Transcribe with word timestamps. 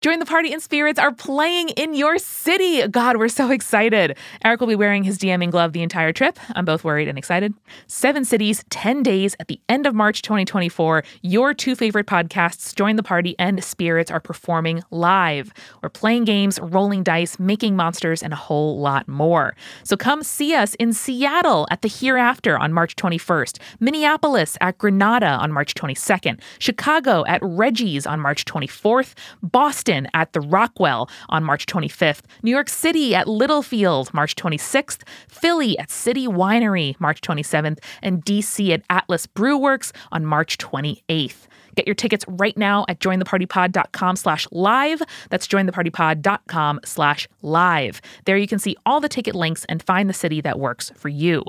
Join 0.00 0.18
the 0.18 0.24
Party 0.24 0.50
and 0.50 0.62
Spirits 0.62 0.98
are 0.98 1.12
playing 1.12 1.68
in 1.70 1.92
your 1.92 2.16
city. 2.16 2.88
God, 2.88 3.18
we're 3.18 3.28
so 3.28 3.50
excited. 3.50 4.16
Eric 4.42 4.60
will 4.60 4.66
be 4.66 4.74
wearing 4.74 5.04
his 5.04 5.18
DMing 5.18 5.50
glove 5.50 5.74
the 5.74 5.82
entire 5.82 6.10
trip. 6.10 6.38
I'm 6.54 6.64
both 6.64 6.84
worried 6.84 7.06
and 7.06 7.18
excited. 7.18 7.52
Seven 7.86 8.24
cities, 8.24 8.64
10 8.70 9.02
days 9.02 9.36
at 9.40 9.48
the 9.48 9.60
end 9.68 9.86
of 9.86 9.94
March 9.94 10.22
2024. 10.22 11.04
Your 11.20 11.52
two 11.52 11.76
favorite 11.76 12.06
podcasts, 12.06 12.74
Join 12.74 12.96
the 12.96 13.02
Party 13.02 13.36
and 13.38 13.62
Spirits, 13.62 14.10
are 14.10 14.20
performing 14.20 14.82
live. 14.90 15.52
We're 15.82 15.90
playing 15.90 16.24
games, 16.24 16.58
rolling 16.62 17.02
dice, 17.02 17.38
making 17.38 17.76
monsters, 17.76 18.22
and 18.22 18.32
a 18.32 18.36
whole 18.36 18.80
lot 18.80 19.06
more. 19.06 19.54
So 19.82 19.98
come 19.98 20.22
see 20.22 20.54
us 20.54 20.72
in 20.76 20.94
Seattle 20.94 21.66
at 21.70 21.82
the 21.82 21.88
Hereafter 21.88 22.56
on 22.56 22.72
March 22.72 22.96
21st, 22.96 23.58
Minneapolis 23.80 24.56
at 24.62 24.78
Granada 24.78 25.26
on 25.26 25.52
March 25.52 25.74
22nd, 25.74 26.40
Chicago 26.58 27.22
at 27.26 27.42
Reggie's 27.42 28.06
on 28.06 28.18
March 28.18 28.46
24th, 28.46 29.12
Boston 29.42 29.89
at 29.90 30.32
the 30.32 30.40
Rockwell 30.40 31.10
on 31.28 31.44
March 31.44 31.66
25th, 31.66 32.22
New 32.42 32.50
York 32.50 32.68
City 32.68 33.14
at 33.14 33.28
Littlefield 33.28 34.12
March 34.14 34.34
26th, 34.36 35.02
Philly 35.28 35.78
at 35.78 35.90
City 35.90 36.26
Winery 36.26 36.98
March 37.00 37.20
27th, 37.20 37.78
and 38.02 38.24
DC 38.24 38.70
at 38.70 38.82
Atlas 38.90 39.26
Brewworks 39.26 39.92
on 40.12 40.24
March 40.24 40.58
28th. 40.58 41.46
Get 41.74 41.86
your 41.86 41.94
tickets 41.94 42.24
right 42.28 42.56
now 42.56 42.84
at 42.88 43.00
jointhepartypod.com 43.00 44.16
slash 44.16 44.46
live. 44.50 45.02
That's 45.30 45.46
jointhepartypod.com 45.46 46.80
slash 46.84 47.28
live. 47.42 48.00
There 48.24 48.36
you 48.36 48.48
can 48.48 48.58
see 48.58 48.76
all 48.86 49.00
the 49.00 49.08
ticket 49.08 49.34
links 49.34 49.64
and 49.68 49.82
find 49.82 50.08
the 50.08 50.14
city 50.14 50.40
that 50.40 50.58
works 50.58 50.90
for 50.96 51.08
you. 51.08 51.44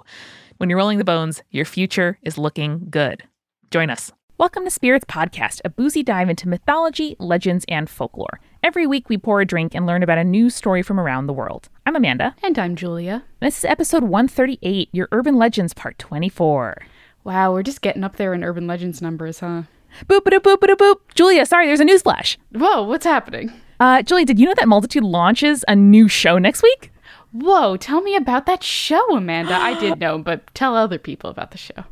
When 0.58 0.70
you're 0.70 0.78
rolling 0.78 1.00
the 1.00 1.04
bones, 1.04 1.42
your 1.50 1.66
future 1.66 2.20
is 2.22 2.38
looking 2.38 2.88
good. 2.90 3.24
Join 3.72 3.90
us. 3.90 4.12
Welcome 4.42 4.64
to 4.64 4.72
Spirits 4.72 5.06
Podcast, 5.06 5.62
a 5.64 5.70
boozy 5.70 6.02
dive 6.02 6.28
into 6.28 6.50
mythology, 6.50 7.16
legends, 7.20 7.64
and 7.68 7.88
folklore. 7.88 8.40
Every 8.64 8.88
week 8.88 9.08
we 9.08 9.16
pour 9.16 9.40
a 9.40 9.46
drink 9.46 9.76
and 9.76 9.86
learn 9.86 10.02
about 10.02 10.18
a 10.18 10.24
new 10.24 10.50
story 10.50 10.82
from 10.82 11.00
around 11.00 11.28
the 11.28 11.34
world. 11.34 11.70
I'm 11.86 11.96
Amanda. 11.96 12.36
And 12.42 12.58
I'm 12.58 12.76
Julia. 12.76 13.24
This 13.40 13.60
is 13.60 13.66
episode 13.66 14.02
138, 14.02 14.90
Your 14.92 15.08
Urban 15.12 15.36
Legends 15.36 15.76
Part 15.76 16.00
24. 16.00 16.76
Wow, 17.24 17.54
we're 17.54 17.62
just 17.62 17.82
getting 17.84 18.04
up 18.04 18.16
there 18.16 18.34
in 18.34 18.44
urban 18.44 18.66
legends 18.66 19.00
numbers, 19.00 19.42
huh? 19.42 19.62
Boop 20.08 20.22
boop 20.22 20.40
boop 20.40 20.58
boop 20.58 20.76
boop. 20.76 20.96
Julia, 21.14 21.46
sorry, 21.46 21.68
there's 21.68 21.80
a 21.80 21.86
newsflash. 21.86 22.38
Whoa, 22.52 22.82
what's 22.82 23.06
happening? 23.06 23.54
Uh, 23.80 24.02
Julia, 24.02 24.26
did 24.26 24.40
you 24.40 24.48
know 24.48 24.56
that 24.58 24.68
Multitude 24.68 25.04
launches 25.04 25.64
a 25.68 25.76
new 25.76 26.08
show 26.08 26.40
next 26.40 26.64
week? 26.64 26.92
Whoa, 27.32 27.78
tell 27.78 28.02
me 28.02 28.16
about 28.16 28.48
that 28.48 28.64
show, 28.64 29.16
Amanda. 29.16 29.54
I 29.54 29.80
did 29.80 30.00
know, 30.00 30.18
but 30.18 30.52
tell 30.56 30.76
other 30.76 30.98
people 30.98 31.30
about 31.30 31.52
the 31.52 31.60
show. 31.60 31.84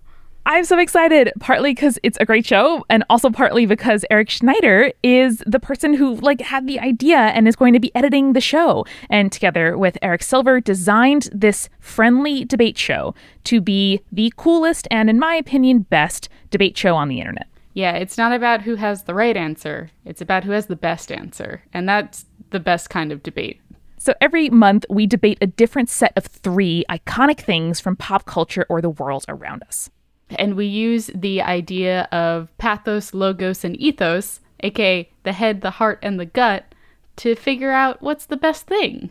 I'm 0.45 0.63
so 0.65 0.79
excited, 0.79 1.31
partly 1.39 1.71
because 1.71 1.99
it's 2.01 2.17
a 2.19 2.25
great 2.25 2.45
show, 2.45 2.83
and 2.89 3.03
also 3.09 3.29
partly 3.29 3.65
because 3.65 4.03
Eric 4.09 4.29
Schneider 4.29 4.91
is 5.03 5.43
the 5.45 5.59
person 5.59 5.93
who 5.93 6.15
like 6.15 6.41
had 6.41 6.65
the 6.65 6.79
idea 6.79 7.17
and 7.17 7.47
is 7.47 7.55
going 7.55 7.73
to 7.73 7.79
be 7.79 7.93
editing 7.95 8.33
the 8.33 8.41
show. 8.41 8.85
And 9.09 9.31
together 9.31 9.77
with 9.77 9.97
Eric 10.01 10.23
Silver, 10.23 10.59
designed 10.59 11.29
this 11.31 11.69
friendly 11.79 12.45
debate 12.45 12.77
show 12.77 13.13
to 13.43 13.61
be 13.61 14.01
the 14.11 14.33
coolest 14.37 14.87
and, 14.89 15.09
in 15.09 15.19
my 15.19 15.35
opinion, 15.35 15.79
best 15.81 16.29
debate 16.49 16.77
show 16.77 16.95
on 16.95 17.09
the 17.09 17.19
internet. 17.19 17.47
Yeah, 17.73 17.91
it's 17.91 18.17
not 18.17 18.33
about 18.33 18.63
who 18.63 18.75
has 18.75 19.03
the 19.03 19.13
right 19.13 19.37
answer. 19.37 19.91
It's 20.03 20.21
about 20.21 20.43
who 20.45 20.51
has 20.51 20.65
the 20.65 20.75
best 20.75 21.11
answer. 21.11 21.61
And 21.73 21.87
that's 21.87 22.25
the 22.49 22.59
best 22.59 22.89
kind 22.89 23.11
of 23.11 23.21
debate. 23.21 23.61
So 23.97 24.13
every 24.19 24.49
month, 24.49 24.85
we 24.89 25.05
debate 25.05 25.37
a 25.41 25.47
different 25.47 25.89
set 25.89 26.13
of 26.15 26.25
three 26.25 26.85
iconic 26.89 27.41
things 27.41 27.79
from 27.79 27.95
pop 27.95 28.25
culture 28.25 28.65
or 28.69 28.81
the 28.81 28.89
world 28.89 29.25
around 29.27 29.61
us. 29.63 29.91
And 30.35 30.55
we 30.55 30.65
use 30.65 31.09
the 31.13 31.41
idea 31.41 32.07
of 32.11 32.55
pathos, 32.57 33.13
logos, 33.13 33.63
and 33.63 33.75
ethos, 33.77 34.41
aka 34.61 35.09
the 35.23 35.33
head, 35.33 35.61
the 35.61 35.71
heart, 35.71 35.99
and 36.01 36.19
the 36.19 36.25
gut, 36.25 36.73
to 37.17 37.35
figure 37.35 37.71
out 37.71 38.01
what's 38.01 38.25
the 38.25 38.37
best 38.37 38.67
thing. 38.67 39.09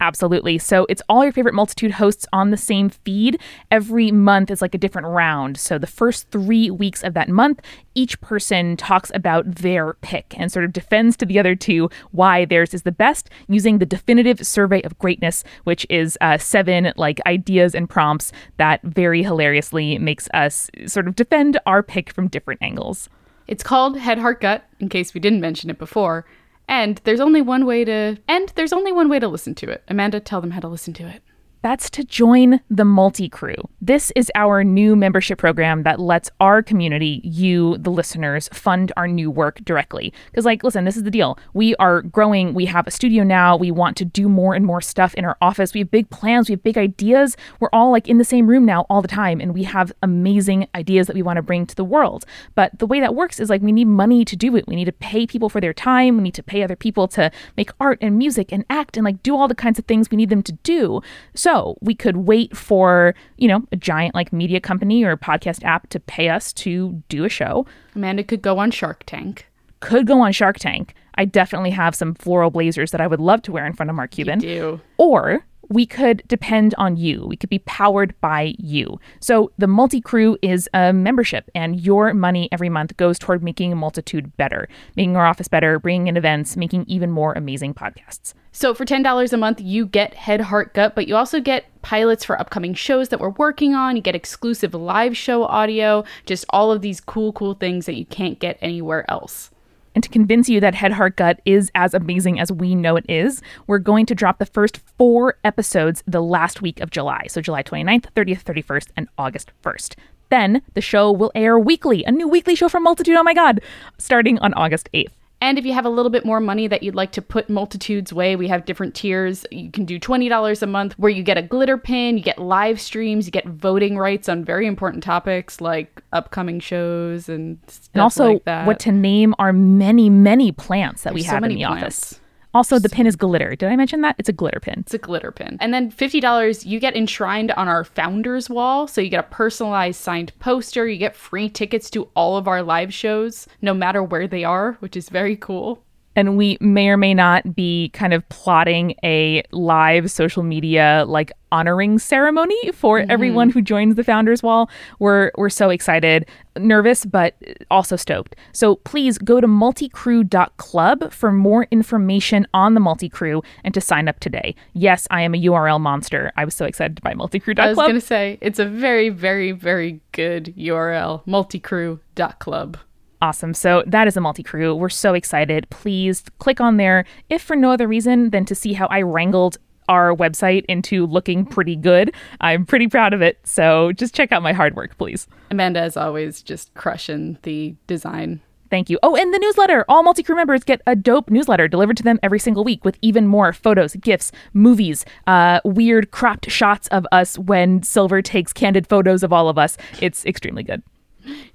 Absolutely. 0.00 0.58
So 0.58 0.86
it's 0.88 1.02
all 1.08 1.24
your 1.24 1.32
favorite 1.32 1.54
multitude 1.54 1.92
hosts 1.92 2.24
on 2.32 2.50
the 2.50 2.56
same 2.56 2.88
feed. 2.88 3.40
Every 3.70 4.12
month 4.12 4.48
is 4.50 4.62
like 4.62 4.74
a 4.74 4.78
different 4.78 5.08
round. 5.08 5.56
So 5.56 5.76
the 5.76 5.88
first 5.88 6.30
three 6.30 6.70
weeks 6.70 7.02
of 7.02 7.14
that 7.14 7.28
month, 7.28 7.60
each 7.96 8.20
person 8.20 8.76
talks 8.76 9.10
about 9.12 9.56
their 9.56 9.94
pick 9.94 10.34
and 10.38 10.52
sort 10.52 10.64
of 10.64 10.72
defends 10.72 11.16
to 11.16 11.26
the 11.26 11.40
other 11.40 11.56
two 11.56 11.90
why 12.12 12.44
theirs 12.44 12.74
is 12.74 12.84
the 12.84 12.92
best 12.92 13.28
using 13.48 13.78
the 13.78 13.86
definitive 13.86 14.46
survey 14.46 14.80
of 14.82 14.96
greatness, 14.98 15.42
which 15.64 15.84
is 15.90 16.16
uh, 16.20 16.38
seven 16.38 16.92
like 16.96 17.20
ideas 17.26 17.74
and 17.74 17.90
prompts 17.90 18.30
that 18.56 18.80
very 18.84 19.24
hilariously 19.24 19.98
makes 19.98 20.28
us 20.32 20.70
sort 20.86 21.08
of 21.08 21.16
defend 21.16 21.58
our 21.66 21.82
pick 21.82 22.12
from 22.12 22.28
different 22.28 22.62
angles. 22.62 23.08
It's 23.48 23.64
called 23.64 23.98
Head 23.98 24.18
Heart 24.18 24.42
Gut, 24.42 24.64
in 24.78 24.88
case 24.88 25.12
we 25.12 25.20
didn't 25.20 25.40
mention 25.40 25.70
it 25.70 25.78
before. 25.78 26.24
And 26.68 27.00
there's 27.04 27.20
only 27.20 27.40
one 27.40 27.64
way 27.64 27.84
to 27.84 28.18
and 28.28 28.52
there's 28.54 28.72
only 28.72 28.92
one 28.92 29.08
way 29.08 29.18
to 29.18 29.26
listen 29.26 29.54
to 29.56 29.70
it. 29.70 29.82
Amanda, 29.88 30.20
tell 30.20 30.40
them 30.40 30.50
how 30.50 30.60
to 30.60 30.68
listen 30.68 30.92
to 30.94 31.08
it. 31.08 31.22
That's 31.62 31.90
to 31.90 32.04
join 32.04 32.60
the 32.70 32.84
Multi 32.84 33.28
Crew. 33.28 33.56
This 33.80 34.12
is 34.14 34.30
our 34.36 34.62
new 34.62 34.94
membership 34.94 35.38
program 35.38 35.82
that 35.82 35.98
lets 35.98 36.30
our 36.38 36.62
community, 36.62 37.20
you, 37.24 37.76
the 37.78 37.90
listeners, 37.90 38.48
fund 38.52 38.92
our 38.96 39.08
new 39.08 39.28
work 39.28 39.64
directly. 39.64 40.12
Because, 40.30 40.44
like, 40.44 40.62
listen, 40.62 40.84
this 40.84 40.96
is 40.96 41.02
the 41.02 41.10
deal. 41.10 41.36
We 41.54 41.74
are 41.76 42.02
growing. 42.02 42.54
We 42.54 42.66
have 42.66 42.86
a 42.86 42.92
studio 42.92 43.24
now. 43.24 43.56
We 43.56 43.72
want 43.72 43.96
to 43.96 44.04
do 44.04 44.28
more 44.28 44.54
and 44.54 44.64
more 44.64 44.80
stuff 44.80 45.14
in 45.14 45.24
our 45.24 45.36
office. 45.42 45.74
We 45.74 45.80
have 45.80 45.90
big 45.90 46.08
plans. 46.10 46.48
We 46.48 46.52
have 46.52 46.62
big 46.62 46.78
ideas. 46.78 47.36
We're 47.58 47.70
all 47.72 47.90
like 47.90 48.08
in 48.08 48.18
the 48.18 48.24
same 48.24 48.46
room 48.46 48.64
now 48.64 48.86
all 48.88 49.02
the 49.02 49.08
time. 49.08 49.40
And 49.40 49.52
we 49.52 49.64
have 49.64 49.92
amazing 50.02 50.68
ideas 50.76 51.08
that 51.08 51.16
we 51.16 51.22
want 51.22 51.38
to 51.38 51.42
bring 51.42 51.66
to 51.66 51.74
the 51.74 51.84
world. 51.84 52.24
But 52.54 52.78
the 52.78 52.86
way 52.86 53.00
that 53.00 53.16
works 53.16 53.40
is 53.40 53.50
like 53.50 53.62
we 53.62 53.72
need 53.72 53.86
money 53.86 54.24
to 54.24 54.36
do 54.36 54.54
it. 54.54 54.68
We 54.68 54.76
need 54.76 54.84
to 54.84 54.92
pay 54.92 55.26
people 55.26 55.48
for 55.48 55.60
their 55.60 55.74
time. 55.74 56.18
We 56.18 56.22
need 56.22 56.34
to 56.34 56.42
pay 56.42 56.62
other 56.62 56.76
people 56.76 57.08
to 57.08 57.32
make 57.56 57.70
art 57.80 57.98
and 58.00 58.16
music 58.16 58.52
and 58.52 58.64
act 58.70 58.96
and 58.96 59.04
like 59.04 59.22
do 59.24 59.36
all 59.36 59.48
the 59.48 59.54
kinds 59.56 59.78
of 59.78 59.86
things 59.86 60.10
we 60.10 60.16
need 60.16 60.30
them 60.30 60.42
to 60.44 60.52
do. 60.52 61.00
So, 61.34 61.47
so 61.48 61.78
we 61.80 61.94
could 61.94 62.18
wait 62.18 62.54
for, 62.54 63.14
you 63.38 63.48
know, 63.48 63.62
a 63.72 63.76
giant 63.76 64.14
like 64.14 64.34
media 64.34 64.60
company 64.60 65.02
or 65.02 65.16
podcast 65.16 65.64
app 65.64 65.88
to 65.88 65.98
pay 65.98 66.28
us 66.28 66.52
to 66.52 67.02
do 67.08 67.24
a 67.24 67.28
show. 67.30 67.66
Amanda 67.94 68.22
could 68.22 68.42
go 68.42 68.58
on 68.58 68.70
Shark 68.70 69.04
Tank. 69.06 69.46
Could 69.80 70.06
go 70.06 70.20
on 70.20 70.32
Shark 70.32 70.58
Tank. 70.58 70.94
I 71.14 71.24
definitely 71.24 71.70
have 71.70 71.94
some 71.94 72.14
floral 72.14 72.50
blazers 72.50 72.90
that 72.90 73.00
I 73.00 73.06
would 73.06 73.20
love 73.20 73.40
to 73.42 73.52
wear 73.52 73.64
in 73.64 73.72
front 73.72 73.88
of 73.88 73.96
Mark 73.96 74.10
Cuban. 74.10 74.40
You 74.40 74.48
do. 74.48 74.80
Or 74.98 75.42
we 75.68 75.86
could 75.86 76.22
depend 76.28 76.74
on 76.78 76.96
you. 76.96 77.26
We 77.26 77.36
could 77.36 77.50
be 77.50 77.60
powered 77.60 78.18
by 78.20 78.54
you. 78.58 78.98
So 79.20 79.52
the 79.58 79.66
multi 79.66 80.00
crew 80.00 80.38
is 80.42 80.68
a 80.74 80.92
membership, 80.92 81.50
and 81.54 81.80
your 81.80 82.14
money 82.14 82.48
every 82.52 82.68
month 82.68 82.96
goes 82.96 83.18
toward 83.18 83.42
making 83.42 83.72
a 83.72 83.76
multitude 83.76 84.36
better, 84.36 84.68
making 84.96 85.16
our 85.16 85.26
office 85.26 85.48
better, 85.48 85.78
bringing 85.78 86.08
in 86.08 86.16
events, 86.16 86.56
making 86.56 86.84
even 86.86 87.10
more 87.10 87.32
amazing 87.34 87.74
podcasts. 87.74 88.34
So 88.52 88.74
for 88.74 88.84
$10 88.84 89.32
a 89.32 89.36
month, 89.36 89.60
you 89.60 89.86
get 89.86 90.14
Head, 90.14 90.40
Heart, 90.40 90.74
Gut, 90.74 90.94
but 90.94 91.06
you 91.06 91.14
also 91.16 91.40
get 91.40 91.66
pilots 91.82 92.24
for 92.24 92.40
upcoming 92.40 92.74
shows 92.74 93.08
that 93.10 93.20
we're 93.20 93.30
working 93.30 93.74
on. 93.74 93.94
You 93.94 94.02
get 94.02 94.16
exclusive 94.16 94.74
live 94.74 95.16
show 95.16 95.44
audio, 95.44 96.04
just 96.26 96.44
all 96.50 96.72
of 96.72 96.82
these 96.82 97.00
cool, 97.00 97.32
cool 97.32 97.54
things 97.54 97.86
that 97.86 97.94
you 97.94 98.06
can't 98.06 98.38
get 98.38 98.58
anywhere 98.60 99.08
else. 99.10 99.50
And 99.94 100.04
to 100.04 100.10
convince 100.10 100.48
you 100.48 100.60
that 100.60 100.74
Head 100.74 100.92
Heart 100.92 101.16
Gut 101.16 101.40
is 101.44 101.70
as 101.74 101.94
amazing 101.94 102.38
as 102.38 102.52
we 102.52 102.74
know 102.74 102.96
it 102.96 103.06
is, 103.08 103.42
we're 103.66 103.78
going 103.78 104.06
to 104.06 104.14
drop 104.14 104.38
the 104.38 104.46
first 104.46 104.78
four 104.78 105.38
episodes 105.44 106.02
the 106.06 106.22
last 106.22 106.62
week 106.62 106.80
of 106.80 106.90
July. 106.90 107.26
So 107.28 107.40
July 107.40 107.62
29th, 107.62 108.06
30th, 108.14 108.44
31st, 108.44 108.88
and 108.96 109.08
August 109.18 109.52
1st. 109.62 109.96
Then 110.30 110.62
the 110.74 110.80
show 110.80 111.10
will 111.10 111.32
air 111.34 111.58
weekly, 111.58 112.04
a 112.04 112.12
new 112.12 112.28
weekly 112.28 112.54
show 112.54 112.68
from 112.68 112.82
Multitude. 112.82 113.16
Oh 113.16 113.22
my 113.22 113.34
God, 113.34 113.60
starting 113.98 114.38
on 114.40 114.54
August 114.54 114.88
8th. 114.92 115.17
And 115.40 115.56
if 115.56 115.64
you 115.64 115.72
have 115.72 115.84
a 115.86 115.88
little 115.88 116.10
bit 116.10 116.24
more 116.24 116.40
money 116.40 116.66
that 116.66 116.82
you'd 116.82 116.96
like 116.96 117.12
to 117.12 117.22
put 117.22 117.48
Multitude's 117.48 118.12
way, 118.12 118.34
we 118.34 118.48
have 118.48 118.64
different 118.64 118.94
tiers. 118.94 119.46
You 119.52 119.70
can 119.70 119.84
do 119.84 119.98
$20 120.00 120.62
a 120.62 120.66
month 120.66 120.94
where 120.98 121.10
you 121.10 121.22
get 121.22 121.38
a 121.38 121.42
glitter 121.42 121.78
pin, 121.78 122.18
you 122.18 122.24
get 122.24 122.38
live 122.40 122.80
streams, 122.80 123.26
you 123.26 123.30
get 123.30 123.46
voting 123.46 123.96
rights 123.96 124.28
on 124.28 124.44
very 124.44 124.66
important 124.66 125.04
topics 125.04 125.60
like 125.60 126.02
upcoming 126.12 126.58
shows 126.58 127.28
and 127.28 127.58
And 127.94 128.02
also 128.02 128.32
like 128.32 128.44
that. 128.46 128.66
what 128.66 128.80
to 128.80 128.92
name 128.92 129.34
our 129.38 129.52
many, 129.52 130.10
many 130.10 130.50
plants 130.50 131.02
that 131.04 131.10
There's 131.10 131.22
we 131.22 131.26
so 131.28 131.34
have 131.34 131.44
in 131.44 131.50
many 131.50 131.62
the 131.62 131.68
plants. 131.68 131.84
office. 131.84 132.20
Also, 132.58 132.80
the 132.80 132.88
pin 132.88 133.06
is 133.06 133.14
glitter. 133.14 133.54
Did 133.54 133.68
I 133.68 133.76
mention 133.76 134.00
that? 134.00 134.16
It's 134.18 134.28
a 134.28 134.32
glitter 134.32 134.58
pin. 134.58 134.80
It's 134.80 134.92
a 134.92 134.98
glitter 134.98 135.30
pin. 135.30 135.58
And 135.60 135.72
then 135.72 135.92
$50, 135.92 136.66
you 136.66 136.80
get 136.80 136.96
enshrined 136.96 137.52
on 137.52 137.68
our 137.68 137.84
founders 137.84 138.50
wall. 138.50 138.88
So 138.88 139.00
you 139.00 139.10
get 139.10 139.20
a 139.20 139.28
personalized 139.28 140.00
signed 140.00 140.36
poster. 140.40 140.88
You 140.88 140.98
get 140.98 141.14
free 141.14 141.48
tickets 141.48 141.88
to 141.90 142.08
all 142.16 142.36
of 142.36 142.48
our 142.48 142.64
live 142.64 142.92
shows, 142.92 143.46
no 143.62 143.74
matter 143.74 144.02
where 144.02 144.26
they 144.26 144.42
are, 144.42 144.72
which 144.80 144.96
is 144.96 145.08
very 145.08 145.36
cool. 145.36 145.84
And 146.16 146.36
we 146.36 146.58
may 146.60 146.88
or 146.88 146.96
may 146.96 147.14
not 147.14 147.54
be 147.54 147.90
kind 147.90 148.12
of 148.12 148.28
plotting 148.28 148.94
a 149.04 149.42
live 149.52 150.10
social 150.10 150.42
media 150.42 151.04
like 151.06 151.32
honoring 151.50 151.98
ceremony 151.98 152.72
for 152.72 153.00
mm-hmm. 153.00 153.10
everyone 153.10 153.50
who 153.50 153.62
joins 153.62 153.94
the 153.94 154.04
founders 154.04 154.42
wall. 154.42 154.68
We're 154.98 155.30
we're 155.36 155.48
so 155.48 155.70
excited 155.70 156.26
nervous 156.56 157.04
but 157.04 157.36
also 157.70 157.96
stoked. 157.96 158.34
So 158.52 158.76
please 158.76 159.16
go 159.16 159.40
to 159.40 159.46
multicrew.club 159.46 161.12
for 161.12 161.30
more 161.30 161.68
information 161.70 162.46
on 162.52 162.74
the 162.74 162.80
multicrew 162.80 163.44
and 163.62 163.72
to 163.74 163.80
sign 163.80 164.08
up 164.08 164.20
today. 164.20 164.54
Yes 164.72 165.06
i 165.10 165.22
am 165.22 165.34
a 165.34 165.38
url 165.38 165.80
monster. 165.80 166.32
I 166.36 166.44
was 166.44 166.54
so 166.54 166.64
excited 166.64 166.96
to 166.96 167.02
buy 167.02 167.14
multicrew.club 167.14 167.64
I 167.64 167.68
was 167.68 167.76
going 167.76 167.94
to 167.94 168.00
say, 168.00 168.38
it's 168.40 168.58
a 168.58 168.66
very, 168.66 169.08
very, 169.08 169.52
very 169.52 170.00
good 170.12 170.54
URL 170.56 171.24
multicrew.club. 171.26 172.78
Awesome. 173.20 173.52
So 173.54 173.82
that 173.86 174.06
is 174.06 174.16
a 174.16 174.20
multi 174.20 174.42
crew. 174.42 174.74
We're 174.74 174.88
so 174.88 175.14
excited. 175.14 175.68
Please 175.70 176.22
click 176.38 176.60
on 176.60 176.76
there, 176.76 177.04
if 177.28 177.42
for 177.42 177.56
no 177.56 177.72
other 177.72 177.88
reason 177.88 178.30
than 178.30 178.44
to 178.44 178.54
see 178.54 178.72
how 178.72 178.86
I 178.86 179.02
wrangled 179.02 179.58
our 179.88 180.14
website 180.14 180.64
into 180.68 181.06
looking 181.06 181.44
pretty 181.46 181.74
good. 181.74 182.14
I'm 182.40 182.66
pretty 182.66 182.88
proud 182.88 183.14
of 183.14 183.22
it. 183.22 183.38
So 183.44 183.92
just 183.92 184.14
check 184.14 184.32
out 184.32 184.42
my 184.42 184.52
hard 184.52 184.76
work, 184.76 184.96
please. 184.98 185.26
Amanda, 185.50 185.80
as 185.80 185.96
always, 185.96 186.42
just 186.42 186.72
crushing 186.74 187.38
the 187.42 187.74
design. 187.86 188.40
Thank 188.70 188.90
you. 188.90 188.98
Oh, 189.02 189.16
and 189.16 189.32
the 189.32 189.38
newsletter. 189.38 189.86
All 189.88 190.02
multi 190.02 190.22
crew 190.22 190.36
members 190.36 190.62
get 190.62 190.82
a 190.86 190.94
dope 190.94 191.30
newsletter 191.30 191.68
delivered 191.68 191.96
to 191.96 192.02
them 192.02 192.20
every 192.22 192.38
single 192.38 192.64
week 192.64 192.84
with 192.84 192.98
even 193.00 193.26
more 193.26 193.52
photos, 193.54 193.94
gifts, 193.96 194.30
movies, 194.52 195.06
uh, 195.26 195.60
weird 195.64 196.10
cropped 196.10 196.50
shots 196.50 196.86
of 196.88 197.06
us 197.10 197.38
when 197.38 197.82
Silver 197.82 198.20
takes 198.20 198.52
candid 198.52 198.86
photos 198.86 199.22
of 199.22 199.32
all 199.32 199.48
of 199.48 199.56
us. 199.56 199.78
It's 200.02 200.24
extremely 200.26 200.62
good. 200.62 200.82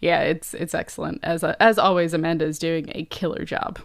Yeah, 0.01 0.21
it's 0.21 0.53
it's 0.53 0.73
excellent. 0.73 1.19
As 1.23 1.43
uh, 1.43 1.55
as 1.59 1.77
always, 1.77 2.13
Amanda 2.13 2.45
is 2.45 2.59
doing 2.59 2.91
a 2.93 3.05
killer 3.05 3.45
job. 3.45 3.79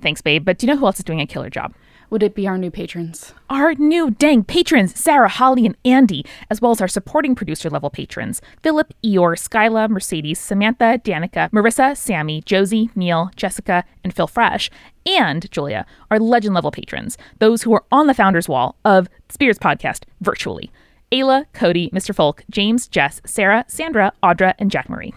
Thanks, 0.00 0.22
babe. 0.22 0.44
But 0.44 0.58
do 0.58 0.66
you 0.66 0.72
know 0.72 0.78
who 0.78 0.86
else 0.86 0.98
is 0.98 1.04
doing 1.04 1.20
a 1.20 1.26
killer 1.26 1.50
job? 1.50 1.74
Would 2.12 2.22
it 2.22 2.34
be 2.34 2.46
our 2.46 2.58
new 2.58 2.70
patrons? 2.70 3.32
Our 3.48 3.72
new 3.74 4.10
dang 4.10 4.44
patrons, 4.44 4.98
Sarah, 5.00 5.30
Holly, 5.30 5.64
and 5.64 5.78
Andy, 5.82 6.26
as 6.50 6.60
well 6.60 6.72
as 6.72 6.82
our 6.82 6.88
supporting 6.88 7.34
producer 7.34 7.70
level 7.70 7.88
patrons, 7.88 8.42
Philip, 8.62 8.92
Eeyore, 9.02 9.38
Skyla, 9.38 9.88
Mercedes, 9.88 10.38
Samantha, 10.38 11.00
Danica, 11.02 11.48
Marissa, 11.52 11.96
Sammy, 11.96 12.42
Josie, 12.42 12.90
Neil, 12.94 13.30
Jessica, 13.34 13.84
and 14.04 14.14
Phil 14.14 14.26
Fresh, 14.26 14.70
and 15.06 15.50
Julia, 15.50 15.86
our 16.10 16.18
legend 16.18 16.54
level 16.54 16.70
patrons, 16.70 17.16
those 17.38 17.62
who 17.62 17.72
are 17.72 17.84
on 17.90 18.08
the 18.08 18.14
founders 18.14 18.46
wall 18.46 18.76
of 18.84 19.08
Spirits 19.30 19.58
Podcast 19.58 20.04
virtually. 20.20 20.70
Ayla, 21.12 21.46
Cody, 21.52 21.90
Mr. 21.90 22.14
Folk, 22.14 22.42
James, 22.50 22.88
Jess, 22.88 23.20
Sarah, 23.26 23.64
Sandra, 23.68 24.12
Audra, 24.22 24.54
and 24.58 24.70
Jack 24.70 24.88
Marie. 24.88 25.12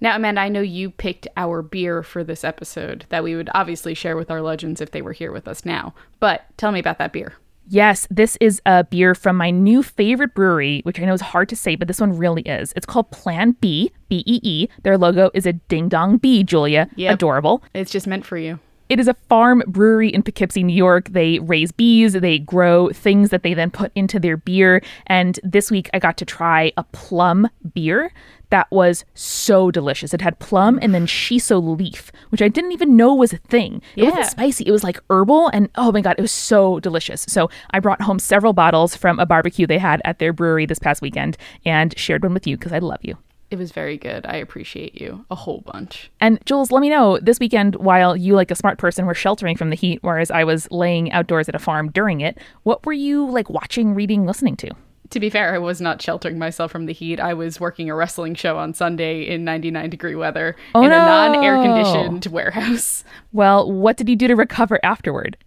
Now, 0.00 0.16
Amanda, 0.16 0.40
I 0.40 0.48
know 0.48 0.60
you 0.60 0.90
picked 0.90 1.28
our 1.36 1.60
beer 1.60 2.02
for 2.02 2.24
this 2.24 2.44
episode 2.44 3.04
that 3.10 3.24
we 3.24 3.34
would 3.36 3.50
obviously 3.52 3.94
share 3.94 4.16
with 4.16 4.30
our 4.30 4.40
legends 4.40 4.80
if 4.80 4.92
they 4.92 5.02
were 5.02 5.12
here 5.12 5.32
with 5.32 5.46
us 5.48 5.64
now. 5.64 5.92
But 6.20 6.46
tell 6.56 6.72
me 6.72 6.78
about 6.80 6.98
that 6.98 7.12
beer. 7.12 7.34
Yes, 7.70 8.06
this 8.10 8.38
is 8.40 8.62
a 8.64 8.84
beer 8.84 9.14
from 9.14 9.36
my 9.36 9.50
new 9.50 9.82
favorite 9.82 10.34
brewery, 10.34 10.80
which 10.84 10.98
I 10.98 11.04
know 11.04 11.12
is 11.12 11.20
hard 11.20 11.50
to 11.50 11.56
say, 11.56 11.76
but 11.76 11.86
this 11.86 12.00
one 12.00 12.16
really 12.16 12.42
is. 12.42 12.72
It's 12.76 12.86
called 12.86 13.10
Plan 13.10 13.50
B, 13.60 13.92
B 14.08 14.22
E 14.24 14.40
E. 14.42 14.68
Their 14.84 14.96
logo 14.96 15.30
is 15.34 15.44
a 15.44 15.52
ding 15.52 15.90
dong 15.90 16.16
bee, 16.16 16.42
Julia. 16.44 16.88
Yep. 16.96 17.14
Adorable. 17.14 17.62
It's 17.74 17.90
just 17.90 18.06
meant 18.06 18.24
for 18.24 18.38
you. 18.38 18.58
It 18.88 18.98
is 18.98 19.08
a 19.08 19.14
farm 19.14 19.62
brewery 19.66 20.08
in 20.08 20.22
Poughkeepsie, 20.22 20.62
New 20.64 20.74
York. 20.74 21.10
They 21.10 21.38
raise 21.40 21.72
bees, 21.72 22.14
they 22.14 22.38
grow 22.38 22.88
things 22.90 23.30
that 23.30 23.42
they 23.42 23.54
then 23.54 23.70
put 23.70 23.92
into 23.94 24.18
their 24.18 24.36
beer. 24.36 24.82
And 25.06 25.38
this 25.42 25.70
week 25.70 25.90
I 25.92 25.98
got 25.98 26.16
to 26.18 26.24
try 26.24 26.72
a 26.76 26.84
plum 26.84 27.48
beer 27.74 28.12
that 28.50 28.70
was 28.70 29.04
so 29.12 29.70
delicious. 29.70 30.14
It 30.14 30.22
had 30.22 30.38
plum 30.38 30.78
and 30.80 30.94
then 30.94 31.06
shiso 31.06 31.78
leaf, 31.78 32.10
which 32.30 32.40
I 32.40 32.48
didn't 32.48 32.72
even 32.72 32.96
know 32.96 33.14
was 33.14 33.34
a 33.34 33.36
thing. 33.36 33.82
It 33.94 34.04
Yeah. 34.04 34.10
wasn't 34.10 34.26
spicy, 34.30 34.64
it 34.66 34.72
was 34.72 34.82
like 34.82 34.98
herbal. 35.10 35.48
And 35.48 35.68
oh 35.74 35.92
my 35.92 36.00
God, 36.00 36.14
it 36.16 36.22
was 36.22 36.32
so 36.32 36.80
delicious. 36.80 37.26
So 37.28 37.50
I 37.72 37.80
brought 37.80 38.00
home 38.00 38.18
several 38.18 38.54
bottles 38.54 38.96
from 38.96 39.18
a 39.18 39.26
barbecue 39.26 39.66
they 39.66 39.76
had 39.78 40.00
at 40.06 40.18
their 40.18 40.32
brewery 40.32 40.64
this 40.64 40.78
past 40.78 41.02
weekend 41.02 41.36
and 41.66 41.96
shared 41.98 42.22
one 42.22 42.32
with 42.32 42.46
you 42.46 42.56
because 42.56 42.72
I 42.72 42.78
love 42.78 43.00
you. 43.02 43.18
It 43.50 43.56
was 43.56 43.72
very 43.72 43.96
good. 43.96 44.26
I 44.26 44.36
appreciate 44.36 45.00
you 45.00 45.24
a 45.30 45.34
whole 45.34 45.62
bunch. 45.62 46.10
And 46.20 46.38
Jules, 46.44 46.70
let 46.70 46.80
me 46.80 46.90
know 46.90 47.18
this 47.18 47.40
weekend 47.40 47.76
while 47.76 48.14
you, 48.14 48.34
like 48.34 48.50
a 48.50 48.54
smart 48.54 48.78
person, 48.78 49.06
were 49.06 49.14
sheltering 49.14 49.56
from 49.56 49.70
the 49.70 49.76
heat, 49.76 50.00
whereas 50.02 50.30
I 50.30 50.44
was 50.44 50.70
laying 50.70 51.10
outdoors 51.12 51.48
at 51.48 51.54
a 51.54 51.58
farm 51.58 51.90
during 51.90 52.20
it. 52.20 52.38
What 52.64 52.84
were 52.84 52.92
you 52.92 53.28
like 53.28 53.48
watching, 53.48 53.94
reading, 53.94 54.26
listening 54.26 54.56
to? 54.56 54.70
To 55.10 55.20
be 55.20 55.30
fair, 55.30 55.54
I 55.54 55.58
was 55.58 55.80
not 55.80 56.02
sheltering 56.02 56.38
myself 56.38 56.70
from 56.70 56.84
the 56.84 56.92
heat. 56.92 57.18
I 57.18 57.32
was 57.32 57.58
working 57.58 57.88
a 57.88 57.94
wrestling 57.94 58.34
show 58.34 58.58
on 58.58 58.74
Sunday 58.74 59.22
in 59.22 59.42
99 59.44 59.88
degree 59.88 60.14
weather 60.14 60.54
Oh, 60.74 60.82
in 60.82 60.92
a 60.92 60.96
non 60.98 61.42
air 61.42 61.56
conditioned 61.62 62.26
warehouse. 62.26 63.04
Well, 63.32 63.72
what 63.72 63.96
did 63.96 64.10
you 64.10 64.16
do 64.16 64.28
to 64.28 64.36
recover 64.36 64.78
afterward? 64.82 65.38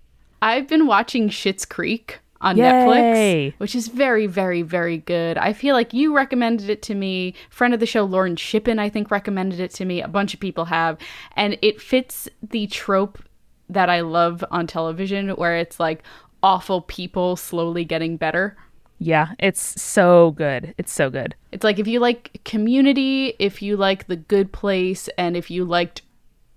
I've 0.42 0.68
been 0.68 0.88
watching 0.88 1.30
Schitt's 1.30 1.66
Creek 1.66 2.20
on 2.42 2.58
Yay. 2.58 2.64
Netflix, 2.64 3.60
which 3.60 3.76
is 3.76 3.88
very, 3.88 4.28
very, 4.28 4.62
very 4.62 4.98
good. 4.98 5.38
I 5.38 5.54
feel 5.54 5.76
like 5.76 5.94
you 5.94 6.16
recommended 6.16 6.70
it 6.70 6.82
to 6.84 6.96
me. 6.96 7.34
Friend 7.50 7.74
of 7.74 7.80
the 7.80 7.86
show, 7.86 8.04
Lauren 8.04 8.36
Shippen, 8.36 8.80
I 8.80 8.90
think, 8.90 9.12
recommended 9.12 9.60
it 9.60 9.72
to 9.76 9.86
me. 9.86 10.02
A 10.02 10.08
bunch 10.08 10.34
of 10.34 10.40
people 10.40 10.66
have. 10.66 10.98
And 11.36 11.58
it 11.62 11.80
fits 11.82 12.28
the 12.42 12.68
trope 12.68 13.24
that 13.70 13.90
I 13.90 14.02
love 14.02 14.44
on 14.52 14.68
television 14.68 15.30
where 15.30 15.56
it's 15.56 15.80
like 15.80 16.04
awful 16.44 16.82
people 16.82 17.36
slowly 17.36 17.86
getting 17.86 18.18
better. 18.18 18.58
Yeah, 18.98 19.30
it's 19.40 19.82
so 19.82 20.32
good. 20.32 20.76
It's 20.78 20.92
so 20.92 21.10
good. 21.10 21.36
It's 21.52 21.64
like 21.64 21.80
if 21.80 21.88
you 21.88 22.00
like 22.00 22.42
community, 22.46 23.34
if 23.40 23.62
you 23.62 23.78
like 23.78 24.08
the 24.08 24.16
good 24.16 24.52
place, 24.52 25.10
and 25.18 25.36
if 25.36 25.50
you 25.50 25.66
liked 25.66 26.04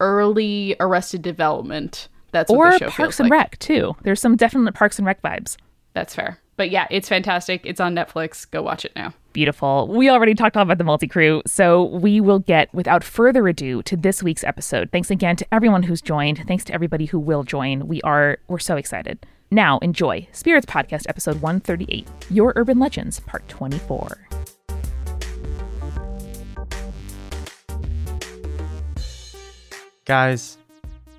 early 0.00 0.76
arrested 0.78 1.22
development, 1.22 2.08
that's 2.32 2.50
what 2.50 2.58
Or 2.58 2.72
the 2.72 2.78
show 2.78 2.90
Parks 2.90 3.20
and 3.20 3.30
like. 3.30 3.38
Rec, 3.38 3.58
too. 3.60 3.96
There's 4.02 4.20
some 4.20 4.36
definite 4.36 4.74
Parks 4.74 4.98
and 4.98 5.06
Rec 5.06 5.22
vibes. 5.22 5.56
That's 5.94 6.14
fair. 6.14 6.38
But 6.56 6.70
yeah, 6.70 6.86
it's 6.90 7.08
fantastic. 7.08 7.62
It's 7.64 7.80
on 7.80 7.94
Netflix. 7.94 8.48
Go 8.48 8.62
watch 8.62 8.84
it 8.84 8.92
now. 8.94 9.14
Beautiful. 9.32 9.88
We 9.88 10.08
already 10.10 10.34
talked 10.34 10.56
all 10.56 10.62
about 10.62 10.78
the 10.78 10.84
multi 10.84 11.08
crew, 11.08 11.42
so 11.46 11.84
we 11.84 12.20
will 12.20 12.38
get, 12.38 12.72
without 12.72 13.02
further 13.02 13.48
ado, 13.48 13.82
to 13.84 13.96
this 13.96 14.22
week's 14.22 14.44
episode. 14.44 14.90
Thanks 14.92 15.10
again 15.10 15.34
to 15.36 15.46
everyone 15.52 15.84
who's 15.84 16.00
joined. 16.00 16.44
Thanks 16.46 16.64
to 16.64 16.74
everybody 16.74 17.06
who 17.06 17.18
will 17.18 17.42
join. 17.42 17.88
We 17.88 18.00
are 18.02 18.38
we're 18.46 18.58
so 18.60 18.76
excited. 18.76 19.24
Now 19.50 19.78
enjoy 19.78 20.28
Spirits 20.32 20.66
Podcast 20.66 21.08
episode 21.08 21.40
138, 21.40 22.08
Your 22.30 22.52
Urban 22.56 22.78
Legends, 22.78 23.20
part 23.20 23.48
24. 23.48 24.28
Guys, 30.04 30.58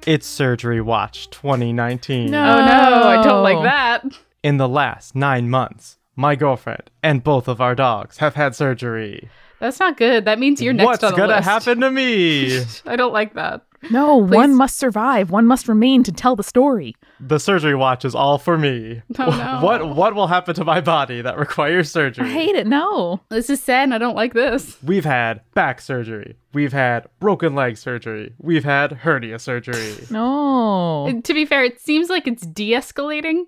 it's 0.05 0.27
Surgery 0.27 0.81
Watch 0.81 1.29
2019. 1.31 2.27
Oh 2.27 2.29
no, 2.29 2.43
I 2.43 3.23
don't 3.23 3.43
like 3.43 3.63
that. 3.63 4.05
In 4.45 4.57
the 4.57 4.69
last 4.69 5.15
nine 5.15 5.49
months, 5.49 5.97
my 6.15 6.35
girlfriend 6.35 6.91
and 7.01 7.23
both 7.23 7.47
of 7.47 7.59
our 7.59 7.73
dogs 7.73 8.17
have 8.17 8.35
had 8.35 8.53
surgery. 8.53 9.27
That's 9.59 9.79
not 9.79 9.97
good. 9.97 10.25
That 10.25 10.37
means 10.37 10.61
you're 10.61 10.71
next 10.71 10.85
What's 10.85 11.03
on 11.03 11.13
the 11.13 11.17
gonna 11.17 11.35
list. 11.37 11.45
happen 11.49 11.79
to 11.81 11.89
me? 11.89 12.63
I 12.85 12.95
don't 12.95 13.11
like 13.11 13.33
that. 13.33 13.65
No, 13.89 14.15
one 14.17 14.53
must 14.53 14.77
survive. 14.77 15.31
One 15.31 15.47
must 15.47 15.67
remain 15.67 16.03
to 16.03 16.11
tell 16.11 16.35
the 16.35 16.43
story. 16.43 16.95
the 17.19 17.39
surgery 17.39 17.73
watch 17.73 18.05
is 18.05 18.13
all 18.13 18.37
for 18.37 18.55
me. 18.55 19.01
Oh, 19.17 19.31
no. 19.31 19.65
What 19.65 19.95
what 19.95 20.13
will 20.13 20.27
happen 20.27 20.53
to 20.55 20.63
my 20.63 20.79
body 20.79 21.23
that 21.23 21.39
requires 21.39 21.89
surgery? 21.89 22.25
I 22.27 22.29
hate 22.31 22.55
it. 22.55 22.67
No. 22.67 23.21
This 23.29 23.49
is 23.49 23.63
sad 23.63 23.85
and 23.85 23.95
I 23.95 23.97
don't 23.97 24.15
like 24.15 24.35
this. 24.35 24.77
We've 24.83 25.05
had 25.05 25.41
back 25.55 25.81
surgery. 25.81 26.35
We've 26.53 26.73
had 26.73 27.07
broken 27.19 27.55
leg 27.55 27.77
surgery. 27.77 28.35
We've 28.37 28.63
had 28.63 28.91
hernia 28.91 29.39
surgery. 29.39 29.95
No. 30.11 31.19
To 31.23 31.33
be 31.33 31.45
fair, 31.45 31.63
it 31.63 31.81
seems 31.81 32.11
like 32.11 32.27
it's 32.27 32.45
de-escalating. 32.45 33.45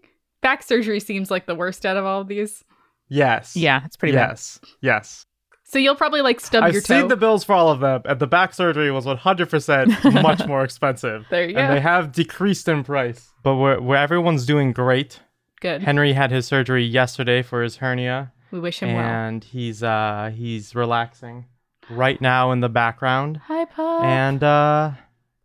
Back 0.48 0.64
surgery 0.64 1.02
seems 1.02 1.30
like 1.30 1.46
the 1.46 1.56
worst 1.56 1.86
out 1.86 1.98
of 1.98 2.06
all 2.06 2.22
of 2.22 2.30
these. 2.30 2.64
Yes. 3.10 3.56
Yeah, 3.58 3.82
it's 3.84 3.98
pretty 3.98 4.16
bad. 4.16 4.30
Yes. 4.30 4.60
Yes. 4.80 5.26
So 5.66 5.78
you'll 5.78 5.96
probably 5.96 6.22
like 6.22 6.40
stub 6.40 6.64
I've 6.64 6.72
your 6.72 6.82
seen 6.82 7.10
the 7.10 7.18
bills 7.18 7.44
for 7.44 7.52
all 7.54 7.70
of 7.70 7.82
them, 7.82 8.02
and 8.06 8.18
the 8.20 8.28
back 8.28 8.54
surgery 8.54 8.90
was 8.90 9.06
100% 9.06 10.14
much 10.24 10.48
more 10.48 10.64
expensive. 10.64 11.26
There 11.30 11.44
you 11.50 11.58
And 11.58 11.68
go. 11.68 11.74
they 11.74 11.82
have 11.82 12.14
decreased 12.14 12.70
in 12.70 12.86
price. 12.86 13.34
But 13.44 13.56
where, 13.58 13.82
where 13.82 13.98
everyone's 13.98 14.46
doing 14.46 14.72
great. 14.72 15.20
Good. 15.60 15.84
Henry 15.84 16.14
had 16.14 16.32
his 16.32 16.46
surgery 16.48 16.86
yesterday 16.86 17.42
for 17.42 17.62
his 17.62 17.76
hernia, 17.78 18.32
we 18.52 18.62
wish 18.62 18.80
him 18.80 18.94
well. 18.94 19.04
and 19.04 19.44
he's 19.44 19.84
uh 19.84 20.32
he's 20.34 20.74
relaxing 20.76 21.46
right 21.90 22.22
now 22.22 22.52
in 22.54 22.62
the 22.62 22.70
background. 22.70 23.42
Hi, 23.48 23.66
Pop. 23.66 24.04
And 24.06 24.42
uh 24.42 24.92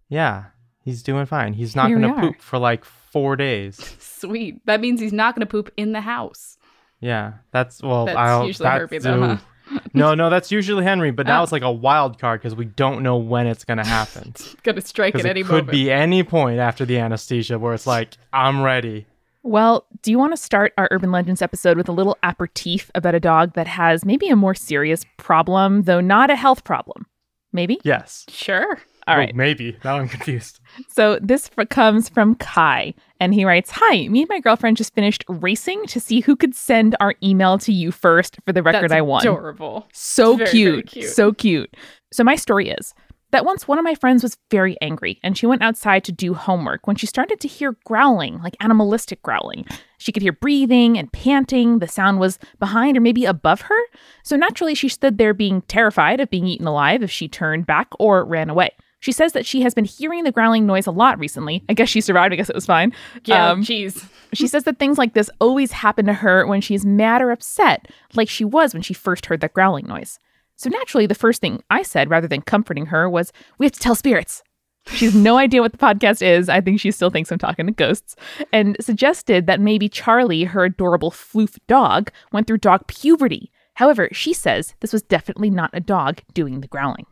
yeah, 0.09 0.45
he's 0.85 1.03
doing 1.03 1.27
fine. 1.27 1.55
He's 1.55 1.75
not 1.75 1.89
Here 1.89 1.99
gonna 1.99 2.21
poop 2.21 2.41
for 2.41 2.59
like 2.61 2.85
four 3.13 3.37
days. 3.37 3.77
Sweet. 4.01 4.65
That 4.67 4.81
means 4.81 5.01
he's 5.01 5.13
not 5.13 5.35
going 5.35 5.41
to 5.47 5.51
poop 5.51 5.71
in 5.77 5.93
the 5.93 6.01
house. 6.01 6.59
Yeah, 7.01 7.35
that's 7.51 7.83
well. 7.83 8.07
That's 8.07 8.17
I'll, 8.19 8.47
usually 8.47 8.65
that's, 8.65 8.81
Herbie 8.81 8.99
though, 8.99 9.21
huh? 9.21 9.81
no, 9.93 10.15
no, 10.15 10.31
that's 10.31 10.51
usually 10.53 10.85
Henry. 10.85 11.11
But 11.11 11.27
now 11.27 11.41
Oh. 11.41 11.43
it's 11.43 11.53
like 11.53 11.63
a 11.63 11.73
wild 11.73 12.19
card 12.19 12.41
because 12.41 12.55
we 12.55 12.65
don't 12.65 13.03
know 13.03 13.17
when 13.17 13.47
it's 13.47 13.65
gonna 13.65 13.87
happen. 13.87 14.35
Going 14.63 14.77
to 14.77 14.83
strike 14.87 15.15
at 15.17 15.23
it 15.23 15.27
any 15.27 15.43
could 15.43 15.51
moment. 15.51 15.71
be 15.71 15.91
any 15.91 16.23
point 16.23 16.59
after 16.61 16.85
the 16.85 16.99
anesthesia 16.99 17.59
where 17.59 17.75
it's 17.75 17.87
like 17.87 18.17
I'm 18.33 18.63
ready. 18.63 19.07
Well, 19.45 19.87
do 20.03 20.13
you 20.13 20.19
want 20.21 20.33
to 20.33 20.37
start 20.37 20.73
our 20.79 20.87
Urban 20.93 21.11
Legends 21.11 21.43
episode 21.43 21.77
with 21.77 21.89
a 21.89 21.93
little 21.93 22.17
aperitif 22.23 22.93
about 22.95 23.17
a 23.17 23.21
dog 23.21 23.55
that 23.55 23.67
has 23.67 24.05
maybe 24.05 24.29
a 24.29 24.37
more 24.37 24.55
serious 24.55 25.05
problem, 25.17 25.83
though 25.83 26.01
not 26.01 26.31
a 26.31 26.37
health 26.37 26.63
problem? 26.63 27.07
Maybe? 27.53 27.81
Yes. 27.83 28.25
Sure. 28.29 28.79
All 29.07 29.19
Oh, 29.19 29.27
maybe. 29.35 29.77
Now 29.85 29.99
I'm 29.99 30.09
confused. 30.09 30.61
So 30.89 31.19
this 31.21 31.51
f- 31.57 31.69
comes 31.69 32.09
from 32.09 32.35
Kai, 32.37 32.95
and 33.21 33.35
he 33.35 33.45
writes 33.45 33.71
Hi, 33.75 34.09
me 34.09 34.21
and 34.23 34.29
my 34.29 34.41
girlfriend 34.41 34.77
just 34.77 34.95
finished 34.95 35.25
racing 35.29 35.87
to 35.87 36.01
see 36.01 36.21
who 36.21 36.37
could 36.37 36.55
send 36.55 36.97
our 37.01 37.15
email 37.23 37.59
to 37.59 37.73
you 37.73 37.91
first 37.91 38.37
for 38.47 38.53
the 38.53 38.63
record 38.63 38.91
That's 38.91 38.99
I 38.99 39.01
won. 39.01 39.23
adorable. 39.23 39.89
So 39.93 40.37
Very, 40.37 40.51
cute. 40.51 40.73
very 40.73 40.83
cute. 40.85 41.11
So 41.11 41.33
cute. 41.33 41.75
So 42.13 42.23
my 42.25 42.37
story 42.37 42.69
is 42.71 42.95
that 43.33 43.47
once 43.47 43.67
one 43.67 43.79
of 43.79 43.85
my 43.85 43.95
friends 43.95 44.23
was 44.23 44.37
very 44.51 44.77
angry 44.83 45.19
and 45.23 45.39
she 45.39 45.47
went 45.47 45.63
outside 45.63 46.05
to 46.05 46.13
do 46.13 46.35
homework 46.35 46.87
when 46.87 46.97
she 46.97 47.07
started 47.07 47.41
to 47.41 47.49
hear 47.49 47.75
growling, 47.87 48.39
like 48.43 48.55
animalistic 48.61 49.23
growling. 49.23 49.65
She 49.97 50.13
could 50.13 50.23
hear 50.23 50.33
breathing 50.35 50.99
and 50.99 51.11
panting. 51.13 51.79
The 51.79 51.89
sound 51.89 52.21
was 52.21 52.39
behind 52.59 52.97
or 52.99 53.01
maybe 53.01 53.25
above 53.25 53.63
her. 53.63 53.79
So 54.23 54.37
naturally, 54.37 54.75
she 54.75 54.89
stood 54.91 55.17
there 55.17 55.33
being 55.33 55.63
terrified 55.63 56.21
of 56.21 56.29
being 56.29 56.47
eaten 56.47 56.67
alive 56.67 57.03
if 57.03 57.11
she 57.11 57.27
turned 57.27 57.67
back 57.67 57.89
or 57.99 58.23
ran 58.25 58.51
away. 58.51 58.71
She 59.03 59.13
says 59.13 59.33
that 59.33 59.45
she 59.45 59.61
has 59.63 59.75
been 59.75 59.85
hearing 59.85 60.23
the 60.25 60.33
growling 60.33 60.65
noise 60.65 60.87
a 60.87 60.91
lot 60.93 61.19
recently. 61.19 61.63
I 61.69 61.75
guess 61.75 61.89
she 61.91 62.01
survived. 62.01 62.33
I 62.33 62.37
guess 62.37 62.49
it 62.49 62.55
was 62.55 62.65
fine. 62.67 62.95
Yeah, 63.25 63.51
Um, 63.51 63.63
jeez. 63.63 64.09
she 64.33 64.47
says 64.47 64.63
that 64.65 64.79
things 64.79 64.97
like 64.97 65.13
this 65.13 65.29
always 65.41 65.73
happen 65.73 66.07
to 66.07 66.13
her 66.15 66.47
when 66.47 66.61
she's 66.61 66.87
mad 66.87 67.21
or 67.21 67.33
upset, 67.33 67.89
like 68.15 68.29
she 68.29 68.45
was 68.45 68.73
when 68.73 68.83
she 68.83 68.95
first 68.95 69.27
heard 69.27 69.41
that 69.41 69.55
growling 69.55 69.87
noise. 69.89 70.19
So 70.55 70.71
naturally, 70.71 71.07
the 71.07 71.17
first 71.17 71.41
thing 71.41 71.61
I 71.69 71.83
said, 71.83 72.11
rather 72.11 72.29
than 72.29 72.43
comforting 72.43 72.87
her, 72.87 73.11
was, 73.11 73.33
We 73.59 73.67
have 73.67 73.73
to 73.73 73.81
tell 73.81 73.97
spirits. 73.97 74.43
She 74.87 75.05
has 75.07 75.15
no 75.17 75.37
idea 75.45 75.63
what 75.63 75.73
the 75.73 75.79
podcast 75.79 76.23
is. 76.23 76.49
I 76.49 76.61
think 76.61 76.79
she 76.79 76.93
still 76.93 77.11
thinks 77.11 77.33
I'm 77.33 77.39
talking 77.39 77.67
to 77.67 77.73
ghosts. 77.73 78.15
And 78.53 78.77
suggested 78.81 79.47
that 79.49 79.61
maybe 79.61 79.89
Charlie, 79.89 80.45
her 80.45 80.65
adorable 80.65 81.11
floof 81.11 81.59
dog, 81.67 82.13
went 82.31 82.47
through 82.47 82.59
dog 82.59 82.87
puberty. 82.87 83.51
However, 83.75 84.09
she 84.13 84.33
says 84.33 84.75
this 84.81 84.93
was 84.93 85.03
definitely 85.03 85.51
not 85.51 85.71
a 85.73 85.81
dog 85.81 86.21
doing 86.35 86.61
the 86.61 86.69
growling. 86.69 87.07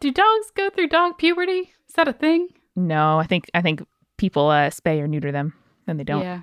Do 0.00 0.10
dogs 0.12 0.50
go 0.54 0.70
through 0.70 0.88
dog 0.88 1.18
puberty? 1.18 1.72
Is 1.88 1.94
that 1.96 2.08
a 2.08 2.12
thing? 2.12 2.48
No, 2.76 3.18
I 3.18 3.26
think 3.26 3.50
I 3.54 3.62
think 3.62 3.82
people 4.16 4.48
uh, 4.48 4.70
spay 4.70 5.00
or 5.00 5.08
neuter 5.08 5.32
them, 5.32 5.54
then 5.86 5.96
they 5.96 6.04
don't. 6.04 6.22
Yeah. 6.22 6.42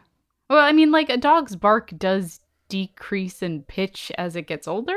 Well, 0.50 0.60
I 0.60 0.72
mean, 0.74 0.92
like 0.92 1.10
a 1.10 1.18
dog's 1.18 1.56
bark 1.56 1.92
does 1.98 2.40
decrease 2.70 3.42
in 3.42 3.64
pitch 3.64 4.12
as 4.18 4.36
it 4.36 4.44
gets 4.48 4.68
older. 4.68 4.96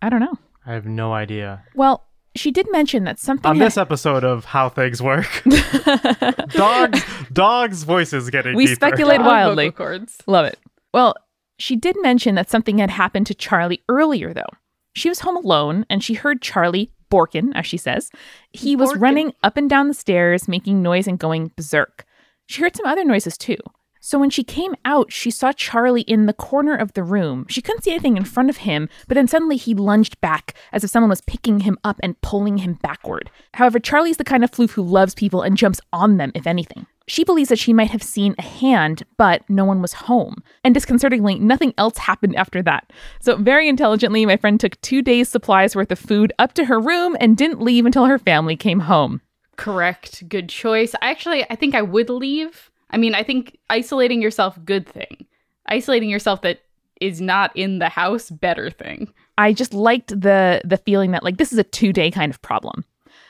I 0.00 0.08
don't 0.08 0.20
know. 0.20 0.38
I 0.64 0.72
have 0.74 0.86
no 0.86 1.12
idea. 1.12 1.64
Well, 1.74 2.04
she 2.36 2.50
did 2.52 2.70
mention 2.70 3.04
that 3.04 3.18
something 3.18 3.48
On 3.50 3.56
had- 3.56 3.66
this 3.66 3.76
episode 3.76 4.22
of 4.22 4.44
How 4.44 4.68
Things 4.68 5.02
Work, 5.02 5.42
dogs, 6.50 7.02
dogs' 7.32 7.82
voices 7.82 8.30
getting 8.30 8.54
We 8.54 8.66
deeper. 8.66 8.74
speculate 8.76 9.18
Dog 9.18 9.26
wildly. 9.26 9.66
vocal 9.68 9.86
cords. 9.86 10.18
Love 10.26 10.46
it. 10.46 10.58
Well, 10.94 11.14
she 11.58 11.74
did 11.74 11.96
mention 12.00 12.34
that 12.36 12.48
something 12.50 12.78
had 12.78 12.90
happened 12.90 13.26
to 13.26 13.34
Charlie 13.34 13.82
earlier, 13.88 14.32
though. 14.32 14.46
She 14.94 15.08
was 15.08 15.20
home 15.20 15.36
alone 15.36 15.84
and 15.90 16.02
she 16.04 16.14
heard 16.14 16.40
Charlie 16.42 16.92
Borkin, 17.10 17.52
as 17.54 17.66
she 17.66 17.76
says. 17.76 18.10
He 18.50 18.76
was 18.76 18.90
Borkin. 18.90 19.00
running 19.00 19.32
up 19.42 19.56
and 19.56 19.68
down 19.68 19.88
the 19.88 19.94
stairs, 19.94 20.48
making 20.48 20.82
noise 20.82 21.06
and 21.06 21.18
going 21.18 21.52
berserk. 21.56 22.04
She 22.46 22.62
heard 22.62 22.76
some 22.76 22.86
other 22.86 23.04
noises 23.04 23.36
too. 23.36 23.56
So 24.00 24.18
when 24.18 24.30
she 24.30 24.44
came 24.44 24.74
out, 24.84 25.12
she 25.12 25.30
saw 25.30 25.52
Charlie 25.52 26.02
in 26.02 26.26
the 26.26 26.32
corner 26.32 26.74
of 26.74 26.92
the 26.92 27.02
room. 27.02 27.46
She 27.48 27.60
couldn't 27.60 27.82
see 27.82 27.90
anything 27.90 28.16
in 28.16 28.24
front 28.24 28.48
of 28.48 28.58
him, 28.58 28.88
but 29.06 29.16
then 29.16 29.26
suddenly 29.28 29.56
he 29.56 29.74
lunged 29.74 30.20
back 30.20 30.54
as 30.72 30.84
if 30.84 30.90
someone 30.90 31.10
was 31.10 31.20
picking 31.20 31.60
him 31.60 31.78
up 31.84 31.98
and 32.02 32.20
pulling 32.20 32.58
him 32.58 32.78
backward. 32.80 33.30
However, 33.54 33.78
Charlie's 33.78 34.16
the 34.16 34.24
kind 34.24 34.44
of 34.44 34.50
floof 34.50 34.70
who 34.70 34.82
loves 34.82 35.14
people 35.14 35.42
and 35.42 35.56
jumps 35.56 35.80
on 35.92 36.16
them, 36.16 36.32
if 36.34 36.46
anything. 36.46 36.86
She 37.08 37.24
believes 37.24 37.48
that 37.48 37.58
she 37.58 37.72
might 37.72 37.90
have 37.90 38.02
seen 38.02 38.34
a 38.38 38.42
hand, 38.42 39.02
but 39.16 39.42
no 39.48 39.64
one 39.64 39.80
was 39.80 39.94
home. 39.94 40.36
And 40.62 40.74
disconcertingly, 40.74 41.38
nothing 41.38 41.72
else 41.78 41.96
happened 41.98 42.36
after 42.36 42.62
that. 42.62 42.92
So, 43.20 43.36
very 43.36 43.68
intelligently, 43.68 44.26
my 44.26 44.36
friend 44.36 44.60
took 44.60 44.80
two 44.82 45.02
days' 45.02 45.28
supplies 45.28 45.74
worth 45.74 45.90
of 45.90 45.98
food 45.98 46.32
up 46.38 46.52
to 46.54 46.66
her 46.66 46.78
room 46.78 47.16
and 47.18 47.36
didn't 47.36 47.62
leave 47.62 47.86
until 47.86 48.04
her 48.06 48.18
family 48.18 48.56
came 48.56 48.80
home. 48.80 49.22
Correct. 49.56 50.28
Good 50.28 50.48
choice. 50.48 50.94
I 51.02 51.10
actually, 51.10 51.44
I 51.50 51.56
think 51.56 51.74
I 51.74 51.82
would 51.82 52.10
leave. 52.10 52.70
I 52.90 52.98
mean, 52.98 53.14
I 53.14 53.22
think 53.22 53.58
isolating 53.70 54.22
yourself, 54.22 54.58
good 54.64 54.86
thing. 54.86 55.26
Isolating 55.66 56.10
yourself 56.10 56.42
that 56.42 56.60
is 57.00 57.20
not 57.20 57.56
in 57.56 57.78
the 57.78 57.88
house, 57.88 58.30
better 58.30 58.70
thing. 58.70 59.12
I 59.36 59.52
just 59.52 59.72
liked 59.72 60.08
the 60.08 60.60
the 60.64 60.76
feeling 60.76 61.12
that 61.12 61.22
like 61.22 61.36
this 61.36 61.52
is 61.52 61.58
a 61.58 61.64
two 61.64 61.92
day 61.92 62.10
kind 62.10 62.30
of 62.32 62.42
problem. 62.42 62.84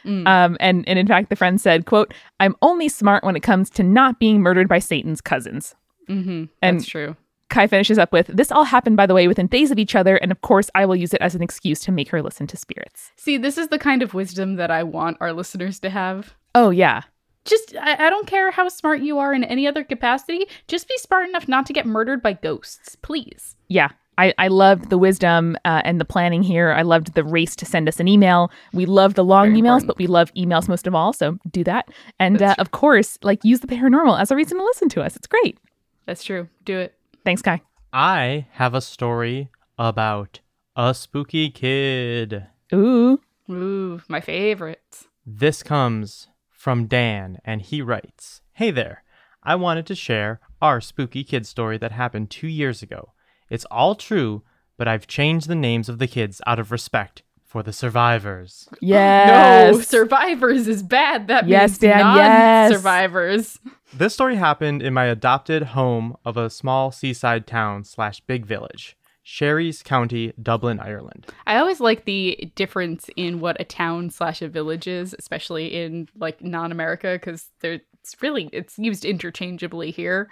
Um, 0.04 0.56
and 0.60 0.88
and 0.88 0.98
in 0.98 1.06
fact, 1.06 1.28
the 1.30 1.36
friend 1.36 1.60
said, 1.60 1.86
"quote 1.86 2.14
I'm 2.40 2.54
only 2.62 2.88
smart 2.88 3.24
when 3.24 3.36
it 3.36 3.40
comes 3.42 3.68
to 3.70 3.82
not 3.82 4.18
being 4.18 4.40
murdered 4.40 4.68
by 4.68 4.78
Satan's 4.78 5.20
cousins." 5.20 5.74
Mm-hmm. 6.08 6.44
And- 6.62 6.78
That's 6.80 6.86
true. 6.88 7.16
Kai 7.50 7.66
finishes 7.66 7.96
up 7.96 8.12
with, 8.12 8.26
"This 8.26 8.52
all 8.52 8.64
happened, 8.64 8.98
by 8.98 9.06
the 9.06 9.14
way, 9.14 9.26
within 9.26 9.46
days 9.46 9.70
of 9.70 9.78
each 9.78 9.94
other, 9.94 10.16
and 10.16 10.30
of 10.30 10.42
course, 10.42 10.68
I 10.74 10.84
will 10.84 10.96
use 10.96 11.14
it 11.14 11.22
as 11.22 11.34
an 11.34 11.42
excuse 11.42 11.80
to 11.80 11.92
make 11.92 12.10
her 12.10 12.20
listen 12.22 12.46
to 12.48 12.58
spirits." 12.58 13.10
See, 13.16 13.38
this 13.38 13.56
is 13.56 13.68
the 13.68 13.78
kind 13.78 14.02
of 14.02 14.12
wisdom 14.12 14.56
that 14.56 14.70
I 14.70 14.82
want 14.82 15.16
our 15.20 15.32
listeners 15.32 15.80
to 15.80 15.88
have. 15.88 16.34
Oh 16.54 16.68
yeah, 16.68 17.02
Just, 17.46 17.74
I, 17.80 18.06
I 18.06 18.10
don't 18.10 18.26
care 18.26 18.50
how 18.50 18.68
smart 18.68 19.00
you 19.00 19.18
are 19.18 19.32
in 19.32 19.44
any 19.44 19.66
other 19.66 19.82
capacity. 19.82 20.44
Just 20.66 20.88
be 20.88 20.96
smart 20.98 21.26
enough 21.28 21.48
not 21.48 21.64
to 21.66 21.72
get 21.72 21.86
murdered 21.86 22.22
by 22.22 22.34
ghosts, 22.34 22.96
please. 22.96 23.56
yeah. 23.68 23.88
I, 24.18 24.34
I 24.36 24.48
loved 24.48 24.90
the 24.90 24.98
wisdom 24.98 25.56
uh, 25.64 25.80
and 25.84 26.00
the 26.00 26.04
planning 26.04 26.42
here. 26.42 26.72
I 26.72 26.82
loved 26.82 27.14
the 27.14 27.24
race 27.24 27.54
to 27.56 27.64
send 27.64 27.88
us 27.88 28.00
an 28.00 28.08
email. 28.08 28.50
We 28.72 28.84
love 28.84 29.14
the 29.14 29.24
long 29.24 29.46
Very 29.50 29.60
emails, 29.62 29.80
important. 29.82 29.86
but 29.86 29.98
we 29.98 30.06
love 30.08 30.34
emails 30.34 30.68
most 30.68 30.86
of 30.86 30.94
all. 30.94 31.12
So 31.12 31.38
do 31.50 31.62
that. 31.64 31.88
And 32.18 32.42
uh, 32.42 32.56
of 32.58 32.72
course, 32.72 33.16
like 33.22 33.44
use 33.44 33.60
the 33.60 33.68
paranormal 33.68 34.20
as 34.20 34.30
a 34.30 34.36
reason 34.36 34.58
to 34.58 34.64
listen 34.64 34.88
to 34.90 35.02
us. 35.02 35.16
It's 35.16 35.26
great. 35.28 35.56
That's 36.04 36.24
true. 36.24 36.48
Do 36.64 36.78
it. 36.78 36.94
Thanks, 37.24 37.42
Kai. 37.42 37.62
I 37.92 38.46
have 38.52 38.74
a 38.74 38.80
story 38.80 39.50
about 39.78 40.40
a 40.76 40.94
spooky 40.94 41.50
kid. 41.50 42.46
Ooh. 42.74 43.20
Ooh, 43.50 44.02
my 44.08 44.20
favorite. 44.20 45.06
This 45.24 45.62
comes 45.62 46.28
from 46.50 46.86
Dan, 46.86 47.38
and 47.44 47.62
he 47.62 47.80
writes 47.80 48.42
Hey 48.52 48.70
there. 48.70 49.04
I 49.42 49.54
wanted 49.54 49.86
to 49.86 49.94
share 49.94 50.40
our 50.60 50.80
spooky 50.80 51.24
kid 51.24 51.46
story 51.46 51.78
that 51.78 51.92
happened 51.92 52.30
two 52.30 52.48
years 52.48 52.82
ago. 52.82 53.12
It's 53.50 53.64
all 53.70 53.94
true, 53.94 54.42
but 54.76 54.88
I've 54.88 55.06
changed 55.06 55.48
the 55.48 55.54
names 55.54 55.88
of 55.88 55.98
the 55.98 56.06
kids 56.06 56.40
out 56.46 56.58
of 56.58 56.70
respect 56.72 57.22
for 57.44 57.62
the 57.62 57.72
survivors. 57.72 58.68
Yes. 58.80 59.74
No, 59.74 59.80
survivors 59.80 60.68
is 60.68 60.82
bad. 60.82 61.28
That 61.28 61.48
Yes, 61.48 61.70
means 61.72 61.78
Dan, 61.78 61.98
yes. 62.16 62.70
non-survivors. 62.70 63.58
This 63.94 64.14
story 64.14 64.36
happened 64.36 64.82
in 64.82 64.92
my 64.94 65.06
adopted 65.06 65.62
home 65.62 66.16
of 66.24 66.36
a 66.36 66.50
small 66.50 66.92
seaside 66.92 67.46
town 67.46 67.84
slash 67.84 68.20
big 68.20 68.44
village, 68.44 68.96
Skerries 69.24 69.82
County, 69.82 70.32
Dublin, 70.40 70.78
Ireland. 70.78 71.26
I 71.46 71.56
always 71.56 71.80
like 71.80 72.04
the 72.04 72.50
difference 72.54 73.08
in 73.16 73.40
what 73.40 73.58
a 73.60 73.64
town 73.64 74.10
slash 74.10 74.42
a 74.42 74.48
village 74.48 74.86
is, 74.86 75.14
especially 75.18 75.68
in 75.74 76.08
like 76.14 76.42
non-America, 76.42 77.14
because 77.14 77.48
it's 77.62 78.16
really 78.22 78.50
it's 78.52 78.78
used 78.78 79.04
interchangeably 79.06 79.90
here, 79.90 80.28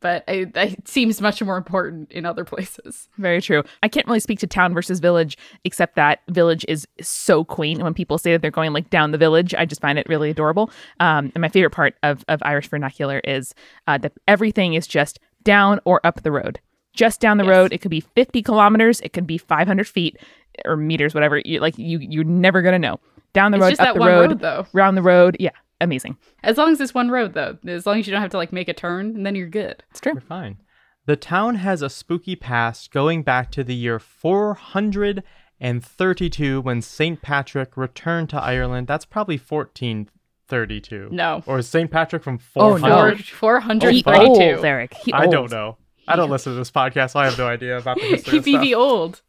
but 0.00 0.24
it, 0.28 0.56
it 0.56 0.86
seems 0.88 1.20
much 1.20 1.42
more 1.42 1.56
important 1.56 2.10
in 2.12 2.24
other 2.26 2.44
places. 2.44 3.08
Very 3.18 3.40
true. 3.40 3.62
I 3.82 3.88
can't 3.88 4.06
really 4.06 4.20
speak 4.20 4.38
to 4.40 4.46
town 4.46 4.74
versus 4.74 5.00
village, 5.00 5.36
except 5.64 5.96
that 5.96 6.20
village 6.28 6.64
is 6.68 6.86
so 7.00 7.44
quaint. 7.44 7.78
And 7.78 7.84
when 7.84 7.94
people 7.94 8.18
say 8.18 8.32
that 8.32 8.42
they're 8.42 8.50
going 8.50 8.72
like 8.72 8.90
down 8.90 9.10
the 9.10 9.18
village, 9.18 9.54
I 9.54 9.64
just 9.64 9.80
find 9.80 9.98
it 9.98 10.08
really 10.08 10.30
adorable. 10.30 10.70
Um, 11.00 11.32
and 11.34 11.40
my 11.42 11.48
favorite 11.48 11.70
part 11.72 11.94
of, 12.02 12.24
of 12.28 12.40
Irish 12.44 12.68
vernacular 12.68 13.20
is 13.24 13.54
uh, 13.86 13.98
that 13.98 14.12
everything 14.26 14.74
is 14.74 14.86
just 14.86 15.18
down 15.42 15.80
or 15.84 16.00
up 16.04 16.22
the 16.22 16.32
road. 16.32 16.60
Just 16.94 17.20
down 17.20 17.38
the 17.38 17.44
Yes. 17.44 17.50
road. 17.50 17.72
It 17.72 17.78
could 17.80 17.90
be 17.90 18.00
50 18.00 18.42
kilometers. 18.42 19.00
It 19.02 19.12
could 19.12 19.26
be 19.26 19.38
500 19.38 19.86
feet 19.86 20.16
or 20.64 20.76
meters, 20.76 21.14
whatever. 21.14 21.38
You, 21.44 21.60
like 21.60 21.78
you, 21.78 21.98
you're 22.00 22.24
never 22.24 22.60
gonna 22.62 22.78
know. 22.78 22.98
Down 23.34 23.52
the 23.52 23.58
It's 23.58 23.62
road, 23.62 23.68
just 23.70 23.80
up 23.80 23.86
that 23.88 23.94
the 23.94 24.00
one 24.00 24.08
road, 24.08 24.30
road, 24.30 24.40
though. 24.40 24.66
round 24.72 24.96
the 24.96 25.02
road. 25.02 25.36
Yeah, 25.38 25.50
amazing. 25.80 26.16
As 26.42 26.56
long 26.58 26.72
as 26.72 26.80
it's 26.80 26.94
one 26.94 27.10
road, 27.10 27.34
though, 27.34 27.56
as 27.66 27.86
long 27.86 27.98
as 27.98 28.06
you 28.06 28.12
don't 28.12 28.22
have 28.22 28.30
to 28.32 28.36
like 28.36 28.52
make 28.52 28.68
a 28.68 28.74
turn, 28.74 29.16
and 29.16 29.24
then 29.26 29.34
you're 29.34 29.48
good. 29.48 29.82
It's 29.90 30.00
true. 30.00 30.14
We're 30.14 30.20
fine. 30.20 30.58
The 31.06 31.16
town 31.16 31.56
has 31.56 31.80
a 31.82 31.88
spooky 31.90 32.36
past 32.36 32.92
going 32.92 33.22
back 33.22 33.50
to 33.52 33.64
the 33.64 33.74
year 33.74 33.98
432 33.98 36.60
when 36.60 36.82
St. 36.82 37.22
Patrick 37.22 37.76
returned 37.76 38.28
to 38.30 38.40
Ireland. 38.42 38.86
That's 38.86 39.04
probably 39.06 39.38
1432. 39.38 41.08
No. 41.10 41.42
Or 41.46 41.58
is 41.58 41.68
St. 41.68 41.90
Patrick 41.90 42.22
from 42.22 42.38
Oh, 42.56 42.76
no. 42.76 42.88
Four, 43.14 43.14
He 43.14 43.22
432. 43.22 44.10
old, 44.56 44.64
Eric. 44.64 44.94
He 44.94 45.12
I 45.12 45.24
old. 45.24 45.32
don't 45.32 45.50
know. 45.50 45.76
I 46.06 46.16
don't 46.16 46.30
listen 46.30 46.52
to 46.52 46.58
this 46.58 46.70
podcast, 46.70 47.10
so 47.12 47.20
I 47.20 47.24
have 47.26 47.38
no 47.38 47.46
idea 47.46 47.76
about 47.78 47.96
the 47.98 48.06
history 48.06 48.38
of 48.38 48.44
VV 48.44 48.68
stuff. 48.68 48.78
old. 48.78 49.22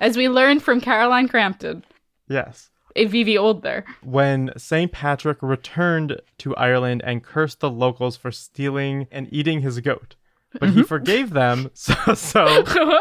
As 0.00 0.16
we 0.16 0.28
learned 0.28 0.62
from 0.62 0.80
Caroline 0.80 1.28
Crampton. 1.28 1.84
Yes. 2.28 2.70
A 2.96 3.06
VV 3.06 3.38
old 3.38 3.62
there. 3.62 3.84
When 4.02 4.52
St. 4.56 4.92
Patrick 4.92 5.38
returned 5.42 6.20
to 6.38 6.54
Ireland 6.56 7.02
and 7.04 7.22
cursed 7.22 7.60
the 7.60 7.70
locals 7.70 8.16
for 8.16 8.30
stealing 8.30 9.06
and 9.10 9.28
eating 9.32 9.60
his 9.62 9.80
goat. 9.80 10.16
But 10.60 10.70
he 10.70 10.76
mm-hmm. 10.80 10.84
forgave 10.84 11.30
them, 11.30 11.70
so, 11.74 11.94
so 12.14 12.64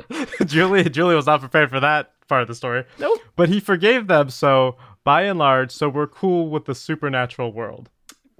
Julie 0.46 0.88
Julie 0.88 1.14
was 1.14 1.26
not 1.26 1.40
prepared 1.40 1.68
for 1.70 1.80
that 1.80 2.12
part 2.28 2.42
of 2.42 2.48
the 2.48 2.54
story. 2.54 2.84
Nope. 2.98 3.20
But 3.36 3.48
he 3.50 3.60
forgave 3.60 4.06
them, 4.06 4.30
so 4.30 4.76
by 5.04 5.22
and 5.22 5.38
large, 5.38 5.72
so 5.72 5.88
we're 5.88 6.06
cool 6.06 6.48
with 6.48 6.64
the 6.64 6.74
supernatural 6.74 7.52
world. 7.52 7.90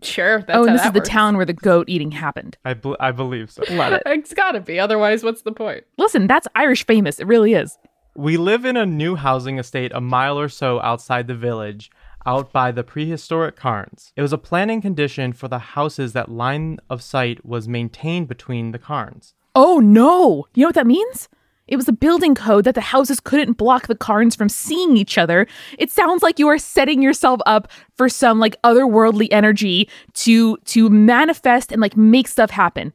Sure. 0.02 0.38
That's 0.38 0.50
Oh, 0.56 0.62
how 0.62 0.64
and 0.64 0.74
this 0.74 0.82
that 0.82 0.96
is 0.96 1.02
the 1.02 1.06
town 1.06 1.36
where 1.36 1.44
the 1.44 1.52
goat 1.52 1.88
eating 1.88 2.10
happened. 2.10 2.56
I 2.64 2.74
bel 2.74 2.96
I 3.00 3.12
believe 3.12 3.50
so. 3.50 3.62
Love 3.70 3.92
it. 3.92 4.02
It's 4.06 4.32
gotta 4.32 4.60
be. 4.60 4.78
Otherwise, 4.78 5.22
what's 5.22 5.42
the 5.42 5.52
point? 5.52 5.84
Listen, 5.98 6.26
that's 6.26 6.48
Irish 6.54 6.86
famous. 6.86 7.18
It 7.18 7.26
really 7.26 7.52
is. 7.54 7.76
We 8.14 8.36
live 8.36 8.64
in 8.64 8.76
a 8.76 8.86
new 8.86 9.16
housing 9.16 9.58
estate 9.58 9.92
a 9.94 10.00
mile 10.00 10.38
or 10.38 10.48
so 10.48 10.80
outside 10.80 11.26
the 11.26 11.34
village, 11.34 11.90
out 12.26 12.52
by 12.52 12.72
the 12.72 12.82
prehistoric 12.82 13.58
cairns. 13.58 14.12
It 14.16 14.22
was 14.22 14.32
a 14.32 14.38
planning 14.38 14.80
condition 14.80 15.32
for 15.32 15.48
the 15.48 15.58
houses 15.58 16.12
that 16.12 16.30
line 16.30 16.78
of 16.88 17.02
sight 17.02 17.44
was 17.44 17.68
maintained 17.68 18.28
between 18.28 18.72
the 18.72 18.78
cairns. 18.78 19.34
Oh 19.54 19.78
no! 19.78 20.46
You 20.54 20.62
know 20.62 20.68
what 20.68 20.74
that 20.74 20.86
means? 20.86 21.28
It 21.66 21.76
was 21.76 21.88
a 21.88 21.92
building 21.92 22.34
code 22.34 22.64
that 22.64 22.74
the 22.74 22.80
houses 22.80 23.20
couldn't 23.20 23.52
block 23.52 23.86
the 23.86 23.94
cairns 23.94 24.34
from 24.34 24.48
seeing 24.48 24.96
each 24.96 25.16
other. 25.16 25.46
It 25.78 25.92
sounds 25.92 26.20
like 26.20 26.40
you 26.40 26.48
are 26.48 26.58
setting 26.58 27.00
yourself 27.00 27.40
up 27.46 27.70
for 27.96 28.08
some 28.08 28.40
like 28.40 28.60
otherworldly 28.62 29.28
energy 29.30 29.88
to 30.14 30.56
to 30.56 30.90
manifest 30.90 31.70
and 31.70 31.80
like 31.80 31.96
make 31.96 32.26
stuff 32.26 32.50
happen. 32.50 32.92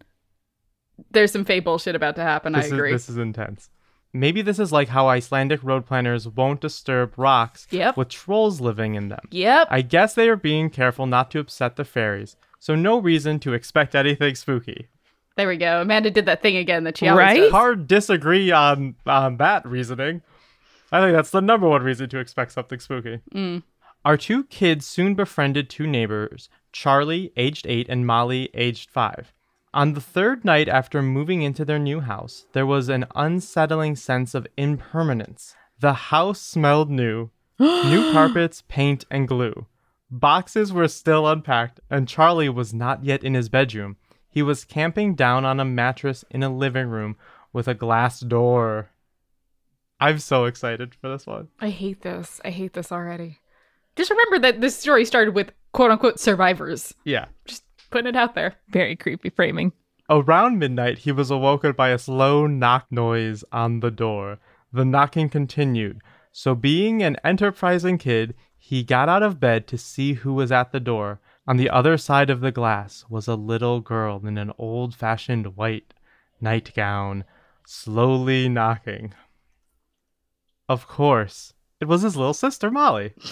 There's 1.12 1.32
some 1.32 1.46
fake 1.46 1.64
bullshit 1.64 1.96
about 1.96 2.18
to 2.18 2.22
happen. 2.22 2.52
This 2.52 2.66
I 2.66 2.68
is 2.68 2.74
agree. 2.74 2.92
this 2.92 3.10
is 3.10 3.18
intense. 3.18 3.70
Maybe 4.16 4.42
this 4.42 4.60
is 4.60 4.72
like 4.72 4.88
how 4.88 5.08
Icelandic 5.10 5.62
road 5.64 5.86
planners 5.86 6.28
won't 6.28 6.62
disturb 6.62 7.14
rocks 7.18 7.68
Yep. 7.72 7.98
with 7.98 8.10
trolls 8.10 8.62
living 8.62 8.96
in 8.96 9.10
them. 9.10 9.20
Yep. 9.32 9.68
I 9.70 9.82
guess 9.82 10.14
they 10.16 10.30
are 10.30 10.38
being 10.38 10.70
careful 10.70 11.06
not 11.06 11.30
to 11.32 11.40
upset 11.40 11.76
the 11.76 11.84
fairies, 11.84 12.38
so 12.60 12.76
no 12.76 12.98
reason 12.98 13.40
to 13.42 13.54
expect 13.54 13.94
anything 13.96 14.36
spooky. 14.36 14.88
there 15.38 15.50
we 15.50 15.58
go. 15.58 15.82
Amanda 15.82 16.10
did 16.10 16.26
that 16.28 16.42
thing 16.42 16.56
again 16.56 16.86
that 16.86 16.98
she 16.98 17.10
always 17.10 17.22
Right? 17.26 17.38
does. 17.42 17.52
Hard 17.52 17.88
disagree 17.88 18.52
on 18.52 18.96
on 19.06 19.36
that 19.38 19.66
reasoning. 19.68 20.22
I 20.94 21.02
think 21.02 21.14
that's 21.14 21.32
the 21.32 21.42
number 21.42 21.68
one 21.68 21.84
reason 21.84 22.08
to 22.10 22.20
expect 22.20 22.54
something 22.54 22.80
spooky. 22.80 23.20
Mm. 23.34 23.64
Our 24.06 24.16
two 24.16 24.46
kids 24.46 24.86
soon 24.86 25.14
befriended 25.14 25.70
two 25.70 25.88
neighbors, 25.88 26.48
Charlie, 26.72 27.34
aged 27.36 27.66
eight, 27.68 27.88
and 27.90 28.08
Molly, 28.08 28.50
aged 28.54 28.90
five. 28.92 29.34
On 29.76 29.92
the 29.92 30.00
third 30.00 30.46
night 30.46 30.70
after 30.70 31.02
moving 31.02 31.42
into 31.42 31.66
their 31.66 31.78
new 31.78 32.00
house, 32.00 32.46
there 32.54 32.66
was 32.66 32.88
an 32.88 33.06
unsettling 33.14 33.98
sense 33.98 34.34
of 34.34 34.48
impermanence. 34.56 35.54
The 35.82 35.94
house 35.94 36.40
smelled 36.40 36.90
new 36.90 37.30
new 37.60 38.14
carpets, 38.14 38.64
paint, 38.70 39.04
and 39.12 39.28
glue. 39.28 39.66
Boxes 40.10 40.72
were 40.72 40.88
still 40.88 41.28
unpacked, 41.28 41.82
and 41.90 42.08
Charlie 42.08 42.48
was 42.48 42.74
not 42.74 43.04
yet 43.04 43.22
in 43.22 43.34
his 43.34 43.50
bedroom. 43.50 43.98
He 44.30 44.42
was 44.42 44.64
camping 44.64 45.14
down 45.14 45.44
on 45.44 45.60
a 45.60 45.66
mattress 45.66 46.24
in 46.32 46.42
a 46.42 46.56
living 46.56 46.88
room 46.88 47.18
with 47.52 47.68
a 47.68 47.74
glass 47.74 48.22
door. 48.22 48.92
I'm 50.00 50.20
so 50.20 50.46
excited 50.46 50.96
for 50.96 51.10
this 51.10 51.28
one. 51.28 51.50
I 51.60 51.70
hate 51.70 52.02
this. 52.02 52.40
I 52.46 52.50
hate 52.52 52.72
this 52.72 52.94
already. 52.94 53.40
Just 53.98 54.10
remember 54.10 54.40
that 54.40 54.62
this 54.62 54.78
story 54.78 55.04
started 55.04 55.36
with 55.36 55.52
quote 55.74 55.92
unquote 55.92 56.18
survivors. 56.18 56.94
Yeah. 57.04 57.26
Just 57.44 57.65
putting 57.96 58.10
it 58.10 58.18
out 58.18 58.36
there. 58.36 58.56
Very 58.68 58.98
creepy 58.98 59.30
framing. 59.30 59.72
Around 60.10 60.60
midnight, 60.60 60.98
he 60.98 61.14
was 61.14 61.32
awoken 61.32 61.72
by 61.72 61.92
a 61.92 61.98
slow 61.98 62.46
knock 62.46 62.88
noise 62.92 63.46
on 63.54 63.80
the 63.80 63.90
door. 63.90 64.38
The 64.74 64.84
knocking 64.84 65.30
continued, 65.30 66.02
so 66.34 66.56
being 66.56 67.02
an 67.02 67.16
enterprising 67.24 67.98
kid, 67.98 68.36
he 68.58 68.84
got 68.84 69.08
out 69.08 69.24
of 69.24 69.40
bed 69.40 69.66
to 69.68 69.78
see 69.78 70.16
who 70.16 70.34
was 70.34 70.52
at 70.52 70.74
the 70.74 70.82
door. 70.82 71.22
On 71.48 71.56
the 71.56 71.70
other 71.70 71.96
side 71.96 72.30
of 72.30 72.42
the 72.42 72.52
glass 72.52 73.06
was 73.08 73.30
a 73.30 73.36
little 73.36 73.80
girl 73.80 74.28
in 74.28 74.38
an 74.38 74.52
old 74.58 74.94
fashioned 74.94 75.56
white 75.56 75.94
nightgown, 76.42 77.24
slowly 77.66 78.50
knocking. 78.50 79.14
Of 80.68 80.86
course, 80.86 81.54
it 81.80 81.86
was 81.86 82.02
his 82.02 82.18
little 82.18 82.34
sister, 82.34 82.70
Molly. 82.70 83.14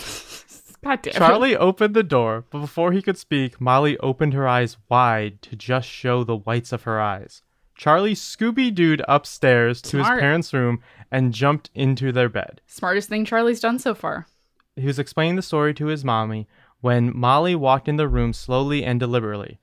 God 0.83 1.01
damn 1.01 1.13
it. 1.13 1.17
Charlie 1.17 1.55
opened 1.55 1.93
the 1.93 2.03
door, 2.03 2.45
but 2.49 2.59
before 2.59 2.91
he 2.91 3.01
could 3.01 3.17
speak, 3.17 3.61
Molly 3.61 3.97
opened 3.99 4.33
her 4.33 4.47
eyes 4.47 4.77
wide 4.89 5.41
to 5.43 5.55
just 5.55 5.87
show 5.87 6.23
the 6.23 6.37
whites 6.37 6.71
of 6.71 6.83
her 6.83 6.99
eyes. 6.99 7.41
Charlie 7.75 8.15
Scooby 8.15 8.71
Dooed 8.73 9.03
upstairs 9.07 9.81
to 9.83 9.97
his 9.97 10.07
parents' 10.07 10.53
room 10.53 10.81
and 11.11 11.33
jumped 11.33 11.69
into 11.73 12.11
their 12.11 12.29
bed. 12.29 12.61
Smartest 12.67 13.09
thing 13.09 13.25
Charlie's 13.25 13.59
done 13.59 13.79
so 13.79 13.95
far. 13.95 14.27
He 14.75 14.85
was 14.85 14.99
explaining 14.99 15.35
the 15.35 15.41
story 15.41 15.73
to 15.75 15.87
his 15.87 16.03
mommy 16.03 16.47
when 16.81 17.17
Molly 17.17 17.55
walked 17.55 17.87
in 17.87 17.95
the 17.95 18.07
room 18.07 18.33
slowly 18.33 18.83
and 18.83 18.99
deliberately. 18.99 19.59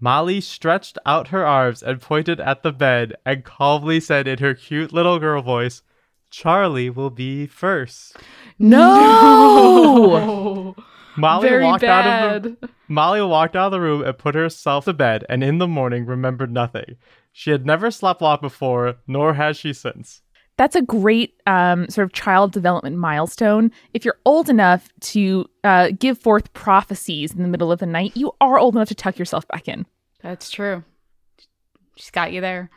Molly 0.00 0.40
stretched 0.40 0.98
out 1.06 1.28
her 1.28 1.46
arms 1.46 1.82
and 1.82 2.00
pointed 2.00 2.40
at 2.40 2.62
the 2.62 2.72
bed 2.72 3.14
and 3.24 3.44
calmly 3.44 4.00
said 4.00 4.26
in 4.26 4.38
her 4.38 4.54
cute 4.54 4.92
little 4.92 5.18
girl 5.18 5.40
voice, 5.40 5.82
Charlie 6.34 6.90
will 6.90 7.10
be 7.10 7.46
first. 7.46 8.16
No! 8.58 8.74
Molly 11.16 11.48
very 11.48 11.62
walked 11.62 11.82
bad. 11.82 12.06
out 12.06 12.46
of 12.46 12.60
the 12.60 12.68
Molly 12.88 13.22
walked 13.22 13.54
out 13.54 13.66
of 13.66 13.72
the 13.72 13.80
room 13.80 14.02
and 14.02 14.18
put 14.18 14.34
herself 14.34 14.86
to 14.86 14.92
bed, 14.92 15.24
and 15.28 15.44
in 15.44 15.58
the 15.58 15.68
morning 15.68 16.06
remembered 16.06 16.50
nothing. 16.50 16.96
She 17.30 17.52
had 17.52 17.64
never 17.64 17.92
slept 17.92 18.20
long 18.20 18.38
before, 18.40 18.96
nor 19.06 19.34
has 19.34 19.56
she 19.56 19.72
since. 19.72 20.22
That's 20.56 20.74
a 20.74 20.82
great 20.82 21.40
um, 21.46 21.88
sort 21.88 22.06
of 22.06 22.12
child 22.12 22.50
development 22.50 22.96
milestone. 22.96 23.70
If 23.92 24.04
you're 24.04 24.18
old 24.24 24.48
enough 24.50 24.88
to 25.02 25.46
uh, 25.62 25.92
give 25.96 26.18
forth 26.18 26.52
prophecies 26.52 27.32
in 27.32 27.42
the 27.42 27.48
middle 27.48 27.70
of 27.70 27.78
the 27.78 27.86
night, 27.86 28.16
you 28.16 28.32
are 28.40 28.58
old 28.58 28.74
enough 28.74 28.88
to 28.88 28.96
tuck 28.96 29.20
yourself 29.20 29.46
back 29.46 29.68
in. 29.68 29.86
That's 30.20 30.50
true. 30.50 30.82
She's 31.96 32.10
got 32.10 32.32
you 32.32 32.40
there. 32.40 32.70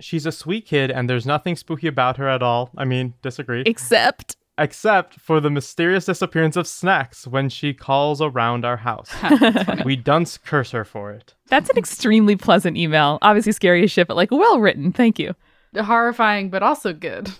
She's 0.00 0.26
a 0.26 0.32
sweet 0.32 0.66
kid, 0.66 0.90
and 0.90 1.08
there's 1.08 1.26
nothing 1.26 1.56
spooky 1.56 1.86
about 1.86 2.16
her 2.16 2.28
at 2.28 2.42
all. 2.42 2.70
I 2.76 2.84
mean, 2.84 3.14
disagree. 3.22 3.62
Except 3.64 4.36
Except 4.56 5.14
for 5.18 5.40
the 5.40 5.50
mysterious 5.50 6.04
disappearance 6.06 6.56
of 6.56 6.68
snacks 6.68 7.26
when 7.26 7.48
she 7.48 7.74
calls 7.74 8.20
around 8.22 8.64
our 8.64 8.76
house. 8.76 9.10
we 9.84 9.96
dunce 9.96 10.38
curse 10.38 10.70
her 10.70 10.84
for 10.84 11.10
it. 11.10 11.34
that's 11.48 11.70
an 11.70 11.76
extremely 11.76 12.36
pleasant 12.36 12.76
email. 12.76 13.18
Obviously 13.20 13.50
scary 13.50 13.82
as 13.82 13.90
shit, 13.90 14.06
but 14.06 14.16
like 14.16 14.30
well 14.30 14.60
written. 14.60 14.92
Thank 14.92 15.18
you. 15.18 15.34
Horrifying, 15.76 16.50
but 16.50 16.62
also 16.62 16.92
good. 16.92 17.30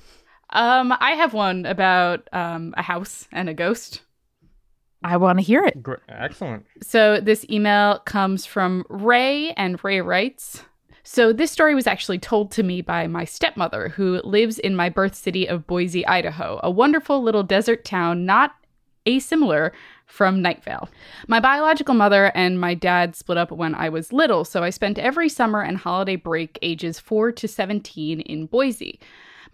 Um, 0.50 0.92
I 0.98 1.12
have 1.12 1.32
one 1.34 1.66
about 1.66 2.28
um, 2.32 2.74
a 2.76 2.82
house 2.82 3.28
and 3.30 3.48
a 3.48 3.54
ghost. 3.54 4.00
I 5.04 5.16
want 5.16 5.38
to 5.38 5.44
hear 5.44 5.62
it. 5.64 5.80
Gr- 5.82 5.94
excellent. 6.08 6.66
So 6.82 7.20
this 7.20 7.46
email 7.48 8.00
comes 8.00 8.44
from 8.44 8.84
Ray, 8.88 9.52
and 9.52 9.82
Ray 9.84 10.00
writes 10.00 10.64
So 11.06 11.34
this 11.34 11.50
story 11.50 11.74
was 11.74 11.86
actually 11.86 12.18
told 12.18 12.50
to 12.52 12.62
me 12.62 12.80
by 12.80 13.06
my 13.06 13.26
stepmother, 13.26 13.90
who 13.90 14.22
lives 14.24 14.58
in 14.58 14.74
my 14.74 14.88
birth 14.88 15.14
city 15.14 15.46
of 15.46 15.66
Boise, 15.66 16.06
Idaho, 16.06 16.58
a 16.62 16.70
wonderful 16.70 17.22
little 17.22 17.42
desert 17.42 17.84
town 17.84 18.24
not 18.24 18.54
asimilar 19.06 19.74
from 20.06 20.40
Night 20.40 20.64
Vale. 20.64 20.88
My 21.28 21.40
biological 21.40 21.94
mother 21.94 22.32
and 22.34 22.58
my 22.58 22.72
dad 22.72 23.16
split 23.16 23.36
up 23.36 23.52
when 23.52 23.74
I 23.74 23.90
was 23.90 24.14
little, 24.14 24.46
so 24.46 24.62
I 24.62 24.70
spent 24.70 24.98
every 24.98 25.28
summer 25.28 25.60
and 25.60 25.76
holiday 25.76 26.16
break 26.16 26.58
ages 26.62 26.98
4 26.98 27.32
to 27.32 27.48
17 27.48 28.20
in 28.20 28.46
Boise. 28.46 28.98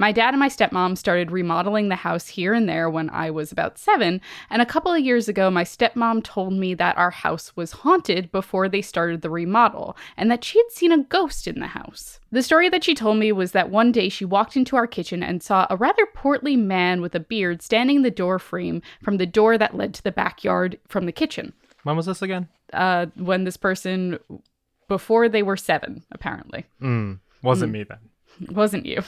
My 0.01 0.13
dad 0.13 0.33
and 0.33 0.41
my 0.41 0.49
stepmom 0.49 0.97
started 0.97 1.31
remodeling 1.31 1.91
the 1.91 1.95
house 1.95 2.27
here 2.27 2.55
and 2.55 2.67
there 2.67 2.89
when 2.89 3.11
I 3.11 3.31
was 3.31 3.53
about 3.53 3.77
seven, 3.77 4.23
and 4.49 4.63
a 4.63 4.67
couple 4.67 4.91
of 4.95 5.05
years 5.05 5.29
ago, 5.29 5.51
my 5.51 5.63
stepmom 5.63 6.25
told 6.25 6.55
me 6.55 6.73
that 6.73 6.97
our 6.97 7.11
house 7.11 7.55
was 7.55 7.73
haunted 7.73 8.33
before 8.33 8.67
they 8.67 8.81
started 8.81 9.21
the 9.21 9.29
remodel, 9.29 9.99
and 10.17 10.31
that 10.31 10.43
she 10.43 10.59
had 10.59 10.71
seen 10.71 10.91
a 10.91 11.05
ghost 11.05 11.47
in 11.47 11.61
the 11.61 11.67
house. 11.67 12.19
The 12.33 12.43
story 12.43 12.71
that 12.71 12.83
she 12.83 12.95
told 12.95 13.19
me 13.19 13.31
was 13.31 13.53
that 13.53 13.69
one 13.69 13.93
day 13.93 14.09
she 14.09 14.25
walked 14.25 14.57
into 14.57 14.75
our 14.75 14.87
kitchen 14.87 15.23
and 15.23 15.43
saw 15.43 15.67
a 15.69 15.77
rather 15.77 16.07
portly 16.07 16.57
man 16.57 17.03
with 17.03 17.15
a 17.15 17.21
beard 17.21 17.61
standing 17.61 17.97
in 17.97 18.03
the 18.03 18.11
door 18.11 18.39
frame 18.39 18.81
from 19.03 19.19
the 19.19 19.27
door 19.27 19.59
that 19.59 19.77
led 19.77 19.93
to 19.93 20.03
the 20.03 20.13
backyard 20.13 20.79
from 20.89 21.05
the 21.05 21.13
kitchen. 21.13 21.53
When 21.83 21.97
was 21.97 22.07
this 22.07 22.23
again? 22.23 22.49
Uh, 22.73 23.09
when 23.17 23.45
this 23.45 23.59
person, 23.59 24.19
before 24.89 25.29
they 25.29 25.43
were 25.43 25.59
seven, 25.59 26.05
apparently. 26.11 26.65
Mm, 26.81 27.19
wasn't 27.43 27.73
me 27.73 27.85
then. 27.85 27.99
Wasn't 28.51 28.87
you. 28.87 29.03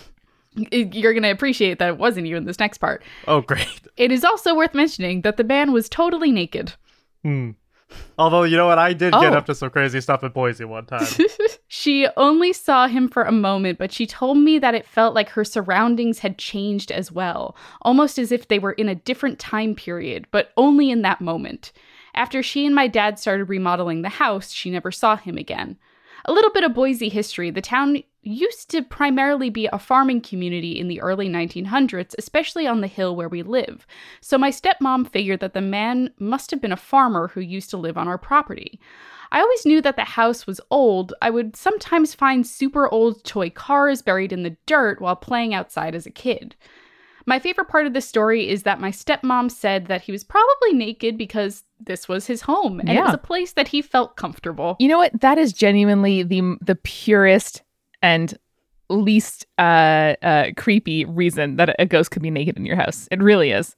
You're 0.54 1.12
going 1.12 1.22
to 1.22 1.30
appreciate 1.30 1.78
that 1.78 1.88
it 1.88 1.98
wasn't 1.98 2.26
you 2.26 2.36
in 2.36 2.44
this 2.44 2.58
next 2.58 2.78
part. 2.78 3.02
Oh, 3.26 3.40
great. 3.40 3.80
It 3.96 4.12
is 4.12 4.24
also 4.24 4.54
worth 4.54 4.74
mentioning 4.74 5.22
that 5.22 5.36
the 5.36 5.44
man 5.44 5.72
was 5.72 5.88
totally 5.88 6.30
naked. 6.30 6.74
Hmm. 7.22 7.50
Although, 8.18 8.44
you 8.44 8.56
know 8.56 8.66
what? 8.66 8.78
I 8.78 8.94
did 8.94 9.12
get 9.12 9.32
Oh. 9.32 9.36
up 9.36 9.44
to 9.46 9.54
some 9.54 9.68
crazy 9.70 10.00
stuff 10.00 10.22
in 10.24 10.30
Boise 10.32 10.64
one 10.64 10.86
time. 10.86 11.06
She 11.68 12.06
only 12.18 12.52
saw 12.52 12.86
him 12.86 13.08
for 13.08 13.22
a 13.22 13.32
moment, 13.32 13.78
but 13.78 13.92
she 13.92 14.06
told 14.06 14.36
me 14.38 14.58
that 14.58 14.74
it 14.74 14.86
felt 14.86 15.14
like 15.14 15.30
her 15.30 15.44
surroundings 15.44 16.18
had 16.18 16.36
changed 16.38 16.92
as 16.92 17.10
well, 17.10 17.56
almost 17.80 18.18
as 18.18 18.30
if 18.30 18.48
they 18.48 18.58
were 18.58 18.72
in 18.72 18.90
a 18.90 18.94
different 18.94 19.38
time 19.38 19.74
period, 19.74 20.26
but 20.30 20.52
only 20.58 20.90
in 20.90 21.00
that 21.02 21.22
moment. 21.22 21.72
After 22.14 22.42
she 22.42 22.66
and 22.66 22.74
my 22.74 22.88
dad 22.88 23.18
started 23.18 23.46
remodeling 23.46 24.02
the 24.02 24.10
house, 24.10 24.52
she 24.52 24.70
never 24.70 24.92
saw 24.92 25.16
him 25.16 25.38
again. 25.38 25.78
A 26.26 26.32
little 26.32 26.50
bit 26.52 26.62
of 26.62 26.74
Boise 26.74 27.08
history. 27.08 27.50
The 27.50 27.62
town 27.62 28.02
used 28.22 28.70
to 28.70 28.82
primarily 28.82 29.50
be 29.50 29.68
a 29.72 29.78
farming 29.78 30.20
community 30.20 30.78
in 30.78 30.88
the 30.88 31.00
early 31.00 31.28
1900s, 31.28 32.14
especially 32.18 32.66
on 32.66 32.80
the 32.80 32.87
hill 32.87 33.16
where 33.16 33.28
we 33.28 33.42
live. 33.42 33.87
So 34.20 34.38
my 34.38 34.50
stepmom 34.50 35.11
figured 35.11 35.40
that 35.40 35.54
the 35.54 35.61
man 35.61 36.11
must 36.18 36.50
have 36.52 36.61
been 36.61 36.72
a 36.72 36.76
farmer 36.76 37.28
who 37.28 37.40
used 37.40 37.70
to 37.70 37.76
live 37.76 37.98
on 37.98 38.08
our 38.08 38.18
property. 38.18 38.80
I 39.32 39.40
always 39.40 39.66
knew 39.66 39.80
that 39.80 39.96
the 39.96 40.04
house 40.04 40.46
was 40.46 40.61
old. 40.70 41.14
I 41.22 41.30
would 41.30 41.56
sometimes 41.56 42.14
find 42.14 42.46
super 42.46 42.88
old 42.88 43.24
toy 43.24 43.50
cars 43.50 44.02
buried 44.02 44.32
in 44.32 44.42
the 44.42 44.56
dirt 44.66 45.00
while 45.00 45.16
playing 45.16 45.54
outside 45.54 45.94
as 45.94 46.06
a 46.06 46.11
kid. 46.11 46.54
My 47.24 47.38
favorite 47.38 47.68
part 47.68 47.87
of 47.87 47.92
this 47.92 48.06
story 48.06 48.48
is 48.48 48.64
that 48.64 48.80
my 48.80 48.90
stepmom 48.90 49.50
said 49.50 49.87
that 49.87 50.02
he 50.02 50.12
was 50.12 50.24
probably 50.24 50.72
naked 50.72 51.16
because 51.16 51.64
this 51.80 52.08
was 52.08 52.26
his 52.26 52.42
home 52.42 52.80
and 52.80 52.90
it 52.90 53.00
was 53.00 53.14
a 53.14 53.18
place 53.18 53.52
that 53.52 53.68
he 53.68 53.80
felt 53.80 54.16
comfortable. 54.16 54.76
You 54.78 54.88
know 54.88 54.98
what? 54.98 55.20
That 55.20 55.38
is 55.38 55.52
genuinely 55.52 56.22
the 56.22 56.56
the 56.61 56.74
purest 56.74 57.62
and 58.02 58.36
least 58.90 59.46
uh, 59.58 60.14
uh, 60.22 60.46
creepy 60.56 61.04
reason 61.04 61.56
that 61.56 61.74
a 61.78 61.86
ghost 61.86 62.10
could 62.10 62.22
be 62.22 62.30
naked 62.30 62.56
in 62.56 62.66
your 62.66 62.76
house. 62.76 63.08
It 63.10 63.22
really 63.22 63.50
is. 63.50 63.74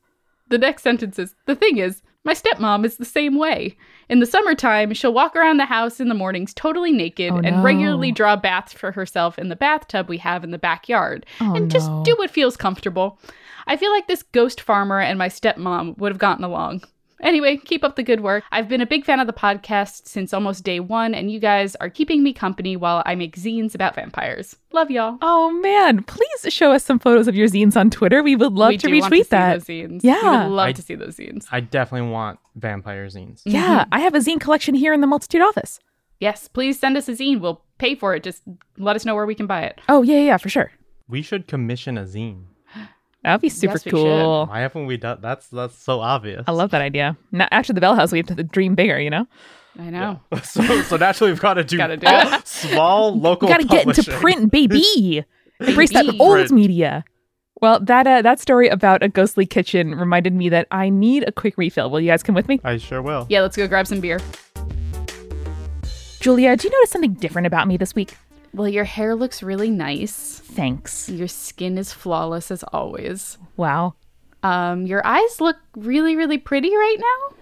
The 0.49 0.59
next 0.59 0.83
sentence 0.83 1.19
is 1.19 1.35
The 1.47 1.55
thing 1.55 1.79
is, 1.79 2.03
my 2.25 2.33
stepmom 2.35 2.85
is 2.85 2.97
the 2.97 3.05
same 3.05 3.37
way. 3.37 3.77
In 4.09 4.21
the 4.21 4.27
summertime, 4.27 4.93
she'll 4.95 5.13
walk 5.13 5.37
around 5.37 5.59
the 5.59 5.67
house 5.67 6.01
in 6.01 6.09
the 6.09 6.15
mornings 6.15 6.53
totally 6.55 6.91
naked 6.91 7.33
Oh, 7.33 7.41
and 7.45 7.57
no. 7.57 7.63
regularly 7.63 8.13
draw 8.13 8.35
baths 8.35 8.73
for 8.73 8.93
herself 8.93 9.39
in 9.39 9.51
the 9.51 9.57
bathtub 9.57 10.09
we 10.09 10.19
have 10.19 10.43
in 10.43 10.51
the 10.51 10.59
backyard 10.59 11.27
Oh, 11.41 11.55
and 11.55 11.71
just 11.71 11.89
no. 11.91 12.03
do 12.05 12.15
what 12.17 12.31
feels 12.31 12.57
comfortable. 12.57 13.19
I 13.67 13.77
feel 13.77 13.91
like 13.93 14.07
this 14.09 14.23
ghost 14.23 14.61
farmer 14.61 15.01
and 15.01 15.19
my 15.19 15.29
stepmom 15.29 15.97
would 15.99 16.13
have 16.13 16.19
gotten 16.19 16.45
along. 16.45 16.83
Anyway, 17.25 17.57
keep 17.57 17.83
up 17.83 17.97
the 17.97 18.03
good 18.03 18.21
work. 18.21 18.45
I've 18.53 18.69
been 18.69 18.83
a 18.83 18.87
big 18.87 19.05
fan 19.05 19.19
of 19.19 19.27
the 19.27 19.33
podcast 19.33 20.07
since 20.07 20.35
almost 20.35 20.63
day 20.63 20.79
one, 20.79 21.15
and 21.15 21.31
you 21.31 21.41
guys 21.41 21.75
are 21.77 21.89
keeping 21.89 22.23
me 22.23 22.33
company 22.33 22.77
while 22.77 23.03
I 23.07 23.15
make 23.15 23.37
zines 23.37 23.75
about 23.75 23.95
vampires. 23.95 24.57
Love 24.73 24.91
y'all. 24.91 25.17
Oh 25.23 25.51
man, 25.51 26.03
please 26.05 26.47
show 26.53 26.73
us 26.73 26.85
some 26.85 26.99
photos 26.99 27.27
of 27.27 27.35
your 27.35 27.49
zines 27.49 27.77
on 27.77 27.89
Twitter. 27.91 28.23
We 28.23 28.37
would 28.37 28.53
love 28.53 28.69
we 28.69 28.79
to 28.79 28.87
do 28.87 28.93
retweet 28.93 29.01
want 29.01 29.13
to 29.15 29.17
see 29.25 29.29
that. 29.31 29.53
those 29.55 29.65
zines. 29.65 30.01
Yeah. 30.05 30.23
we 30.23 30.49
would 30.49 30.55
love 30.55 30.69
I- 30.69 30.73
to 30.73 30.83
see 30.83 30.95
those 30.95 31.17
zines. 31.17 31.47
I 31.51 31.61
definitely 31.61 32.11
want 32.11 32.39
vampire 32.57 33.07
zines. 33.07 33.41
Yeah, 33.47 33.81
mm-hmm. 33.85 33.95
I 33.95 34.01
have 34.01 34.15
a 34.15 34.19
zine 34.19 34.41
collection 34.41 34.75
here 34.75 34.93
in 34.93 35.01
the 35.01 35.07
Multitude 35.07 35.41
office. 35.43 35.81
Yes, 36.21 36.47
please 36.49 36.79
send 36.79 36.97
us 36.97 37.09
a 37.09 37.13
zine. 37.13 37.41
We'll 37.41 37.63
pay 37.79 37.95
for 37.95 38.15
it. 38.15 38.23
Just 38.23 38.43
let 38.79 38.97
us 38.97 39.05
know 39.05 39.15
where 39.15 39.27
we 39.27 39.35
can 39.35 39.47
buy 39.47 39.63
it. 39.63 39.81
Oh 39.89 40.03
yeah, 40.03 40.17
yeah, 40.17 40.27
yeah, 40.27 40.37
for 40.37 40.49
sure. 40.49 40.73
We 41.09 41.23
should 41.23 41.47
commission 41.47 41.97
a 41.99 42.05
zine. 42.05 42.45
That'd 43.25 43.41
be 43.41 43.49
super 43.49 43.75
Yes, 43.75 43.85
we 43.87 43.91
cool. 43.91 44.47
Why 44.47 44.61
haven't 44.61 44.87
we 44.87 44.97
done 44.99 45.19
that's 45.21 45.49
that's 45.49 45.77
so 45.77 46.01
obvious. 46.01 46.45
I 46.47 46.53
love 46.53 46.71
that 46.73 46.83
idea. 46.83 47.17
Now, 47.33 47.49
after 47.51 47.73
the 47.73 47.81
Bell 47.81 47.95
House, 47.95 48.13
we 48.13 48.19
have 48.19 48.27
to 48.27 48.43
dream 48.45 48.75
bigger, 48.75 49.01
you 49.01 49.11
know? 49.11 49.27
I 49.79 49.91
know. 49.91 50.21
so 50.43 50.63
so 50.83 50.97
naturally 50.97 51.33
we've 51.33 51.41
got 51.41 51.55
to 51.55 51.65
do, 51.65 51.77
Gotta 51.79 51.97
do 51.97 52.07
it. 52.09 52.47
small 52.47 53.19
local 53.19 53.49
We 53.49 53.53
gotta 53.55 53.65
get 53.65 53.87
into 53.87 54.03
publishing. 54.03 54.21
print, 54.21 54.53
baby. 54.53 55.25
Embrace 55.61 55.93
that 55.95 56.07
old 56.21 56.35
Print. 56.35 56.51
media. 56.53 57.05
Well, 57.63 57.81
that 57.81 58.07
uh, 58.07 58.21
that 58.23 58.41
story 58.41 58.69
about 58.69 59.03
a 59.03 59.09
ghostly 59.09 59.47
kitchen 59.47 59.95
reminded 59.95 60.35
me 60.35 60.49
that 60.51 60.67
I 60.71 60.91
need 60.91 61.27
a 61.27 61.33
quick 61.33 61.57
refill. 61.57 61.89
Will 61.91 62.01
you 62.01 62.11
guys 62.11 62.23
come 62.23 62.35
with 62.35 62.47
me? 62.49 62.61
I 62.63 62.77
sure 62.77 63.01
will. 63.01 63.27
Yeah, 63.31 63.41
let's 63.41 63.57
go 63.57 63.67
grab 63.67 63.87
some 63.87 64.01
beer. 64.01 64.19
Julia, 66.21 66.57
do 66.57 66.69
you 66.69 66.73
notice 66.73 66.91
something 66.91 67.15
different 67.15 67.47
about 67.47 67.69
me 67.69 67.77
this 67.77 67.95
week? 67.95 68.17
Well, 68.55 68.69
your 68.69 68.85
hair 68.85 69.17
looks 69.17 69.43
really 69.43 69.69
nice. 69.69 70.39
Thanks. 70.39 71.09
Your 71.09 71.27
skin 71.27 71.77
is 71.77 71.93
flawless 71.93 72.53
as 72.53 72.63
always. 72.73 73.37
Wow. 73.57 73.95
Um, 74.45 74.87
your 74.87 75.05
eyes 75.05 75.41
look 75.41 75.57
really, 75.75 76.15
really 76.15 76.39
pretty 76.39 76.71
right 76.71 76.97
now. 76.99 77.37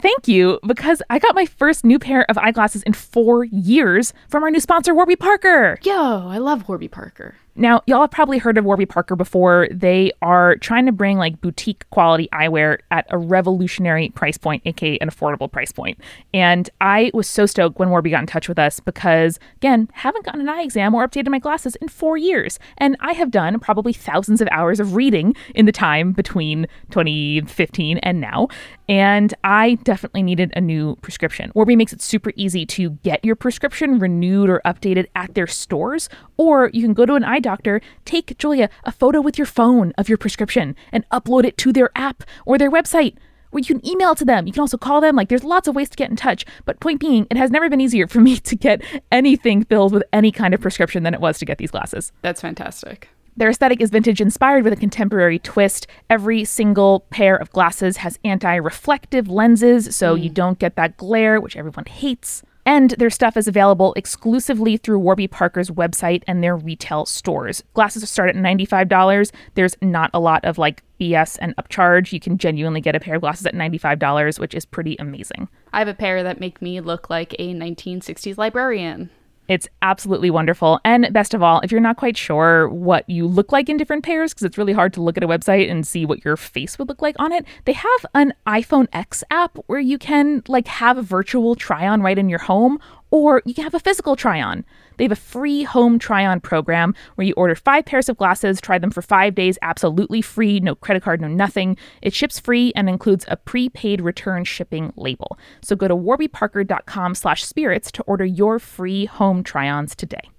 Thank 0.00 0.26
you, 0.26 0.58
because 0.66 1.02
I 1.08 1.20
got 1.20 1.36
my 1.36 1.46
first 1.46 1.84
new 1.84 2.00
pair 2.00 2.28
of 2.28 2.36
eyeglasses 2.36 2.82
in 2.82 2.94
four 2.94 3.44
years 3.44 4.12
from 4.28 4.42
our 4.42 4.50
new 4.50 4.58
sponsor, 4.58 4.92
Warby 4.92 5.16
Parker. 5.16 5.78
Yo, 5.84 6.28
I 6.28 6.38
love 6.38 6.68
Warby 6.68 6.88
Parker. 6.88 7.36
Now, 7.58 7.82
y'all 7.86 8.02
have 8.02 8.10
probably 8.10 8.36
heard 8.36 8.58
of 8.58 8.66
Warby 8.66 8.84
Parker 8.84 9.16
before. 9.16 9.66
They 9.70 10.12
are 10.20 10.56
trying 10.56 10.84
to 10.86 10.92
bring 10.92 11.16
like 11.16 11.40
boutique 11.40 11.88
quality 11.88 12.28
eyewear 12.30 12.78
at 12.90 13.06
a 13.08 13.16
revolutionary 13.16 14.10
price 14.10 14.36
point, 14.36 14.62
aka 14.66 14.98
an 14.98 15.08
affordable 15.08 15.50
price 15.50 15.72
point. 15.72 15.98
And 16.34 16.68
I 16.82 17.10
was 17.14 17.26
so 17.26 17.46
stoked 17.46 17.78
when 17.78 17.88
Warby 17.88 18.10
got 18.10 18.20
in 18.20 18.26
touch 18.26 18.46
with 18.46 18.58
us 18.58 18.78
because, 18.78 19.38
again, 19.56 19.88
haven't 19.94 20.26
gotten 20.26 20.42
an 20.42 20.50
eye 20.50 20.62
exam 20.62 20.94
or 20.94 21.08
updated 21.08 21.30
my 21.30 21.38
glasses 21.38 21.76
in 21.76 21.88
four 21.88 22.18
years. 22.18 22.58
And 22.76 22.94
I 23.00 23.14
have 23.14 23.30
done 23.30 23.58
probably 23.58 23.94
thousands 23.94 24.42
of 24.42 24.48
hours 24.50 24.78
of 24.78 24.94
reading 24.94 25.34
in 25.54 25.64
the 25.64 25.72
time 25.72 26.12
between 26.12 26.66
2015 26.90 27.98
and 27.98 28.20
now. 28.20 28.48
And 28.88 29.32
I 29.42 29.78
definitely 29.82 30.22
needed 30.22 30.52
a 30.54 30.60
new 30.60 30.96
prescription. 30.96 31.50
Warby 31.54 31.74
makes 31.74 31.92
it 31.92 32.02
super 32.02 32.32
easy 32.36 32.66
to 32.66 32.90
get 32.90 33.24
your 33.24 33.34
prescription 33.34 33.98
renewed 33.98 34.50
or 34.50 34.60
updated 34.64 35.06
at 35.16 35.34
their 35.34 35.46
stores, 35.46 36.08
or 36.36 36.70
you 36.72 36.82
can 36.82 36.92
go 36.92 37.06
to 37.06 37.14
an 37.14 37.24
eye 37.24 37.40
doctor, 37.46 37.80
take 38.04 38.36
Julia 38.38 38.68
a 38.84 38.90
photo 38.90 39.20
with 39.20 39.38
your 39.38 39.46
phone 39.46 39.92
of 39.96 40.08
your 40.08 40.18
prescription 40.18 40.74
and 40.90 41.08
upload 41.10 41.44
it 41.44 41.56
to 41.58 41.72
their 41.72 41.90
app 41.94 42.24
or 42.44 42.58
their 42.58 42.70
website. 42.70 43.16
Or 43.52 43.60
you 43.60 43.64
can 43.64 43.86
email 43.86 44.16
to 44.16 44.24
them. 44.24 44.46
You 44.46 44.52
can 44.52 44.60
also 44.60 44.76
call 44.76 45.00
them. 45.00 45.14
Like, 45.14 45.28
there's 45.28 45.44
lots 45.44 45.68
of 45.68 45.76
ways 45.76 45.88
to 45.90 45.96
get 45.96 46.10
in 46.10 46.16
touch. 46.16 46.44
But 46.64 46.80
point 46.80 46.98
being, 46.98 47.26
it 47.30 47.36
has 47.36 47.52
never 47.52 47.70
been 47.70 47.80
easier 47.80 48.08
for 48.08 48.20
me 48.20 48.36
to 48.50 48.56
get 48.56 48.82
anything 49.12 49.64
filled 49.64 49.92
with 49.92 50.02
any 50.12 50.32
kind 50.32 50.54
of 50.54 50.60
prescription 50.60 51.04
than 51.04 51.14
it 51.14 51.20
was 51.20 51.38
to 51.38 51.44
get 51.44 51.58
these 51.58 51.70
glasses. 51.70 52.12
That's 52.22 52.40
fantastic. 52.40 53.08
Their 53.36 53.50
aesthetic 53.50 53.80
is 53.80 53.90
vintage 53.90 54.20
inspired 54.20 54.64
with 54.64 54.72
a 54.72 54.76
contemporary 54.76 55.38
twist. 55.38 55.86
Every 56.10 56.44
single 56.44 57.00
pair 57.10 57.36
of 57.36 57.50
glasses 57.50 57.98
has 57.98 58.18
anti 58.24 58.54
reflective 58.56 59.28
lenses, 59.28 59.94
so 59.94 60.16
hmm. 60.16 60.22
you 60.22 60.30
don't 60.30 60.58
get 60.58 60.74
that 60.76 60.96
glare, 60.96 61.40
which 61.40 61.56
everyone 61.56 61.84
hates. 61.84 62.42
And 62.66 62.90
their 62.98 63.10
stuff 63.10 63.36
is 63.36 63.46
available 63.46 63.94
exclusively 63.94 64.76
through 64.76 64.98
Warby 64.98 65.28
Parker's 65.28 65.70
website 65.70 66.24
and 66.26 66.42
their 66.42 66.56
retail 66.56 67.06
stores. 67.06 67.62
Glasses 67.74 68.10
start 68.10 68.28
at 68.28 68.34
$95. 68.34 69.30
There's 69.54 69.76
not 69.80 70.10
a 70.12 70.18
lot 70.18 70.44
of 70.44 70.58
like 70.58 70.82
BS 71.00 71.38
and 71.40 71.54
upcharge. 71.56 72.12
You 72.12 72.18
can 72.18 72.38
genuinely 72.38 72.80
get 72.80 72.96
a 72.96 73.00
pair 73.00 73.14
of 73.14 73.20
glasses 73.20 73.46
at 73.46 73.54
$95, 73.54 74.40
which 74.40 74.52
is 74.52 74.66
pretty 74.66 74.96
amazing. 74.98 75.48
I 75.72 75.78
have 75.78 75.86
a 75.86 75.94
pair 75.94 76.24
that 76.24 76.40
make 76.40 76.60
me 76.60 76.80
look 76.80 77.08
like 77.08 77.34
a 77.38 77.54
1960s 77.54 78.36
librarian. 78.36 79.10
It's 79.48 79.68
absolutely 79.82 80.30
wonderful. 80.30 80.80
And 80.84 81.12
best 81.12 81.34
of 81.34 81.42
all, 81.42 81.60
if 81.60 81.70
you're 81.70 81.80
not 81.80 81.96
quite 81.96 82.16
sure 82.16 82.68
what 82.68 83.08
you 83.08 83.26
look 83.26 83.52
like 83.52 83.68
in 83.68 83.76
different 83.76 84.04
pairs, 84.04 84.32
because 84.32 84.44
it's 84.44 84.58
really 84.58 84.72
hard 84.72 84.92
to 84.94 85.02
look 85.02 85.16
at 85.16 85.24
a 85.24 85.28
website 85.28 85.70
and 85.70 85.86
see 85.86 86.04
what 86.04 86.24
your 86.24 86.36
face 86.36 86.78
would 86.78 86.88
look 86.88 87.02
like 87.02 87.16
on 87.18 87.32
it, 87.32 87.44
they 87.64 87.72
have 87.72 88.06
an 88.14 88.34
iPhone 88.46 88.88
X 88.92 89.22
app 89.30 89.58
where 89.66 89.80
you 89.80 89.98
can 89.98 90.42
like 90.48 90.66
have 90.66 90.98
a 90.98 91.02
virtual 91.02 91.54
try 91.54 91.86
on 91.86 92.02
right 92.02 92.18
in 92.18 92.28
your 92.28 92.40
home, 92.40 92.78
or 93.10 93.42
you 93.44 93.54
can 93.54 93.64
have 93.64 93.74
a 93.74 93.80
physical 93.80 94.16
try 94.16 94.40
on. 94.42 94.64
They 94.96 95.04
have 95.04 95.12
a 95.12 95.16
free 95.16 95.62
home 95.62 95.98
try 95.98 96.26
on 96.26 96.40
program 96.40 96.94
where 97.14 97.26
you 97.26 97.34
order 97.36 97.54
five 97.54 97.84
pairs 97.84 98.08
of 98.08 98.16
glasses, 98.16 98.60
try 98.60 98.78
them 98.78 98.90
for 98.90 99.02
five 99.02 99.34
days 99.34 99.58
absolutely 99.62 100.22
free, 100.22 100.60
no 100.60 100.74
credit 100.74 101.02
card, 101.02 101.20
no 101.20 101.28
nothing. 101.28 101.76
It 102.02 102.14
ships 102.14 102.38
free 102.38 102.72
and 102.74 102.88
includes 102.88 103.24
a 103.28 103.36
prepaid 103.36 104.00
return 104.00 104.44
shipping 104.44 104.92
label. 104.96 105.38
So 105.62 105.76
go 105.76 105.88
to 105.88 105.96
warbyparker.com 105.96 107.14
slash 107.14 107.44
spirits 107.44 107.90
to 107.92 108.02
order 108.02 108.24
your 108.24 108.58
free 108.58 109.06
home 109.06 109.42
try 109.42 109.68
ons 109.68 109.94
today. 109.94 110.30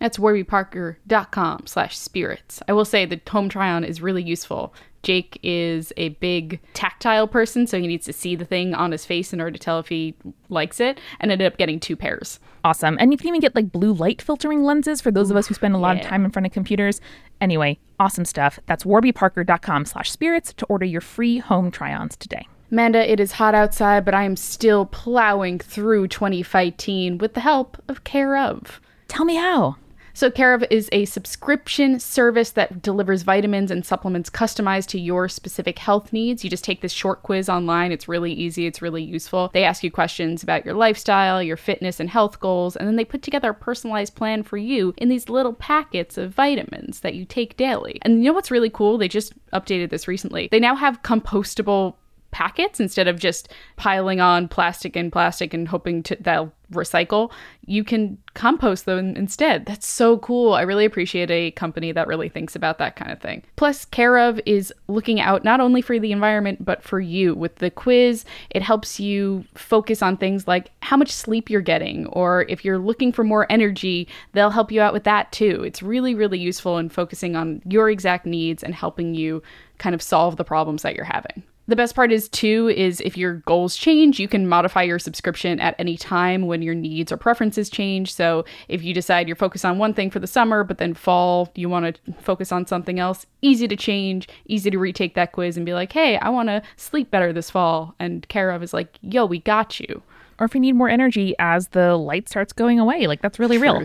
That's 0.00 0.18
warbyparker.com 0.18 1.66
slash 1.66 1.96
spirits. 1.96 2.62
I 2.68 2.72
will 2.72 2.84
say 2.84 3.06
the 3.06 3.20
home 3.28 3.48
try-on 3.48 3.84
is 3.84 4.02
really 4.02 4.22
useful. 4.22 4.74
Jake 5.02 5.38
is 5.42 5.92
a 5.96 6.10
big 6.10 6.60
tactile 6.72 7.28
person, 7.28 7.66
so 7.66 7.78
he 7.78 7.86
needs 7.86 8.06
to 8.06 8.12
see 8.12 8.34
the 8.34 8.44
thing 8.44 8.74
on 8.74 8.90
his 8.90 9.04
face 9.04 9.32
in 9.32 9.40
order 9.40 9.52
to 9.52 9.58
tell 9.58 9.78
if 9.78 9.88
he 9.88 10.14
likes 10.48 10.80
it, 10.80 10.98
and 11.20 11.30
ended 11.30 11.46
up 11.46 11.58
getting 11.58 11.78
two 11.78 11.94
pairs. 11.94 12.40
Awesome. 12.64 12.96
And 12.98 13.12
you 13.12 13.18
can 13.18 13.28
even 13.28 13.40
get 13.40 13.54
like 13.54 13.70
blue 13.70 13.92
light 13.92 14.22
filtering 14.22 14.64
lenses 14.64 15.00
for 15.00 15.10
those 15.10 15.30
of 15.30 15.36
us 15.36 15.46
who 15.46 15.54
spend 15.54 15.74
a 15.74 15.78
lot 15.78 15.96
of 15.96 16.02
time 16.02 16.24
in 16.24 16.30
front 16.30 16.46
of 16.46 16.52
computers. 16.52 17.00
Anyway, 17.40 17.78
awesome 18.00 18.24
stuff. 18.24 18.58
That's 18.66 18.84
warbyparker.com 18.84 19.84
slash 19.84 20.10
spirits 20.10 20.54
to 20.54 20.66
order 20.66 20.86
your 20.86 21.02
free 21.02 21.38
home 21.38 21.70
try-ons 21.70 22.16
today. 22.16 22.48
Amanda, 22.72 23.08
it 23.10 23.20
is 23.20 23.32
hot 23.32 23.54
outside, 23.54 24.04
but 24.04 24.14
I 24.14 24.24
am 24.24 24.36
still 24.36 24.86
plowing 24.86 25.58
through 25.58 26.08
2015 26.08 27.18
with 27.18 27.34
the 27.34 27.40
help 27.40 27.80
of 27.88 28.04
Care 28.04 28.36
of. 28.38 28.80
Tell 29.06 29.26
me 29.26 29.36
how. 29.36 29.76
So, 30.16 30.30
Care 30.30 30.54
of 30.54 30.64
is 30.70 30.88
a 30.92 31.06
subscription 31.06 31.98
service 31.98 32.52
that 32.52 32.80
delivers 32.80 33.22
vitamins 33.22 33.72
and 33.72 33.84
supplements 33.84 34.30
customized 34.30 34.86
to 34.90 35.00
your 35.00 35.28
specific 35.28 35.80
health 35.80 36.12
needs. 36.12 36.44
You 36.44 36.50
just 36.50 36.62
take 36.62 36.82
this 36.82 36.92
short 36.92 37.24
quiz 37.24 37.48
online. 37.48 37.90
It's 37.90 38.06
really 38.06 38.32
easy, 38.32 38.66
it's 38.66 38.80
really 38.80 39.02
useful. 39.02 39.50
They 39.52 39.64
ask 39.64 39.82
you 39.82 39.90
questions 39.90 40.44
about 40.44 40.64
your 40.64 40.74
lifestyle, 40.74 41.42
your 41.42 41.56
fitness, 41.56 41.98
and 41.98 42.08
health 42.08 42.38
goals, 42.38 42.76
and 42.76 42.86
then 42.86 42.94
they 42.94 43.04
put 43.04 43.22
together 43.22 43.50
a 43.50 43.54
personalized 43.54 44.14
plan 44.14 44.44
for 44.44 44.56
you 44.56 44.94
in 44.98 45.08
these 45.08 45.28
little 45.28 45.52
packets 45.52 46.16
of 46.16 46.32
vitamins 46.32 47.00
that 47.00 47.14
you 47.14 47.24
take 47.24 47.56
daily. 47.56 47.98
And 48.02 48.18
you 48.18 48.30
know 48.30 48.34
what's 48.34 48.52
really 48.52 48.70
cool? 48.70 48.98
They 48.98 49.08
just 49.08 49.34
updated 49.50 49.90
this 49.90 50.06
recently. 50.06 50.48
They 50.48 50.60
now 50.60 50.76
have 50.76 51.02
compostable 51.02 51.96
packets 52.34 52.80
instead 52.80 53.06
of 53.06 53.16
just 53.16 53.48
piling 53.76 54.20
on 54.20 54.48
plastic 54.48 54.96
and 54.96 55.12
plastic 55.12 55.54
and 55.54 55.68
hoping 55.68 56.02
to 56.02 56.16
they'll 56.20 56.52
recycle 56.72 57.30
you 57.66 57.84
can 57.84 58.18
compost 58.34 58.84
them 58.84 59.14
instead. 59.16 59.64
That's 59.66 59.86
so 59.86 60.18
cool. 60.18 60.54
I 60.54 60.62
really 60.62 60.84
appreciate 60.84 61.30
a 61.30 61.52
company 61.52 61.92
that 61.92 62.08
really 62.08 62.28
thinks 62.28 62.56
about 62.56 62.78
that 62.78 62.96
kind 62.96 63.10
of 63.12 63.20
thing. 63.20 63.42
Plus 63.56 63.84
care 63.84 64.18
of 64.18 64.40
is 64.44 64.72
looking 64.88 65.20
out 65.20 65.44
not 65.44 65.60
only 65.60 65.80
for 65.80 65.98
the 65.98 66.12
environment 66.12 66.64
but 66.64 66.82
for 66.82 67.00
you. 67.00 67.34
With 67.34 67.56
the 67.56 67.70
quiz 67.70 68.24
it 68.50 68.62
helps 68.62 68.98
you 68.98 69.44
focus 69.54 70.02
on 70.02 70.16
things 70.16 70.48
like 70.48 70.72
how 70.80 70.96
much 70.96 71.12
sleep 71.12 71.48
you're 71.48 71.60
getting 71.60 72.06
or 72.08 72.46
if 72.48 72.64
you're 72.64 72.78
looking 72.78 73.12
for 73.12 73.22
more 73.22 73.46
energy 73.48 74.08
they'll 74.32 74.50
help 74.50 74.72
you 74.72 74.80
out 74.80 74.92
with 74.92 75.04
that 75.04 75.30
too. 75.30 75.62
It's 75.62 75.82
really 75.82 76.16
really 76.16 76.38
useful 76.38 76.78
in 76.78 76.88
focusing 76.88 77.36
on 77.36 77.62
your 77.64 77.88
exact 77.88 78.26
needs 78.26 78.64
and 78.64 78.74
helping 78.74 79.14
you 79.14 79.40
kind 79.78 79.94
of 79.94 80.02
solve 80.02 80.36
the 80.36 80.44
problems 80.44 80.82
that 80.82 80.96
you're 80.96 81.04
having 81.04 81.44
the 81.66 81.76
best 81.76 81.94
part 81.94 82.12
is 82.12 82.28
too 82.28 82.68
is 82.68 83.00
if 83.00 83.16
your 83.16 83.34
goals 83.34 83.76
change, 83.76 84.20
you 84.20 84.28
can 84.28 84.46
modify 84.48 84.82
your 84.82 84.98
subscription 84.98 85.60
at 85.60 85.74
any 85.78 85.96
time 85.96 86.46
when 86.46 86.62
your 86.62 86.74
needs 86.74 87.10
or 87.10 87.16
preferences 87.16 87.70
change. 87.70 88.12
So 88.12 88.44
if 88.68 88.82
you 88.82 88.92
decide 88.92 89.28
you're 89.28 89.36
focused 89.36 89.64
on 89.64 89.78
one 89.78 89.94
thing 89.94 90.10
for 90.10 90.18
the 90.18 90.26
summer, 90.26 90.62
but 90.64 90.78
then 90.78 90.94
fall 90.94 91.50
you 91.54 91.68
want 91.68 91.96
to 92.04 92.12
focus 92.20 92.52
on 92.52 92.66
something 92.66 92.98
else, 92.98 93.26
easy 93.40 93.66
to 93.68 93.76
change, 93.76 94.28
easy 94.46 94.70
to 94.70 94.78
retake 94.78 95.14
that 95.14 95.32
quiz 95.32 95.56
and 95.56 95.64
be 95.64 95.74
like, 95.74 95.92
"Hey, 95.92 96.18
I 96.18 96.28
want 96.28 96.48
to 96.48 96.62
sleep 96.76 97.10
better 97.10 97.32
this 97.32 97.50
fall." 97.50 97.94
And 97.98 98.28
Care 98.28 98.50
of 98.50 98.62
is 98.62 98.74
like, 98.74 98.98
"Yo, 99.00 99.24
we 99.24 99.40
got 99.40 99.80
you." 99.80 100.02
Or 100.38 100.46
if 100.46 100.54
you 100.54 100.60
need 100.60 100.72
more 100.72 100.88
energy 100.88 101.34
as 101.38 101.68
the 101.68 101.96
light 101.96 102.28
starts 102.28 102.52
going 102.52 102.78
away. 102.78 103.06
Like 103.06 103.22
that's 103.22 103.38
really 103.38 103.58
real. 103.58 103.84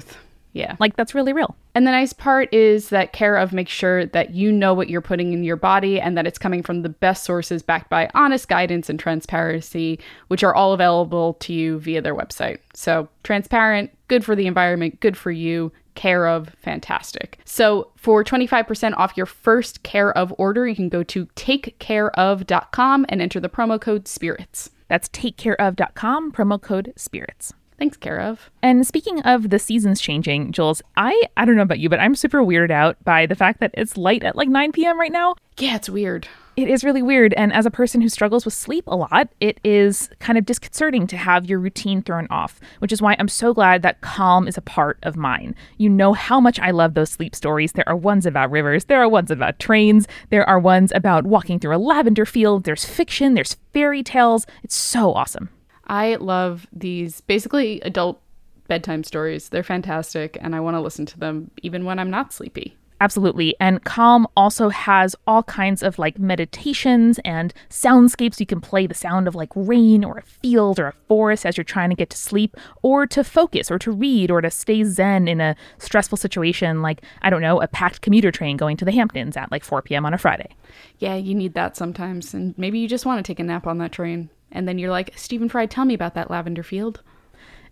Yeah. 0.53 0.75
Like 0.79 0.95
that's 0.95 1.13
really 1.13 1.33
real. 1.33 1.55
And 1.75 1.85
the 1.85 1.91
nice 1.91 2.13
part 2.13 2.53
is 2.53 2.89
that 2.89 3.13
Care 3.13 3.37
of 3.37 3.53
makes 3.53 3.71
sure 3.71 4.05
that 4.07 4.31
you 4.31 4.51
know 4.51 4.73
what 4.73 4.89
you're 4.89 5.01
putting 5.01 5.33
in 5.33 5.43
your 5.43 5.55
body 5.55 6.01
and 6.01 6.17
that 6.17 6.25
it's 6.25 6.39
coming 6.39 6.63
from 6.63 6.81
the 6.81 6.89
best 6.89 7.23
sources 7.23 7.61
backed 7.61 7.89
by 7.89 8.09
honest 8.15 8.47
guidance 8.47 8.89
and 8.89 8.99
transparency, 8.99 9.99
which 10.27 10.43
are 10.43 10.55
all 10.55 10.73
available 10.73 11.35
to 11.35 11.53
you 11.53 11.79
via 11.79 12.01
their 12.01 12.15
website. 12.15 12.59
So 12.73 13.07
transparent, 13.23 13.91
good 14.07 14.25
for 14.25 14.35
the 14.35 14.47
environment, 14.47 14.99
good 14.99 15.15
for 15.17 15.31
you. 15.31 15.71
care 15.95 16.27
of 16.27 16.49
fantastic. 16.61 17.39
So 17.43 17.91
for 17.97 18.23
25% 18.23 18.93
off 18.95 19.17
your 19.17 19.25
first 19.25 19.83
care 19.83 20.17
of 20.17 20.33
order, 20.37 20.65
you 20.65 20.75
can 20.75 20.87
go 20.87 21.03
to 21.03 21.25
takecareof.com 21.35 23.05
and 23.09 23.21
enter 23.21 23.39
the 23.41 23.49
promo 23.49 23.81
code 23.81 24.07
SPIRITS. 24.07 24.69
That's 24.87 25.09
takecareof.com, 25.09 26.31
promo 26.31 26.61
code 26.61 26.93
SPIRITS. 26.95 27.53
Thanks, 27.79 27.95
care 27.95 28.19
of. 28.19 28.49
And 28.61 28.85
speaking 28.85 29.21
of 29.21 29.49
the 29.49 29.57
seasons 29.57 30.01
changing, 30.01 30.51
Jules, 30.51 30.81
I 30.97 31.19
I 31.37 31.45
don't 31.45 31.55
know 31.55 31.61
about 31.61 31.79
you, 31.79 31.87
but 31.87 32.01
I'm 32.01 32.13
super 32.13 32.41
weirded 32.41 32.71
out 32.71 33.01
by 33.05 33.25
the 33.25 33.35
fact 33.35 33.61
that 33.61 33.71
it's 33.73 33.95
light 33.95 34.21
at 34.23 34.35
like 34.35 34.49
9 34.49 34.73
p.m. 34.73 34.99
right 34.99 35.11
now. 35.11 35.35
Yeah, 35.57 35.77
it's 35.77 35.89
weird. 35.89 36.27
It 36.57 36.67
is 36.67 36.83
really 36.83 37.01
weird. 37.01 37.33
And 37.35 37.53
as 37.53 37.65
a 37.65 37.71
person 37.71 38.01
who 38.01 38.09
struggles 38.09 38.43
with 38.43 38.53
sleep 38.53 38.83
a 38.87 38.95
lot, 38.97 39.29
it 39.39 39.61
is 39.63 40.09
kind 40.19 40.37
of 40.37 40.45
disconcerting 40.45 41.07
to 41.07 41.15
have 41.15 41.45
your 41.45 41.57
routine 41.57 42.01
thrown 42.01 42.27
off, 42.29 42.59
which 42.79 42.91
is 42.91 43.01
why 43.01 43.15
I'm 43.17 43.29
so 43.29 43.53
glad 43.53 43.81
that 43.83 44.01
Calm 44.01 44.45
is 44.45 44.57
a 44.57 44.61
part 44.61 44.99
of 45.03 45.15
mine. 45.15 45.55
You 45.77 45.87
know 45.87 46.11
how 46.11 46.41
much 46.41 46.59
I 46.59 46.71
love 46.71 46.95
those 46.95 47.11
sleep 47.11 47.33
stories. 47.33 47.71
There 47.71 47.87
are 47.87 47.95
ones 47.95 48.25
about 48.25 48.51
rivers, 48.51 48.85
there 48.85 49.01
are 49.01 49.07
ones 49.07 49.31
about 49.31 49.57
trains, 49.59 50.05
there 50.31 50.47
are 50.49 50.59
ones 50.59 50.91
about 50.93 51.25
walking 51.25 51.59
through 51.59 51.77
a 51.77 51.79
lavender 51.79 52.25
field, 52.25 52.65
there's 52.65 52.83
fiction, 52.83 53.35
there's 53.35 53.55
fairy 53.71 54.03
tales. 54.03 54.45
It's 54.61 54.75
so 54.75 55.13
awesome. 55.13 55.47
I 55.89 56.15
love 56.15 56.67
these 56.71 57.21
basically 57.21 57.81
adult 57.81 58.21
bedtime 58.67 59.03
stories. 59.03 59.49
They're 59.49 59.63
fantastic, 59.63 60.37
and 60.39 60.55
I 60.55 60.59
want 60.59 60.75
to 60.75 60.81
listen 60.81 61.05
to 61.07 61.19
them 61.19 61.51
even 61.63 61.83
when 61.83 61.99
I'm 61.99 62.11
not 62.11 62.31
sleepy. 62.31 62.77
Absolutely. 63.01 63.55
And 63.61 63.83
Calm 63.85 64.27
also 64.35 64.67
has 64.69 65.15
all 65.25 65.43
kinds 65.43 65.81
of 65.83 65.97
like 65.97 66.19
meditations 66.19 67.17
and 67.23 67.53
soundscapes. 67.69 68.41
You 68.41 68.45
can 68.45 68.59
play 68.59 68.87
the 68.87 68.93
sound 68.93 69.27
of 69.27 69.35
like 69.35 69.49
rain 69.55 70.03
or 70.03 70.17
a 70.17 70.21
field 70.21 70.79
or 70.79 70.87
a 70.87 70.93
forest 71.07 71.45
as 71.45 71.55
you're 71.55 71.63
trying 71.63 71.91
to 71.91 71.95
get 71.95 72.09
to 72.09 72.17
sleep 72.17 72.57
or 72.81 73.07
to 73.07 73.23
focus 73.23 73.71
or 73.71 73.79
to 73.79 73.91
read 73.91 74.29
or 74.29 74.41
to 74.41 74.51
stay 74.51 74.83
zen 74.83 75.29
in 75.29 75.39
a 75.39 75.55
stressful 75.77 76.17
situation 76.17 76.81
like, 76.81 77.01
I 77.21 77.29
don't 77.29 77.41
know, 77.41 77.61
a 77.61 77.67
packed 77.67 78.01
commuter 78.01 78.31
train 78.31 78.57
going 78.57 78.75
to 78.77 78.85
the 78.85 78.91
Hamptons 78.91 79.37
at 79.37 79.49
like 79.49 79.63
4 79.63 79.81
p.m. 79.81 80.05
on 80.05 80.13
a 80.13 80.17
Friday. 80.17 80.49
Yeah, 80.97 81.15
you 81.15 81.33
need 81.33 81.53
that 81.53 81.77
sometimes. 81.77 82.33
And 82.33 82.53
maybe 82.57 82.79
you 82.79 82.87
just 82.89 83.05
want 83.05 83.25
to 83.25 83.29
take 83.29 83.39
a 83.39 83.43
nap 83.43 83.65
on 83.65 83.77
that 83.77 83.93
train. 83.93 84.29
And 84.51 84.67
then 84.67 84.77
you're 84.77 84.91
like, 84.91 85.17
Stephen 85.17 85.49
Fry, 85.49 85.65
tell 85.65 85.85
me 85.85 85.93
about 85.93 86.15
that 86.15 86.29
lavender 86.29 86.63
field. 86.63 87.01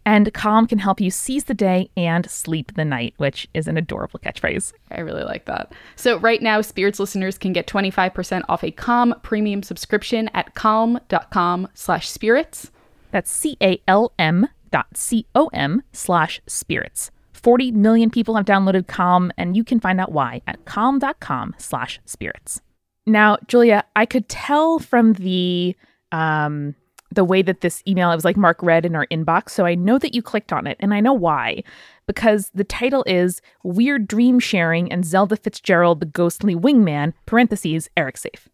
And 0.05 0.33
Calm 0.33 0.67
can 0.67 0.79
help 0.79 1.01
you 1.01 1.11
seize 1.11 1.43
the 1.43 1.53
day 1.53 1.89
and 1.97 2.29
sleep 2.29 2.75
the 2.75 2.85
night, 2.85 3.13
which 3.17 3.45
is 3.53 3.67
an 3.67 3.75
adorable 3.75 4.19
catchphrase. 4.19 4.71
I 4.89 5.01
really 5.01 5.23
like 5.23 5.45
that. 5.45 5.73
So, 5.97 6.17
right 6.17 6.41
now, 6.41 6.61
Spirits 6.61 6.97
listeners 6.97 7.37
can 7.37 7.51
get 7.51 7.67
25% 7.67 8.43
off 8.47 8.63
a 8.63 8.71
Calm 8.71 9.13
premium 9.21 9.63
subscription 9.63 10.29
at 10.33 10.55
calm.com 10.55 11.67
slash 11.73 12.09
spirits. 12.09 12.71
That's 13.11 13.29
C 13.29 13.57
A 13.61 13.81
L 13.85 14.13
M 14.17 14.47
dot 14.71 14.95
C 14.95 15.25
O 15.35 15.47
M 15.47 15.83
slash 15.91 16.41
spirits. 16.47 17.11
40 17.33 17.71
million 17.73 18.09
people 18.09 18.35
have 18.35 18.45
downloaded 18.45 18.87
Calm, 18.87 19.31
and 19.37 19.57
you 19.57 19.63
can 19.63 19.79
find 19.79 19.99
out 19.99 20.11
why 20.11 20.41
at 20.47 20.63
calm.com 20.63 21.53
slash 21.57 21.99
spirits. 22.05 22.61
Now, 23.05 23.37
Julia, 23.47 23.83
I 23.95 24.05
could 24.05 24.27
tell 24.27 24.79
from 24.79 25.13
the 25.13 25.75
um, 26.11 26.75
the 27.11 27.23
way 27.23 27.41
that 27.41 27.61
this 27.61 27.81
email 27.87 28.11
it 28.11 28.15
was 28.15 28.25
like 28.25 28.37
Mark 28.37 28.61
read 28.61 28.85
in 28.85 28.95
our 28.95 29.07
inbox. 29.07 29.51
So 29.51 29.65
I 29.65 29.75
know 29.75 29.97
that 29.97 30.13
you 30.13 30.21
clicked 30.21 30.51
on 30.51 30.67
it 30.67 30.77
and 30.79 30.93
I 30.93 30.99
know 30.99 31.13
why. 31.13 31.63
Because 32.05 32.51
the 32.53 32.63
title 32.63 33.03
is 33.07 33.41
Weird 33.63 34.07
Dream 34.07 34.39
Sharing 34.39 34.91
and 34.91 35.05
Zelda 35.05 35.35
Fitzgerald 35.35 35.99
the 35.99 36.05
Ghostly 36.05 36.55
Wingman, 36.55 37.13
parentheses, 37.25 37.89
Eric 37.97 38.17
Safe. 38.17 38.47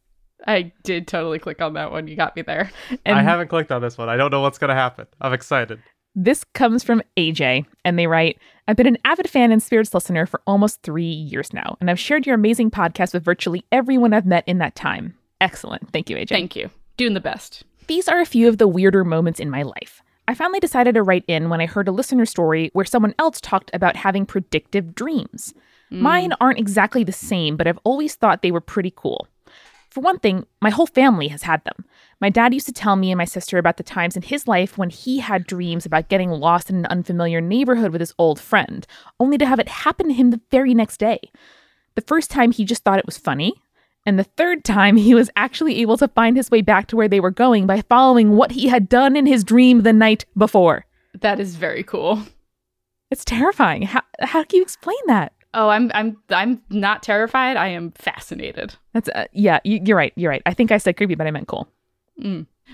I 0.46 0.74
did 0.84 1.08
totally 1.08 1.39
click 1.39 1.62
on 1.62 1.74
that 1.74 1.92
one. 1.92 2.08
You 2.08 2.16
got 2.16 2.36
me 2.36 2.42
there. 2.42 2.72
And 3.06 3.18
I 3.18 3.24
haven't 3.24 3.48
clicked 3.48 3.72
on 3.72 3.82
this 3.82 3.98
one. 3.98 4.10
I 4.10 4.18
don't 4.18 4.32
know 4.32 4.42
what's 4.42 4.58
going 4.58 4.70
to 4.70 4.76
happen. 4.76 5.08
I'm 5.22 5.34
excited. 5.34 5.82
This 6.16 6.44
comes 6.54 6.84
from 6.84 7.02
AJ, 7.18 7.66
and 7.84 7.98
they 7.98 8.06
write 8.06 8.39
I've 8.68 8.76
been 8.76 8.88
an 8.88 8.98
avid 9.04 9.30
fan 9.30 9.52
and 9.52 9.63
spirits 9.63 9.94
listener 9.94 10.26
for 10.26 10.42
almost 10.46 10.84
three 10.84 11.06
years 11.06 11.54
now, 11.54 11.76
and 11.82 11.89
I've 11.89 12.00
shared 12.00 12.28
your 12.28 12.36
amazing 12.36 12.72
podcast 12.72 13.13
with 13.13 13.24
virtually 13.24 13.66
everyone 13.72 14.13
I've 14.13 14.26
met 14.26 14.44
in 14.48 14.60
that 14.60 14.76
time. 14.76 15.16
Excellent. 15.42 15.92
Thank 15.92 16.10
you, 16.10 16.18
AJ. 16.18 16.30
Thank 16.30 16.56
you. 16.56 16.70
Doing 16.95 17.13
the 17.13 17.19
best. 17.19 17.63
These 17.88 18.08
are 18.08 18.19
a 18.19 18.25
few 18.25 18.47
of 18.47 18.60
the 18.60 18.67
weirder 18.67 19.03
moments 19.03 19.39
in 19.39 19.49
my 19.49 19.63
life. 19.63 20.01
I 20.27 20.36
finally 20.36 20.60
decided 20.60 20.95
to 20.95 21.03
write 21.03 21.25
in 21.27 21.49
when 21.49 21.60
I 21.60 21.65
heard 21.65 21.88
a 21.88 21.91
listener 21.91 22.25
story 22.25 22.69
where 22.73 22.86
someone 22.86 23.15
else 23.19 23.41
talked 23.41 23.71
about 23.73 23.95
having 23.95 24.25
predictive 24.25 24.95
dreams. 24.95 25.53
Mm. 25.91 25.99
Mine 25.99 26.34
aren't 26.39 26.60
exactly 26.60 27.03
the 27.03 27.12
same, 27.12 27.58
but 27.58 27.67
I've 27.67 27.79
always 27.84 28.15
thought 28.15 28.41
they 28.41 28.51
were 28.51 28.62
pretty 28.62 28.93
cool. 28.95 29.27
For 29.89 30.01
one 30.01 30.17
thing, 30.19 30.45
my 30.62 30.69
whole 30.69 30.88
family 30.88 31.27
has 31.27 31.43
had 31.43 31.63
them. 31.65 31.86
My 32.19 32.29
dad 32.29 32.53
used 32.53 32.65
to 32.67 32.71
tell 32.71 32.95
me 32.95 33.12
and 33.12 33.17
my 33.17 33.25
sister 33.25 33.58
about 33.58 33.77
the 33.77 33.84
times 33.84 34.15
in 34.15 34.23
his 34.23 34.47
life 34.47 34.77
when 34.77 34.89
he 34.89 35.19
had 35.19 35.45
dreams 35.45 35.86
about 35.86 36.10
getting 36.10 36.29
lost 36.29 36.69
in 36.69 36.77
an 36.77 36.86
unfamiliar 36.88 37.41
neighborhood 37.41 37.91
with 37.91 38.01
his 38.01 38.13
old 38.17 38.39
friend, 38.39 38.88
only 39.19 39.38
to 39.38 39.45
have 39.45 39.60
it 39.60 39.67
happen 39.67 40.08
to 40.08 40.13
him 40.13 40.32
the 40.32 40.41
very 40.49 40.73
next 40.73 40.97
day. 40.97 41.19
The 41.95 42.01
first 42.01 42.32
time 42.32 42.51
he 42.51 42.65
just 42.65 42.84
thought 42.84 42.97
it 42.97 43.06
was 43.06 43.17
funny, 43.17 43.53
and 44.06 44.20
the 44.20 44.24
third 44.24 44.63
time, 44.63 44.98
he 44.98 45.16
was 45.16 45.30
actually 45.36 45.80
able 45.82 45.98
to 45.98 46.08
find 46.10 46.36
his 46.36 46.52
way 46.52 46.62
back 46.62 46.88
to 46.88 46.96
where 46.96 47.08
they 47.08 47.20
were 47.20 47.32
going 47.32 47.66
by 47.66 47.82
following 47.82 48.36
what 48.36 48.52
he 48.52 48.68
had 48.68 48.89
done 48.89 49.16
in 49.16 49.26
his 49.26 49.44
dream 49.44 49.84
the 49.84 49.94
night 49.94 50.26
before. 50.38 50.86
That 51.20 51.39
is 51.39 51.56
very 51.56 51.84
cool. 51.84 52.22
It's 53.12 53.24
terrifying. 53.24 53.84
How, 53.84 54.02
how 54.22 54.44
can 54.44 54.58
you 54.58 54.63
explain 54.63 54.98
that? 55.08 55.34
Oh, 55.54 55.70
I'm 55.70 55.92
I'm 55.94 56.18
I'm 56.30 56.63
not 56.70 57.04
terrified. 57.04 57.58
I 57.58 57.68
am 57.68 57.92
fascinated. 57.92 58.76
That's 58.94 59.08
uh, 59.10 59.26
yeah, 59.34 59.60
you, 59.63 59.80
you're 59.86 59.98
right. 59.98 60.12
You're 60.16 60.32
right. 60.32 60.42
I 60.48 60.54
think 60.56 60.72
I 60.72 60.80
said 60.80 60.98
creepy, 60.98 61.13
but 61.13 61.28
I 61.28 61.32
meant 61.32 61.48
cool. 61.48 61.68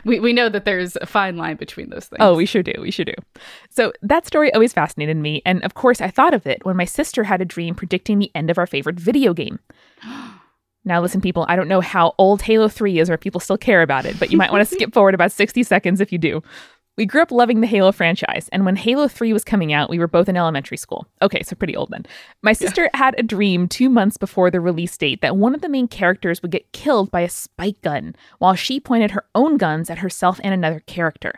We 0.06 0.20
we 0.20 0.34
know 0.34 0.50
that 0.50 0.66
there's 0.66 0.96
a 0.98 1.06
fine 1.06 1.36
line 1.36 1.58
between 1.58 1.90
those 1.90 2.06
things. 2.06 2.20
Oh, 2.22 2.36
we 2.36 2.46
sure 2.46 2.64
do. 2.64 2.74
We 2.80 2.92
sure 2.92 3.06
do. 3.06 3.14
So 3.70 3.92
that 4.02 4.26
story 4.26 4.54
always 4.54 4.72
fascinated 4.72 5.18
me, 5.18 5.42
and 5.46 5.64
of 5.64 5.74
course, 5.74 6.00
I 6.00 6.10
thought 6.10 6.34
of 6.34 6.48
it 6.48 6.66
when 6.66 6.78
my 6.78 6.86
sister 6.86 7.26
had 7.26 7.42
a 7.42 7.46
dream 7.46 7.76
predicting 7.76 8.20
the 8.20 8.32
end 8.34 8.50
of 8.50 8.58
our 8.58 8.68
favorite 8.68 9.00
video 9.00 9.34
game. 9.34 9.60
Now, 10.90 11.00
listen, 11.02 11.22
people, 11.22 11.46
I 11.48 11.56
don't 11.56 11.68
know 11.68 11.82
how 11.82 12.16
old 12.18 12.42
Halo 12.42 12.68
3 12.68 12.98
is 12.98 13.12
or 13.12 13.14
if 13.14 13.20
people 13.22 13.40
still 13.40 13.60
care 13.60 13.84
about 13.84 14.08
it, 14.08 14.20
but 14.20 14.32
you 14.32 14.38
might 14.38 14.52
want 14.52 14.68
to 14.68 14.76
skip 14.76 14.92
forward 14.92 15.14
about 15.14 15.32
60 15.32 15.62
seconds 15.62 16.02
if 16.02 16.12
you 16.12 16.18
do. 16.18 16.42
We 16.98 17.06
grew 17.06 17.22
up 17.22 17.32
loving 17.32 17.62
the 17.62 17.68
Halo 17.68 17.92
franchise, 17.92 18.50
and 18.52 18.66
when 18.66 18.76
Halo 18.76 19.08
3 19.08 19.32
was 19.32 19.44
coming 19.44 19.72
out, 19.72 19.92
we 19.92 20.00
were 20.00 20.08
both 20.08 20.28
in 20.28 20.36
elementary 20.36 20.78
school. 20.78 21.08
Okay, 21.22 21.44
so 21.44 21.56
pretty 21.56 21.76
old 21.76 21.92
then. 21.92 22.08
My 22.42 22.54
sister 22.54 22.90
had 22.96 23.14
a 23.18 23.24
dream 23.24 23.68
two 23.68 23.88
months 23.88 24.18
before 24.18 24.50
the 24.50 24.60
release 24.60 24.98
date 24.98 25.22
that 25.22 25.38
one 25.38 25.54
of 25.54 25.62
the 25.62 25.70
main 25.70 25.88
characters 25.88 26.42
would 26.42 26.52
get 26.52 26.72
killed 26.72 27.12
by 27.12 27.22
a 27.22 27.30
spike 27.30 27.80
gun 27.84 28.16
while 28.40 28.56
she 28.56 28.80
pointed 28.80 29.12
her 29.12 29.26
own 29.36 29.58
guns 29.58 29.92
at 29.92 30.00
herself 30.00 30.42
and 30.44 30.56
another 30.56 30.82
character. 30.88 31.34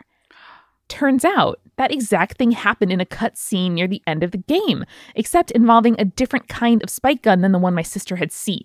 Turns 0.88 1.26
out 1.26 1.60
that 1.76 1.92
exact 1.92 2.38
thing 2.38 2.52
happened 2.52 2.90
in 2.90 3.00
a 3.00 3.06
cut 3.06 3.36
scene 3.36 3.74
near 3.74 3.86
the 3.86 4.02
end 4.06 4.22
of 4.22 4.30
the 4.30 4.38
game, 4.38 4.84
except 5.14 5.50
involving 5.50 5.94
a 5.98 6.06
different 6.06 6.48
kind 6.48 6.82
of 6.82 6.90
spike 6.90 7.22
gun 7.22 7.42
than 7.42 7.52
the 7.52 7.58
one 7.58 7.74
my 7.74 7.82
sister 7.82 8.16
had 8.16 8.32
seen. 8.32 8.64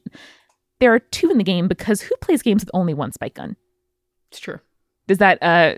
There 0.79 0.93
are 0.93 0.99
two 0.99 1.29
in 1.31 1.37
the 1.37 1.43
game 1.43 1.67
because 1.67 2.01
who 2.01 2.15
plays 2.21 2.41
games 2.41 2.63
with 2.63 2.71
only 2.73 2.93
one 2.93 3.11
spike 3.11 3.33
gun? 3.35 3.55
it's 4.29 4.39
true. 4.39 4.59
Does 5.07 5.19
that 5.19 5.41
uh 5.41 5.75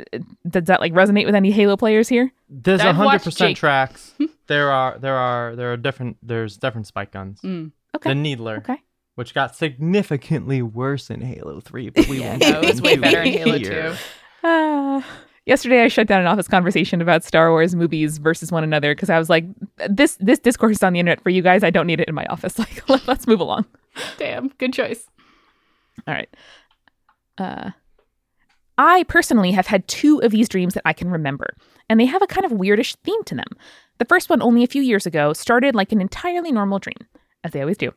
does 0.50 0.64
that 0.66 0.80
like 0.80 0.92
resonate 0.94 1.26
with 1.26 1.36
any 1.36 1.52
Halo 1.52 1.78
players 1.78 2.10
here? 2.10 2.32
There's 2.50 2.82
a 2.82 2.88
I've 2.90 2.96
hundred 2.96 3.06
watched 3.06 3.26
percent 3.26 3.58
tracks. 3.58 4.14
there 4.48 4.72
are 4.72 4.98
there 4.98 5.16
are 5.16 5.56
there 5.56 5.72
are 5.72 5.78
different 5.78 6.18
there's 6.24 6.58
different 6.58 6.88
spike 6.88 7.12
guns. 7.12 7.40
Mm. 7.42 7.72
Okay. 7.96 8.10
The 8.10 8.16
Needler, 8.16 8.58
Okay. 8.58 8.78
which 9.16 9.34
got 9.36 9.56
significantly 9.56 10.62
worse 10.64 11.10
in 11.12 11.22
Halo 11.22 11.60
Three, 11.60 11.90
but 11.90 12.08
we 12.08 12.20
Yeah, 12.22 12.30
won't 12.30 12.42
no, 12.42 12.52
get 12.54 12.64
it 12.64 12.70
was 12.72 12.82
way 12.82 12.96
better 12.98 13.22
in 13.22 13.34
Halo 13.34 13.58
2. 13.60 13.96
Uh, 14.44 15.02
yesterday 15.50 15.84
I 15.84 15.90
shut 15.90 16.08
down 16.08 16.22
an 16.22 16.28
office 16.28 16.48
conversation 16.48 17.02
about 17.02 17.24
Star 17.24 17.50
Wars 17.50 17.76
movies 17.76 18.20
versus 18.20 18.52
one 18.52 18.64
another 18.64 18.96
because 18.96 19.10
I 19.10 19.20
was 19.20 19.30
like, 19.30 19.46
this 19.90 20.16
this 20.22 20.40
discourse 20.40 20.78
is 20.78 20.84
on 20.84 20.94
the 20.94 21.00
internet 21.00 21.22
for 21.22 21.30
you 21.30 21.42
guys. 21.42 21.64
I 21.64 21.72
don't 21.72 21.88
need 21.88 22.00
it 22.00 22.08
in 22.08 22.16
my 22.16 22.26
office. 22.28 22.58
Like, 22.60 22.88
let, 22.90 23.08
let's 23.08 23.26
move 23.26 23.40
along. 23.40 23.66
Damn, 24.18 24.50
good 24.60 24.74
choice. 24.74 25.08
All 26.08 26.14
right. 26.14 26.30
Uh, 27.38 27.72
I 28.78 29.04
personally 29.04 29.52
have 29.52 29.68
had 29.68 29.88
two 29.88 30.22
of 30.22 30.32
these 30.32 30.50
dreams 30.50 30.74
that 30.74 30.84
I 30.86 30.94
can 30.94 31.10
remember, 31.10 31.56
and 31.90 32.00
they 32.00 32.06
have 32.06 32.22
a 32.22 32.28
kind 32.28 32.46
of 32.46 32.52
weirdish 32.52 32.96
theme 33.04 33.24
to 33.26 33.36
them. 33.36 33.48
The 33.98 34.06
first 34.06 34.30
one, 34.30 34.42
only 34.42 34.64
a 34.64 34.68
few 34.68 34.82
years 34.82 35.06
ago, 35.06 35.34
started 35.34 35.74
like 35.74 35.92
an 35.92 36.02
entirely 36.02 36.52
normal 36.52 36.80
dream, 36.80 37.00
as 37.44 37.52
they 37.52 37.62
always 37.62 37.78
do, 37.78 37.94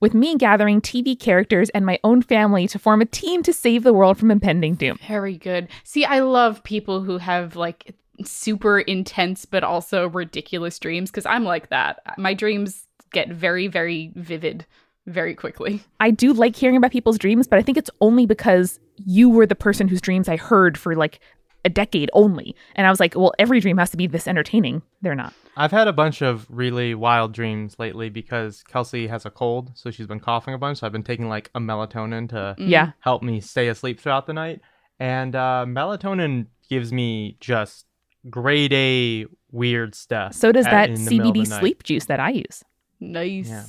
with 0.00 0.14
me 0.14 0.36
gathering 0.36 0.80
TV 0.80 1.18
characters 1.18 1.70
and 1.70 1.86
my 1.86 1.98
own 2.04 2.22
family 2.22 2.68
to 2.68 2.78
form 2.78 3.00
a 3.00 3.06
team 3.06 3.42
to 3.42 3.52
save 3.52 3.82
the 3.82 3.92
world 3.92 4.18
from 4.18 4.30
impending 4.30 4.74
doom. 4.74 4.98
Very 5.06 5.36
good. 5.36 5.68
See, 5.82 6.04
I 6.04 6.20
love 6.20 6.62
people 6.64 7.02
who 7.02 7.18
have 7.18 7.56
like 7.56 7.94
super 8.24 8.78
intense 8.78 9.44
but 9.44 9.64
also 9.64 10.08
ridiculous 10.08 10.78
dreams 10.78 11.10
because 11.10 11.26
I'm 11.26 11.44
like 11.44 11.70
that. 11.70 12.00
My 12.18 12.34
dreams 12.34 12.86
get 13.12 13.28
very, 13.28 13.66
very 13.66 14.12
vivid 14.14 14.66
very 15.06 15.34
quickly. 15.34 15.82
I 16.00 16.10
do 16.10 16.32
like 16.32 16.56
hearing 16.56 16.76
about 16.76 16.90
people's 16.90 17.18
dreams, 17.18 17.46
but 17.46 17.58
I 17.58 17.62
think 17.62 17.76
it's 17.76 17.90
only 18.00 18.26
because 18.26 18.78
you 18.96 19.28
were 19.28 19.46
the 19.46 19.54
person 19.54 19.88
whose 19.88 20.00
dreams 20.00 20.28
I 20.28 20.36
heard 20.36 20.78
for 20.78 20.94
like 20.94 21.20
a 21.64 21.68
decade 21.68 22.10
only. 22.12 22.54
And 22.74 22.86
I 22.86 22.90
was 22.90 23.00
like, 23.00 23.14
well, 23.14 23.32
every 23.38 23.60
dream 23.60 23.78
has 23.78 23.90
to 23.90 23.96
be 23.96 24.06
this 24.06 24.26
entertaining. 24.28 24.82
They're 25.02 25.14
not. 25.14 25.32
I've 25.56 25.70
had 25.70 25.86
a 25.88 25.92
bunch 25.92 26.20
of 26.22 26.46
really 26.50 26.94
wild 26.94 27.32
dreams 27.32 27.76
lately 27.78 28.08
because 28.10 28.62
Kelsey 28.64 29.06
has 29.06 29.24
a 29.24 29.30
cold, 29.30 29.70
so 29.74 29.90
she's 29.90 30.06
been 30.06 30.20
coughing 30.20 30.52
a 30.54 30.58
bunch. 30.58 30.78
So 30.78 30.86
I've 30.86 30.92
been 30.92 31.04
taking 31.04 31.28
like 31.28 31.50
a 31.54 31.60
melatonin 31.60 32.28
to 32.30 32.54
Yeah. 32.58 32.92
help 33.00 33.22
me 33.22 33.40
stay 33.40 33.68
asleep 33.68 34.00
throughout 34.00 34.26
the 34.26 34.32
night. 34.32 34.60
And 34.98 35.34
uh, 35.36 35.64
melatonin 35.68 36.46
gives 36.68 36.92
me 36.92 37.36
just 37.40 37.86
grade 38.30 38.72
A 38.72 39.26
weird 39.52 39.94
stuff. 39.94 40.34
So 40.34 40.50
does 40.52 40.66
at- 40.66 40.70
that 40.72 40.88
in 40.90 41.04
the 41.04 41.10
middle 41.18 41.30
of 41.30 41.36
CBD 41.36 41.58
sleep 41.60 41.82
juice 41.84 42.06
that 42.06 42.18
I 42.20 42.30
use. 42.30 42.64
Nice. 43.00 43.48
Yeah. 43.48 43.64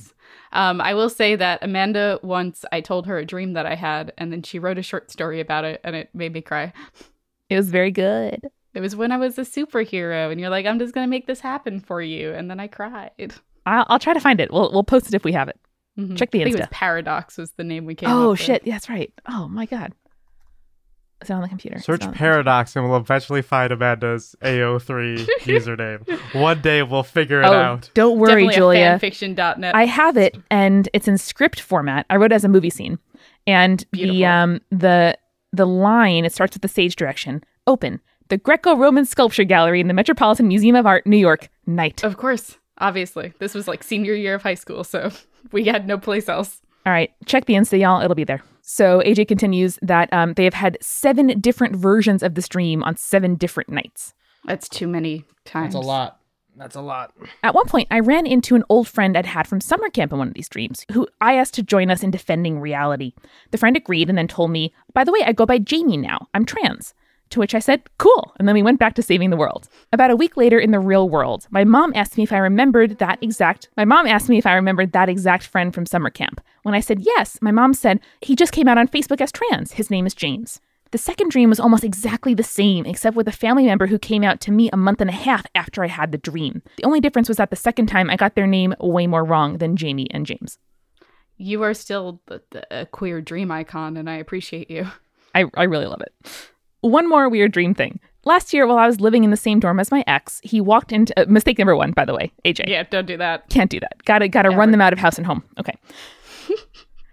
Um, 0.52 0.80
I 0.80 0.94
will 0.94 1.10
say 1.10 1.36
that 1.36 1.58
Amanda 1.62 2.18
once 2.22 2.64
I 2.72 2.80
told 2.80 3.06
her 3.06 3.18
a 3.18 3.24
dream 3.26 3.52
that 3.52 3.66
I 3.66 3.74
had, 3.74 4.12
and 4.16 4.32
then 4.32 4.42
she 4.42 4.58
wrote 4.58 4.78
a 4.78 4.82
short 4.82 5.10
story 5.10 5.40
about 5.40 5.64
it, 5.64 5.80
and 5.84 5.94
it 5.94 6.08
made 6.14 6.32
me 6.32 6.40
cry. 6.40 6.72
It 7.48 7.56
was 7.56 7.70
very 7.70 7.90
good. 7.90 8.40
It 8.74 8.80
was 8.80 8.94
when 8.96 9.10
I 9.12 9.16
was 9.16 9.38
a 9.38 9.42
superhero, 9.42 10.30
and 10.30 10.40
you're 10.40 10.50
like, 10.50 10.66
"I'm 10.66 10.78
just 10.78 10.92
gonna 10.94 11.06
make 11.06 11.26
this 11.26 11.40
happen 11.40 11.80
for 11.80 12.02
you," 12.02 12.32
and 12.32 12.50
then 12.50 12.60
I 12.60 12.66
cried. 12.66 13.32
I'll, 13.64 13.86
I'll 13.88 13.98
try 13.98 14.12
to 14.14 14.20
find 14.20 14.40
it. 14.40 14.52
We'll 14.52 14.70
we'll 14.72 14.84
post 14.84 15.06
it 15.08 15.14
if 15.14 15.24
we 15.24 15.32
have 15.32 15.48
it. 15.48 15.58
Mhm. 15.98 16.16
Check 16.18 16.30
the 16.30 16.40
I 16.40 16.44
think 16.44 16.56
it 16.56 16.58
Insta. 16.58 16.62
was 16.62 16.68
Paradox 16.72 17.38
was 17.38 17.52
the 17.52 17.64
name 17.64 17.86
we 17.86 17.94
came. 17.94 18.10
Oh 18.10 18.24
up 18.24 18.30
with. 18.32 18.40
shit, 18.40 18.64
that's 18.66 18.88
right. 18.88 19.12
Oh 19.28 19.48
my 19.48 19.64
god. 19.66 19.94
Is 21.22 21.30
it 21.30 21.32
on 21.32 21.40
the 21.40 21.48
computer? 21.48 21.78
Search 21.78 22.00
It's 22.00 22.06
on- 22.08 22.12
Paradox 22.12 22.76
and 22.76 22.86
we'll 22.86 22.98
eventually 22.98 23.40
find 23.40 23.72
Amanda's 23.72 24.36
AO3 24.42 25.26
username. 25.40 26.06
One 26.34 26.60
day 26.60 26.82
we'll 26.82 27.02
figure 27.04 27.40
it 27.40 27.46
Oh, 27.46 27.52
out. 27.54 27.90
don't 27.94 28.18
worry, 28.18 28.42
Definitely 28.42 28.54
Julia. 28.56 28.98
a 29.02 29.04
fanfiction.net. 29.04 29.74
I 29.74 29.86
have 29.86 30.18
it, 30.18 30.36
and 30.50 30.86
it's 30.92 31.08
in 31.08 31.16
script 31.16 31.60
format. 31.60 32.04
I 32.10 32.16
wrote 32.16 32.32
it 32.32 32.34
as 32.34 32.44
a 32.44 32.48
movie 32.48 32.68
scene, 32.68 32.98
and 33.46 33.82
the 33.92 34.26
um 34.26 34.60
the 34.70 35.16
the 35.56 35.66
line 35.66 36.24
it 36.24 36.32
starts 36.32 36.54
with 36.54 36.62
the 36.62 36.68
stage 36.68 36.96
direction. 36.96 37.42
Open 37.66 38.00
the 38.28 38.36
Greco-Roman 38.36 39.04
Sculpture 39.04 39.44
Gallery 39.44 39.80
in 39.80 39.88
the 39.88 39.94
Metropolitan 39.94 40.48
Museum 40.48 40.74
of 40.74 40.86
Art, 40.86 41.06
New 41.06 41.16
York. 41.16 41.48
Night. 41.66 42.04
of 42.04 42.16
course, 42.16 42.58
obviously, 42.78 43.32
this 43.38 43.54
was 43.54 43.66
like 43.66 43.82
senior 43.82 44.14
year 44.14 44.34
of 44.34 44.42
high 44.42 44.54
school, 44.54 44.84
so 44.84 45.10
we 45.52 45.64
had 45.64 45.86
no 45.86 45.98
place 45.98 46.28
else. 46.28 46.60
All 46.84 46.92
right, 46.92 47.12
check 47.24 47.46
the 47.46 47.54
Insta, 47.54 47.80
y'all. 47.80 48.00
It'll 48.00 48.14
be 48.14 48.24
there. 48.24 48.42
So 48.62 49.00
AJ 49.00 49.28
continues 49.28 49.78
that 49.82 50.12
um, 50.12 50.34
they 50.34 50.44
have 50.44 50.54
had 50.54 50.78
seven 50.80 51.40
different 51.40 51.76
versions 51.76 52.22
of 52.22 52.34
this 52.34 52.48
dream 52.48 52.82
on 52.82 52.96
seven 52.96 53.34
different 53.36 53.70
nights. 53.70 54.12
That's 54.44 54.68
too 54.68 54.86
many 54.86 55.24
times. 55.44 55.74
That's 55.74 55.84
a 55.84 55.88
lot. 55.88 56.20
That's 56.56 56.76
a 56.76 56.80
lot. 56.80 57.12
At 57.42 57.54
one 57.54 57.66
point, 57.66 57.88
I 57.90 58.00
ran 58.00 58.26
into 58.26 58.54
an 58.54 58.64
old 58.68 58.88
friend 58.88 59.16
I'd 59.16 59.26
had 59.26 59.46
from 59.46 59.60
summer 59.60 59.90
camp 59.90 60.12
in 60.12 60.18
one 60.18 60.28
of 60.28 60.34
these 60.34 60.48
dreams, 60.48 60.86
who 60.92 61.06
I 61.20 61.34
asked 61.34 61.54
to 61.54 61.62
join 61.62 61.90
us 61.90 62.02
in 62.02 62.10
defending 62.10 62.60
reality. 62.60 63.12
The 63.50 63.58
friend 63.58 63.76
agreed 63.76 64.08
and 64.08 64.16
then 64.16 64.28
told 64.28 64.50
me, 64.50 64.72
By 64.94 65.04
the 65.04 65.12
way, 65.12 65.20
I 65.24 65.32
go 65.32 65.44
by 65.44 65.58
Jamie 65.58 65.98
now. 65.98 66.28
I'm 66.32 66.46
trans. 66.46 66.94
To 67.30 67.40
which 67.40 67.54
I 67.54 67.58
said, 67.58 67.82
Cool. 67.98 68.32
And 68.38 68.46
then 68.48 68.54
we 68.54 68.62
went 68.62 68.78
back 68.78 68.94
to 68.94 69.02
saving 69.02 69.30
the 69.30 69.36
world. 69.36 69.68
About 69.92 70.10
a 70.10 70.16
week 70.16 70.36
later 70.36 70.58
in 70.58 70.70
the 70.70 70.78
real 70.78 71.08
world, 71.08 71.46
my 71.50 71.64
mom 71.64 71.92
asked 71.94 72.16
me 72.16 72.22
if 72.22 72.32
I 72.32 72.38
remembered 72.38 72.98
that 72.98 73.22
exact 73.22 73.68
my 73.76 73.84
mom 73.84 74.06
asked 74.06 74.28
me 74.28 74.38
if 74.38 74.46
I 74.46 74.54
remembered 74.54 74.92
that 74.92 75.08
exact 75.08 75.46
friend 75.46 75.74
from 75.74 75.86
summer 75.86 76.10
camp. 76.10 76.40
When 76.62 76.74
I 76.74 76.80
said 76.80 77.00
yes, 77.00 77.38
my 77.42 77.50
mom 77.50 77.74
said, 77.74 78.00
He 78.22 78.36
just 78.36 78.52
came 78.52 78.68
out 78.68 78.78
on 78.78 78.88
Facebook 78.88 79.20
as 79.20 79.32
trans. 79.32 79.72
His 79.72 79.90
name 79.90 80.06
is 80.06 80.14
James. 80.14 80.60
The 80.92 80.98
second 80.98 81.30
dream 81.30 81.50
was 81.50 81.60
almost 81.60 81.84
exactly 81.84 82.34
the 82.34 82.42
same, 82.42 82.86
except 82.86 83.16
with 83.16 83.28
a 83.28 83.32
family 83.32 83.64
member 83.66 83.86
who 83.86 83.98
came 83.98 84.22
out 84.22 84.40
to 84.42 84.52
me 84.52 84.70
a 84.72 84.76
month 84.76 85.00
and 85.00 85.10
a 85.10 85.12
half 85.12 85.44
after 85.54 85.82
I 85.82 85.88
had 85.88 86.12
the 86.12 86.18
dream. 86.18 86.62
The 86.76 86.84
only 86.84 87.00
difference 87.00 87.28
was 87.28 87.38
that 87.38 87.50
the 87.50 87.56
second 87.56 87.86
time 87.86 88.08
I 88.08 88.16
got 88.16 88.34
their 88.34 88.46
name 88.46 88.74
way 88.80 89.06
more 89.06 89.24
wrong 89.24 89.58
than 89.58 89.76
Jamie 89.76 90.08
and 90.10 90.24
James. 90.24 90.58
You 91.36 91.62
are 91.64 91.74
still 91.74 92.20
the, 92.26 92.42
the, 92.50 92.80
a 92.82 92.86
queer 92.86 93.20
dream 93.20 93.50
icon, 93.50 93.96
and 93.96 94.08
I 94.08 94.14
appreciate 94.14 94.70
you. 94.70 94.86
I, 95.34 95.44
I 95.54 95.64
really 95.64 95.86
love 95.86 96.00
it. 96.00 96.14
One 96.80 97.08
more 97.08 97.28
weird 97.28 97.52
dream 97.52 97.74
thing. 97.74 98.00
Last 98.24 98.52
year, 98.52 98.66
while 98.66 98.78
I 98.78 98.86
was 98.86 99.00
living 99.00 99.22
in 99.22 99.30
the 99.30 99.36
same 99.36 99.60
dorm 99.60 99.78
as 99.78 99.90
my 99.90 100.02
ex, 100.06 100.40
he 100.42 100.60
walked 100.60 100.92
into 100.92 101.12
uh, 101.20 101.26
mistake 101.28 101.58
number 101.58 101.76
one, 101.76 101.92
by 101.92 102.04
the 102.04 102.14
way, 102.14 102.32
AJ. 102.44 102.68
Yeah, 102.68 102.84
don't 102.84 103.06
do 103.06 103.16
that. 103.18 103.48
Can't 103.50 103.70
do 103.70 103.78
that. 103.80 104.02
Gotta 104.04 104.28
gotta 104.28 104.50
run 104.50 104.72
them 104.72 104.80
out 104.80 104.92
of 104.92 104.98
house 104.98 105.16
and 105.18 105.26
home. 105.26 105.44
Okay. 105.60 105.74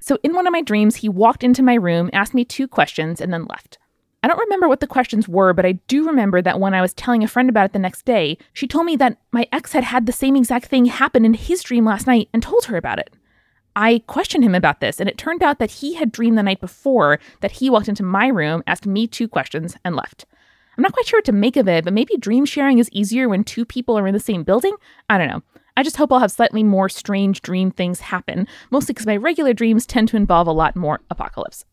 So 0.03 0.17
in 0.21 0.33
one 0.33 0.45
of 0.45 0.51
my 0.51 0.61
dreams, 0.61 0.97
he 0.97 1.07
walked 1.07 1.45
into 1.45 1.63
my 1.63 1.75
room, 1.75 2.09
asked 2.11 2.33
me 2.33 2.43
two 2.43 2.67
questions, 2.67 3.21
and 3.21 3.31
then 3.31 3.45
left. 3.45 3.77
I 4.21 4.27
don't 4.27 4.39
remember 4.39 4.67
what 4.67 4.81
the 4.81 4.87
questions 4.87 5.29
were, 5.29 5.53
but 5.53 5.65
I 5.65 5.73
do 5.87 6.05
remember 6.05 6.41
that 6.41 6.59
when 6.59 6.73
I 6.73 6.81
was 6.81 6.93
telling 6.93 7.23
a 7.23 7.27
friend 7.27 7.49
about 7.49 7.65
it 7.65 7.73
the 7.73 7.79
next 7.79 8.03
day, 8.03 8.37
she 8.51 8.67
told 8.67 8.85
me 8.85 8.97
that 8.97 9.17
my 9.31 9.47
ex 9.53 9.71
had 9.71 9.85
had 9.85 10.05
the 10.05 10.11
same 10.11 10.35
exact 10.35 10.65
thing 10.65 10.85
happen 10.85 11.23
in 11.23 11.33
his 11.33 11.63
dream 11.63 11.85
last 11.85 12.05
night 12.05 12.27
and 12.33 12.43
told 12.43 12.65
her 12.65 12.75
about 12.75 12.99
it. 12.99 13.15
I 13.77 14.03
questioned 14.05 14.43
him 14.43 14.55
about 14.55 14.81
this, 14.81 14.99
and 14.99 15.07
it 15.07 15.17
turned 15.17 15.41
out 15.41 15.59
that 15.59 15.71
he 15.71 15.93
had 15.93 16.11
dreamed 16.11 16.37
the 16.37 16.43
night 16.43 16.59
before 16.59 17.17
that 17.39 17.53
he 17.53 17.69
walked 17.69 17.87
into 17.87 18.03
my 18.03 18.27
room, 18.27 18.61
asked 18.67 18.85
me 18.85 19.07
two 19.07 19.29
questions, 19.29 19.77
and 19.85 19.95
left. 19.95 20.25
I'm 20.77 20.81
not 20.81 20.91
quite 20.91 21.05
sure 21.05 21.19
what 21.19 21.25
to 21.25 21.31
make 21.31 21.55
of 21.55 21.69
it, 21.69 21.85
but 21.85 21.93
maybe 21.93 22.17
dream 22.17 22.43
sharing 22.43 22.79
is 22.79 22.89
easier 22.91 23.29
when 23.29 23.45
two 23.45 23.63
people 23.63 23.97
are 23.97 24.07
in 24.07 24.13
the 24.13 24.19
same 24.19 24.43
building? 24.43 24.75
I 25.09 25.17
don't 25.17 25.29
know. 25.29 25.43
I 25.75 25.83
just 25.83 25.97
hope 25.97 26.11
I'll 26.11 26.19
have 26.19 26.31
slightly 26.31 26.63
more 26.63 26.89
strange 26.89 27.41
dream 27.41 27.71
things 27.71 27.99
happen, 27.99 28.47
mostly 28.69 28.93
because 28.93 29.07
my 29.07 29.17
regular 29.17 29.53
dreams 29.53 29.85
tend 29.85 30.07
to 30.09 30.17
involve 30.17 30.47
a 30.47 30.51
lot 30.51 30.75
more 30.75 31.01
apocalypse. 31.09 31.65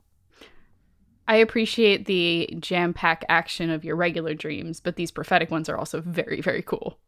I 1.28 1.36
appreciate 1.36 2.06
the 2.06 2.48
jam 2.58 2.92
pack 2.92 3.24
action 3.28 3.70
of 3.70 3.84
your 3.84 3.94
regular 3.94 4.34
dreams, 4.34 4.80
but 4.80 4.96
these 4.96 5.10
prophetic 5.10 5.50
ones 5.50 5.68
are 5.68 5.76
also 5.76 6.00
very, 6.00 6.40
very 6.40 6.62
cool. 6.62 6.98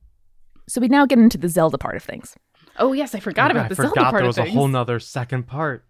So 0.68 0.80
we 0.80 0.88
now 0.88 1.06
get 1.06 1.18
into 1.18 1.38
the 1.38 1.48
Zelda 1.48 1.76
part 1.76 1.96
of 1.96 2.04
things. 2.04 2.36
Oh 2.78 2.92
yes, 2.92 3.14
I 3.14 3.20
forgot 3.20 3.50
about 3.50 3.66
I 3.66 3.68
the 3.68 3.74
forgot 3.74 3.94
Zelda 3.94 4.10
part 4.10 4.20
there 4.20 4.26
was 4.26 4.38
a 4.38 4.50
whole 4.50 4.68
nother 4.68 5.00
second 5.00 5.48
part. 5.48 5.84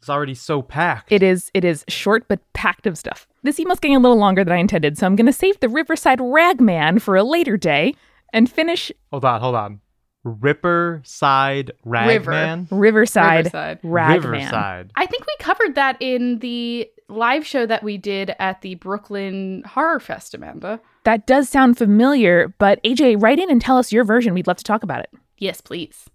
It's 0.00 0.08
already 0.08 0.34
so 0.34 0.62
packed. 0.62 1.12
It 1.12 1.22
is 1.22 1.50
it 1.54 1.64
is 1.64 1.84
short 1.88 2.26
but 2.28 2.40
packed 2.52 2.86
of 2.86 2.98
stuff. 2.98 3.26
This 3.42 3.58
email's 3.60 3.80
getting 3.80 3.96
a 3.96 4.00
little 4.00 4.18
longer 4.18 4.44
than 4.44 4.52
I 4.52 4.58
intended, 4.58 4.98
so 4.98 5.06
I'm 5.06 5.16
going 5.16 5.26
to 5.26 5.32
save 5.32 5.60
the 5.60 5.68
Riverside 5.68 6.20
Ragman 6.20 6.98
for 6.98 7.16
a 7.16 7.22
later 7.22 7.56
day 7.56 7.94
and 8.32 8.50
finish 8.50 8.90
hold 9.10 9.24
on, 9.24 9.40
hold 9.40 9.54
on. 9.54 9.80
Riverside 10.24 11.72
River. 11.84 12.30
Ragman? 12.30 12.68
Riverside, 12.70 13.46
Riverside. 13.46 13.78
Ragman. 13.82 14.30
Riverside. 14.30 14.92
I 14.96 15.06
think 15.06 15.26
we 15.26 15.36
covered 15.38 15.74
that 15.76 15.96
in 16.00 16.40
the 16.40 16.88
live 17.08 17.46
show 17.46 17.64
that 17.66 17.82
we 17.82 17.96
did 17.96 18.34
at 18.38 18.60
the 18.60 18.74
Brooklyn 18.76 19.62
Horror 19.66 20.00
Fest, 20.00 20.34
Amanda. 20.34 20.80
That 21.04 21.26
does 21.26 21.48
sound 21.48 21.78
familiar, 21.78 22.54
but 22.58 22.82
AJ, 22.82 23.22
write 23.22 23.38
in 23.38 23.50
and 23.50 23.60
tell 23.60 23.78
us 23.78 23.92
your 23.92 24.04
version. 24.04 24.34
We'd 24.34 24.46
love 24.46 24.58
to 24.58 24.64
talk 24.64 24.82
about 24.82 25.00
it. 25.00 25.10
Yes, 25.38 25.60
please. 25.60 26.10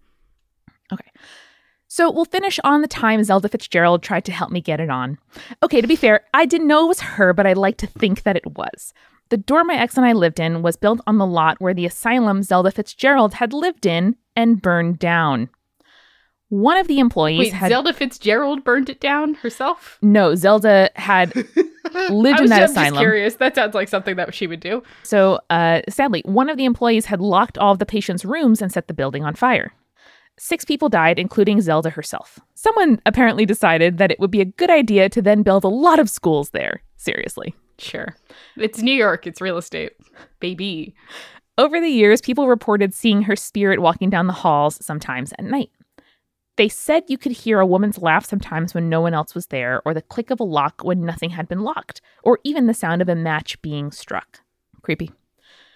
Okay. 0.92 1.10
So 1.88 2.12
we'll 2.12 2.26
finish 2.26 2.60
on 2.64 2.82
the 2.82 2.88
time 2.88 3.24
Zelda 3.24 3.48
Fitzgerald 3.48 4.04
tried 4.04 4.26
to 4.26 4.32
help 4.32 4.52
me 4.52 4.62
get 4.62 4.80
it 4.80 4.90
on. 4.90 5.18
Okay, 5.62 5.80
to 5.80 5.88
be 5.88 5.96
fair, 5.96 6.22
I 6.34 6.46
didn't 6.46 6.68
know 6.68 6.86
it 6.86 6.88
was 6.88 7.02
her, 7.02 7.34
but 7.34 7.46
I 7.46 7.54
like 7.54 7.78
to 7.78 7.88
think 7.88 8.24
that 8.24 8.36
it 8.36 8.58
was. 8.58 8.94
The 9.34 9.38
dorm 9.38 9.66
my 9.66 9.74
ex 9.74 9.98
and 9.98 10.06
I 10.06 10.14
lived 10.14 10.40
in 10.40 10.62
was 10.62 10.76
built 10.78 11.02
on 11.08 11.18
the 11.18 11.26
lot 11.26 11.60
where 11.60 11.74
the 11.74 11.88
asylum 11.88 12.44
Zelda 12.44 12.70
Fitzgerald 12.70 13.34
had 13.34 13.52
lived 13.52 13.88
in 13.88 14.16
and 14.36 14.62
burned 14.62 15.00
down. 15.00 15.50
One 16.50 16.78
of 16.78 16.88
the 16.88 17.00
employees 17.00 17.40
Wait, 17.40 17.54
had 17.54 17.70
Zelda 17.70 17.94
Fitzgerald 17.94 18.64
burned 18.64 18.92
it 18.92 19.00
down 19.00 19.34
herself? 19.34 19.98
no, 20.04 20.36
Zelda 20.36 20.92
had 20.94 21.36
lived 22.12 22.42
in 22.42 22.50
that 22.52 22.60
just, 22.60 22.74
asylum. 22.74 22.78
I'm 22.78 22.94
just 22.94 23.00
curious. 23.00 23.36
That 23.38 23.56
sounds 23.56 23.74
like 23.74 23.90
something 23.90 24.18
that 24.18 24.36
she 24.36 24.46
would 24.46 24.60
do. 24.60 24.84
So, 25.02 25.40
uh, 25.50 25.82
sadly, 25.90 26.22
one 26.26 26.48
of 26.48 26.58
the 26.58 26.66
employees 26.66 27.08
had 27.08 27.20
locked 27.20 27.58
all 27.58 27.72
of 27.72 27.80
the 27.80 27.88
patients' 27.88 28.24
rooms 28.24 28.62
and 28.62 28.72
set 28.72 28.88
the 28.88 28.94
building 28.94 29.24
on 29.24 29.34
fire. 29.34 29.74
Six 30.38 30.64
people 30.64 30.90
died, 30.90 31.18
including 31.18 31.60
Zelda 31.60 31.90
herself. 31.90 32.38
Someone 32.54 33.02
apparently 33.08 33.48
decided 33.48 33.98
that 33.98 34.12
it 34.12 34.20
would 34.20 34.30
be 34.30 34.42
a 34.42 34.46
good 34.46 34.70
idea 34.70 35.10
to 35.10 35.24
then 35.24 35.42
build 35.42 35.64
a 35.64 35.70
lot 35.70 35.98
of 35.98 36.08
schools 36.08 36.52
there. 36.52 36.84
Seriously. 36.98 37.56
Sure. 37.78 38.16
It's 38.58 38.82
New 38.82 38.94
York. 38.94 39.26
It's 39.28 39.42
real 39.42 39.58
estate. 39.58 39.94
Baby. 40.40 40.94
Over 41.58 41.80
the 41.80 41.90
years, 41.90 42.22
people 42.22 42.48
reported 42.48 42.94
seeing 42.94 43.24
her 43.24 43.36
spirit 43.36 43.82
walking 43.82 44.10
down 44.10 44.28
the 44.28 44.34
halls, 44.34 44.84
sometimes 44.84 45.34
at 45.34 45.46
night. 45.46 45.70
They 46.56 46.70
said 46.70 47.04
you 47.08 47.18
could 47.18 47.32
hear 47.32 47.60
a 47.60 47.66
woman's 47.66 47.98
laugh 47.98 48.26
sometimes 48.26 48.74
when 48.74 48.90
no 48.90 49.02
one 49.02 49.14
else 49.14 49.34
was 49.34 49.48
there, 49.48 49.82
or 49.86 49.94
the 49.94 50.02
click 50.02 50.30
of 50.30 50.40
a 50.40 50.44
lock 50.44 50.84
when 50.84 51.04
nothing 51.04 51.32
had 51.32 51.48
been 51.48 51.62
locked, 51.64 52.02
or 52.24 52.40
even 52.44 52.68
the 52.68 52.74
sound 52.74 53.02
of 53.02 53.10
a 53.10 53.16
match 53.16 53.60
being 53.62 53.92
struck. 53.92 54.42
Creepy. 54.82 55.12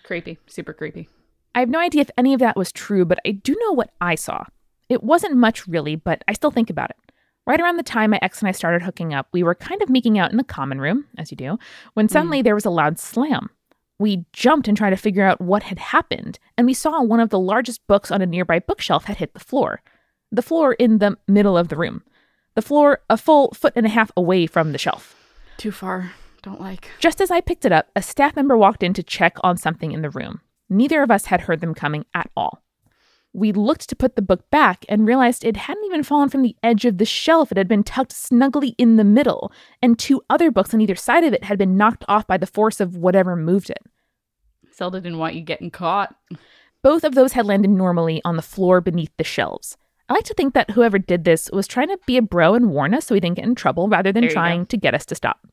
Creepy. 0.03 0.37
Super 0.45 0.73
creepy. 0.73 1.09
I 1.55 1.59
have 1.61 1.69
no 1.69 1.79
idea 1.79 2.01
if 2.01 2.11
any 2.17 2.33
of 2.35 2.39
that 2.39 2.55
was 2.55 2.71
true, 2.71 3.05
but 3.05 3.19
I 3.25 3.31
do 3.31 3.55
know 3.59 3.71
what 3.71 3.91
I 3.99 4.13
saw. 4.13 4.43
It 4.89 5.03
wasn't 5.03 5.35
much 5.35 5.67
really, 5.67 5.95
but 5.95 6.23
I 6.27 6.33
still 6.33 6.51
think 6.51 6.69
about 6.69 6.91
it. 6.91 7.06
Right 7.47 7.61
around 7.61 7.77
the 7.77 7.83
time 7.83 8.11
my 8.11 8.19
ex 8.21 8.41
and 8.41 8.49
I 8.49 8.51
started 8.51 8.81
hooking 8.81 9.13
up, 9.13 9.29
we 9.31 9.41
were 9.41 9.55
kind 9.55 9.81
of 9.81 9.89
making 9.89 10.19
out 10.19 10.31
in 10.31 10.37
the 10.37 10.43
common 10.43 10.81
room, 10.81 11.05
as 11.17 11.31
you 11.31 11.37
do, 11.37 11.57
when 11.93 12.07
hmm. 12.07 12.11
suddenly 12.11 12.41
there 12.41 12.53
was 12.53 12.65
a 12.65 12.69
loud 12.69 12.99
slam. 12.99 13.49
We 13.97 14.25
jumped 14.33 14.67
and 14.67 14.77
tried 14.77 14.91
to 14.91 14.97
figure 14.97 15.23
out 15.23 15.39
what 15.39 15.63
had 15.63 15.79
happened, 15.79 16.39
and 16.57 16.67
we 16.67 16.73
saw 16.73 17.01
one 17.01 17.21
of 17.21 17.29
the 17.29 17.39
largest 17.39 17.87
books 17.87 18.11
on 18.11 18.21
a 18.21 18.25
nearby 18.25 18.59
bookshelf 18.59 19.05
had 19.05 19.17
hit 19.17 19.33
the 19.33 19.39
floor. 19.39 19.81
The 20.29 20.41
floor 20.41 20.73
in 20.73 20.97
the 20.97 21.17
middle 21.25 21.57
of 21.57 21.69
the 21.69 21.77
room. 21.77 22.03
The 22.55 22.61
floor 22.61 22.99
a 23.09 23.15
full 23.15 23.53
foot 23.53 23.73
and 23.77 23.85
a 23.85 23.89
half 23.89 24.11
away 24.17 24.45
from 24.45 24.73
the 24.73 24.77
shelf. 24.77 25.15
Too 25.55 25.71
far. 25.71 26.11
Don't 26.43 26.59
like. 26.59 26.89
Just 26.99 27.21
as 27.21 27.31
I 27.31 27.39
picked 27.39 27.63
it 27.63 27.71
up, 27.71 27.87
a 27.95 28.01
staff 28.01 28.35
member 28.35 28.57
walked 28.57 28.83
in 28.83 28.93
to 28.93 29.03
check 29.03 29.37
on 29.41 29.55
something 29.57 29.93
in 29.93 30.01
the 30.01 30.09
room. 30.09 30.41
Neither 30.69 31.01
of 31.01 31.09
us 31.09 31.25
had 31.25 31.41
heard 31.41 31.61
them 31.61 31.73
coming 31.73 32.05
at 32.13 32.29
all. 32.35 32.61
We 33.37 33.51
looked 33.51 33.87
to 33.89 33.95
put 33.95 34.15
the 34.15 34.23
book 34.23 34.49
back 34.49 34.83
and 34.89 35.05
realized 35.05 35.45
it 35.45 35.57
hadn't 35.57 35.85
even 35.85 36.01
fallen 36.01 36.27
from 36.29 36.41
the 36.41 36.55
edge 36.63 36.85
of 36.85 36.97
the 36.97 37.05
shelf. 37.05 37.51
It 37.51 37.57
had 37.57 37.67
been 37.67 37.83
tucked 37.83 38.11
snugly 38.11 38.69
in 38.79 38.95
the 38.95 39.03
middle, 39.03 39.51
and 39.79 39.97
two 39.99 40.23
other 40.27 40.49
books 40.49 40.73
on 40.73 40.81
either 40.81 40.95
side 40.95 41.23
of 41.23 41.33
it 41.33 41.43
had 41.43 41.59
been 41.59 41.77
knocked 41.77 42.03
off 42.07 42.25
by 42.25 42.37
the 42.37 42.47
force 42.47 42.79
of 42.79 42.97
whatever 42.97 43.35
moved 43.35 43.69
it. 43.69 43.83
Zelda 44.75 44.99
didn't 44.99 45.19
want 45.19 45.35
you 45.35 45.41
getting 45.41 45.69
caught. 45.69 46.15
Both 46.81 47.03
of 47.03 47.13
those 47.15 47.33
had 47.33 47.45
landed 47.45 47.69
normally 47.69 48.21
on 48.25 48.37
the 48.37 48.41
floor 48.41 48.81
beneath 48.81 49.11
the 49.17 49.23
shelves. 49.23 49.77
I 50.09 50.13
like 50.13 50.23
to 50.25 50.33
think 50.33 50.53
that 50.55 50.71
whoever 50.71 50.97
did 50.97 51.23
this 51.23 51.49
was 51.51 51.67
trying 51.67 51.89
to 51.89 51.99
be 52.07 52.17
a 52.17 52.21
bro 52.23 52.55
and 52.55 52.71
warn 52.71 52.93
us 52.95 53.05
so 53.05 53.13
we 53.13 53.19
didn't 53.19 53.35
get 53.35 53.45
in 53.45 53.55
trouble 53.55 53.87
rather 53.87 54.11
than 54.11 54.21
There 54.21 54.29
you 54.31 54.35
go. 54.35 54.39
trying 54.41 54.65
to 54.67 54.77
get 54.77 54.93
us 54.95 55.05
to 55.07 55.15
stop. 55.15 55.45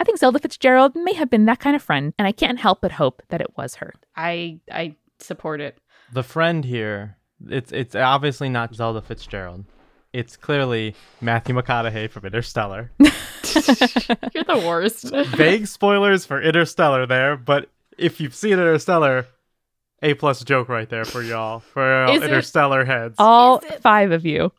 I 0.00 0.04
think 0.04 0.18
Zelda 0.18 0.38
Fitzgerald 0.38 0.92
may 0.96 1.14
have 1.14 1.30
been 1.30 1.44
that 1.46 1.60
kind 1.60 1.76
of 1.76 1.82
friend, 1.82 2.12
and 2.18 2.26
I 2.28 2.32
can't 2.32 2.58
help 2.58 2.80
but 2.82 2.92
hope 2.92 3.22
that 3.28 3.40
it 3.40 3.56
was 3.56 3.76
her. 3.76 3.94
I 4.16 4.58
I 4.70 4.96
support 5.20 5.60
it. 5.60 5.78
The 6.12 6.24
friend 6.24 6.64
here, 6.64 7.16
it's 7.48 7.72
it's 7.72 7.94
obviously 7.94 8.48
not 8.48 8.74
Zelda 8.74 9.00
Fitzgerald. 9.02 9.64
It's 10.12 10.36
clearly 10.36 10.94
Matthew 11.20 11.54
McConaughey 11.54 12.10
from 12.10 12.26
Interstellar. 12.26 12.90
You're 13.02 14.44
the 14.44 14.62
worst. 14.66 15.10
Vague 15.36 15.66
spoilers 15.66 16.26
for 16.26 16.40
Interstellar 16.40 17.06
there, 17.06 17.36
but 17.36 17.68
if 17.98 18.20
you've 18.20 18.34
seen 18.34 18.52
Interstellar, 18.52 19.26
A 20.02 20.14
plus 20.14 20.42
joke 20.44 20.68
right 20.68 20.88
there 20.88 21.04
for 21.04 21.22
y'all, 21.22 21.60
for 21.60 21.82
y'all 22.06 22.16
Is 22.16 22.22
it- 22.22 22.26
Interstellar 22.26 22.84
heads. 22.84 23.14
All 23.18 23.60
five 23.80 24.12
of 24.12 24.24
you. 24.26 24.52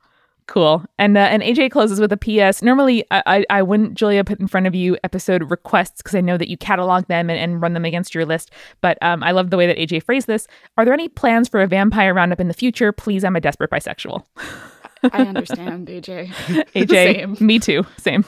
Cool. 0.48 0.84
And 0.98 1.18
uh, 1.18 1.22
and 1.22 1.42
AJ 1.42 1.72
closes 1.72 2.00
with 2.00 2.12
a 2.12 2.18
PS. 2.18 2.62
Normally, 2.62 3.06
I, 3.12 3.24
I, 3.26 3.46
I 3.50 3.62
wouldn't, 3.64 3.94
Julia, 3.94 4.24
put 4.24 4.40
in 4.40 4.48
front 4.48 4.68
of 4.68 4.76
you 4.76 4.98
episode 5.04 5.50
requests 5.50 6.02
because 6.02 6.16
I 6.16 6.22
know 6.22 6.38
that 6.38 6.50
you 6.50 6.58
catalog 6.58 7.08
them 7.08 7.30
and, 7.30 7.40
and 7.40 7.62
run 7.62 7.74
them 7.74 7.86
against 7.86 8.14
your 8.14 8.26
list. 8.26 8.52
But 8.82 8.98
um, 9.02 9.24
I 9.24 9.32
love 9.32 9.52
the 9.52 9.58
way 9.58 9.68
that 9.68 9.78
AJ 9.78 10.04
phrased 10.04 10.28
this. 10.28 10.48
Are 10.78 10.84
there 10.86 10.94
any 10.94 11.08
plans 11.08 11.48
for 11.48 11.62
a 11.62 11.68
vampire 11.68 12.14
roundup 12.14 12.40
in 12.42 12.50
the 12.50 12.54
future? 12.54 12.92
Please, 12.92 13.24
I'm 13.24 13.36
a 13.36 13.42
desperate 13.42 13.72
bisexual. 13.72 14.26
I 15.12 15.22
understand, 15.24 15.88
AJ. 15.88 16.28
AJ, 16.76 16.90
Same. 16.90 17.38
me 17.40 17.60
too. 17.60 17.86
Same. 17.98 18.26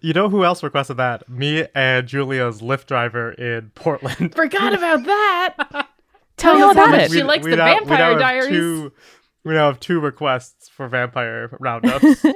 You 0.00 0.12
know 0.12 0.28
who 0.28 0.44
else 0.44 0.62
requested 0.62 0.96
that? 0.96 1.28
Me 1.28 1.66
and 1.74 2.06
Julia's 2.06 2.60
Lyft 2.60 2.86
driver 2.86 3.32
in 3.32 3.70
Portland. 3.74 4.34
Forgot 4.34 4.74
about 4.74 5.04
that. 5.04 5.88
Tell 6.36 6.54
me 6.56 6.62
all 6.62 6.72
about 6.72 6.94
it. 6.98 7.10
She 7.10 7.22
likes 7.22 7.44
the 7.44 7.56
now- 7.56 7.64
now 7.66 7.78
Vampire 7.78 7.96
have 8.10 8.18
Diaries. 8.18 8.48
Two, 8.48 8.92
we 9.46 9.54
now 9.54 9.66
have 9.68 9.80
two 9.80 10.00
requests 10.00 10.68
for 10.68 10.88
vampire 10.88 11.56
roundups. 11.60 12.24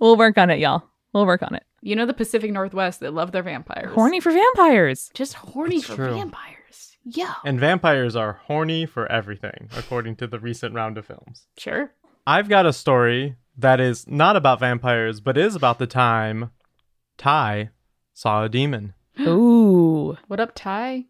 We'll 0.00 0.16
work 0.18 0.36
on 0.36 0.50
it, 0.50 0.58
y'all. 0.58 0.82
We'll 1.14 1.24
work 1.26 1.42
on 1.42 1.54
it. 1.54 1.62
You 1.80 1.96
know 1.96 2.04
the 2.04 2.12
Pacific 2.12 2.52
Northwest, 2.52 3.00
they 3.00 3.08
love 3.08 3.32
their 3.32 3.42
vampires. 3.42 3.94
Horny 3.94 4.20
for 4.20 4.30
vampires. 4.30 5.10
Just 5.14 5.32
horny 5.34 5.76
It's 5.76 5.86
for 5.86 5.96
true. 5.96 6.14
vampires. 6.14 6.96
Yeah. 7.04 7.34
and 7.44 7.58
vampires 7.58 8.14
are 8.14 8.34
horny 8.44 8.84
for 8.86 9.10
everything, 9.10 9.68
according 9.76 10.16
to 10.16 10.26
the 10.26 10.38
recent 10.38 10.74
round 10.74 10.98
of 10.98 11.06
films. 11.06 11.46
Sure. 11.58 11.90
I've 12.26 12.48
got 12.50 12.66
a 12.66 12.72
story 12.72 13.36
that 13.58 13.80
is 13.80 14.06
not 14.06 14.36
about 14.36 14.60
vampires, 14.60 15.20
but 15.20 15.36
is 15.38 15.56
about 15.56 15.78
the 15.80 15.86
time 15.88 16.50
Ty 17.18 17.70
saw 18.14 18.44
a 18.44 18.48
demon. 18.48 18.94
Ooh. 19.20 20.16
What 20.28 20.38
up, 20.38 20.52
Ty? 20.54 21.06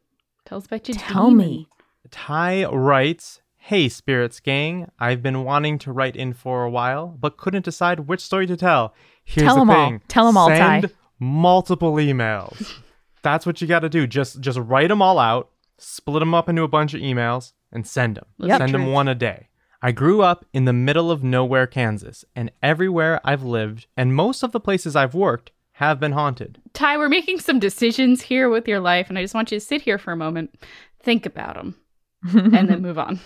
Tell 0.47 0.57
us 0.59 0.65
about 0.67 0.89
your 0.89 0.97
Tell 0.97 1.29
demon. 1.31 1.47
me. 1.47 1.69
Ty 2.11 2.65
writes, 2.67 3.42
Hey, 3.65 3.89
Spirits 3.89 4.41
Gang, 4.41 4.91
I've 4.99 5.23
been 5.23 5.45
wanting 5.45 5.79
to 5.79 5.93
write 5.93 6.17
in 6.17 6.33
for 6.33 6.65
a 6.65 6.71
while, 6.71 7.17
but 7.21 7.37
couldn't 7.37 7.65
decide 7.65 8.01
which 8.01 8.21
story 8.21 8.45
to 8.49 8.57
tell. 8.57 8.93
Here's 9.25 9.47
Tell 9.47 9.55
the 9.55 9.61
'em 9.61 9.71
all. 9.71 9.87
thing. 9.89 10.01
Tell 10.09 10.27
'em 10.27 10.37
all, 10.37 10.49
Ty. 10.49 10.81
Send 10.81 10.93
multiple 11.21 11.93
emails. 11.95 12.81
That's 13.23 13.47
what 13.47 13.61
you 13.61 13.69
got 13.69 13.81
to 13.81 13.89
do. 13.89 14.09
Just 14.09 14.41
just 14.41 14.59
write 14.59 14.89
them 14.89 15.01
all 15.01 15.17
out, 15.21 15.51
split 15.79 16.19
them 16.21 16.35
up 16.35 16.49
into 16.49 16.65
a 16.65 16.69
bunch 16.69 16.93
of 16.93 17.01
emails, 17.01 17.53
and 17.71 17.87
send 17.87 18.17
them. 18.17 18.27
Yep. 18.39 18.59
Send 18.59 18.75
them 18.75 18.91
one 18.91 19.07
a 19.07 19.15
day. 19.15 19.49
I 19.81 19.93
grew 19.93 20.23
up 20.23 20.45
in 20.53 20.65
the 20.65 20.73
middle 20.73 21.13
of 21.13 21.23
nowhere, 21.23 21.69
Kansas, 21.69 22.25
and 22.35 22.51
everywhere 22.65 23.21
I've 23.25 23.45
lived, 23.45 23.87
and 23.97 24.13
most 24.13 24.43
of 24.43 24.51
the 24.51 24.61
places 24.61 24.97
I've 24.97 25.15
worked, 25.15 25.53
have 25.75 26.01
been 26.01 26.13
haunted. 26.13 26.61
Ty, 26.73 26.99
we're 26.99 27.09
making 27.09 27.39
some 27.39 27.61
decisions 27.61 28.23
here 28.23 28.49
with 28.51 28.67
your 28.67 28.81
life, 28.81 29.09
and 29.09 29.17
I 29.19 29.23
just 29.23 29.35
want 29.35 29.53
you 29.53 29.59
to 29.61 29.65
sit 29.65 29.83
here 29.83 29.99
for 29.99 30.11
a 30.13 30.17
moment, 30.17 30.57
think 31.01 31.27
about 31.27 31.55
them, 31.55 31.77
and 32.33 32.69
then 32.69 32.83
move 32.89 32.99
on. 32.99 33.21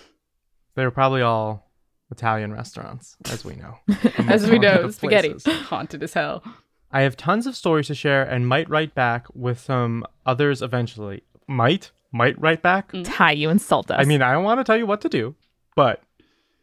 They 0.77 0.85
were 0.85 0.91
probably 0.91 1.23
all 1.23 1.71
Italian 2.11 2.53
restaurants, 2.53 3.17
as 3.31 3.43
we 3.43 3.55
know. 3.55 3.79
As 4.29 4.47
we 4.47 4.59
know, 4.59 4.73
Haunted 4.73 4.93
spaghetti 4.93 5.29
places. 5.29 5.61
haunted 5.69 6.03
as 6.03 6.13
hell. 6.13 6.43
I 6.91 7.01
have 7.01 7.17
tons 7.17 7.47
of 7.47 7.55
stories 7.55 7.87
to 7.87 7.95
share 7.95 8.21
and 8.21 8.47
might 8.47 8.69
write 8.69 8.93
back 8.93 9.25
with 9.33 9.59
some 9.59 10.05
others 10.23 10.61
eventually. 10.61 11.23
Might? 11.47 11.89
Might 12.11 12.39
write 12.39 12.61
back? 12.61 12.91
Mm. 12.91 13.05
Ty, 13.07 13.31
you 13.31 13.49
insult 13.49 13.89
us. 13.89 13.97
I 13.99 14.03
mean, 14.05 14.21
I 14.21 14.31
don't 14.31 14.43
want 14.43 14.59
to 14.59 14.63
tell 14.63 14.77
you 14.77 14.85
what 14.85 15.01
to 15.01 15.09
do, 15.09 15.33
but 15.75 16.03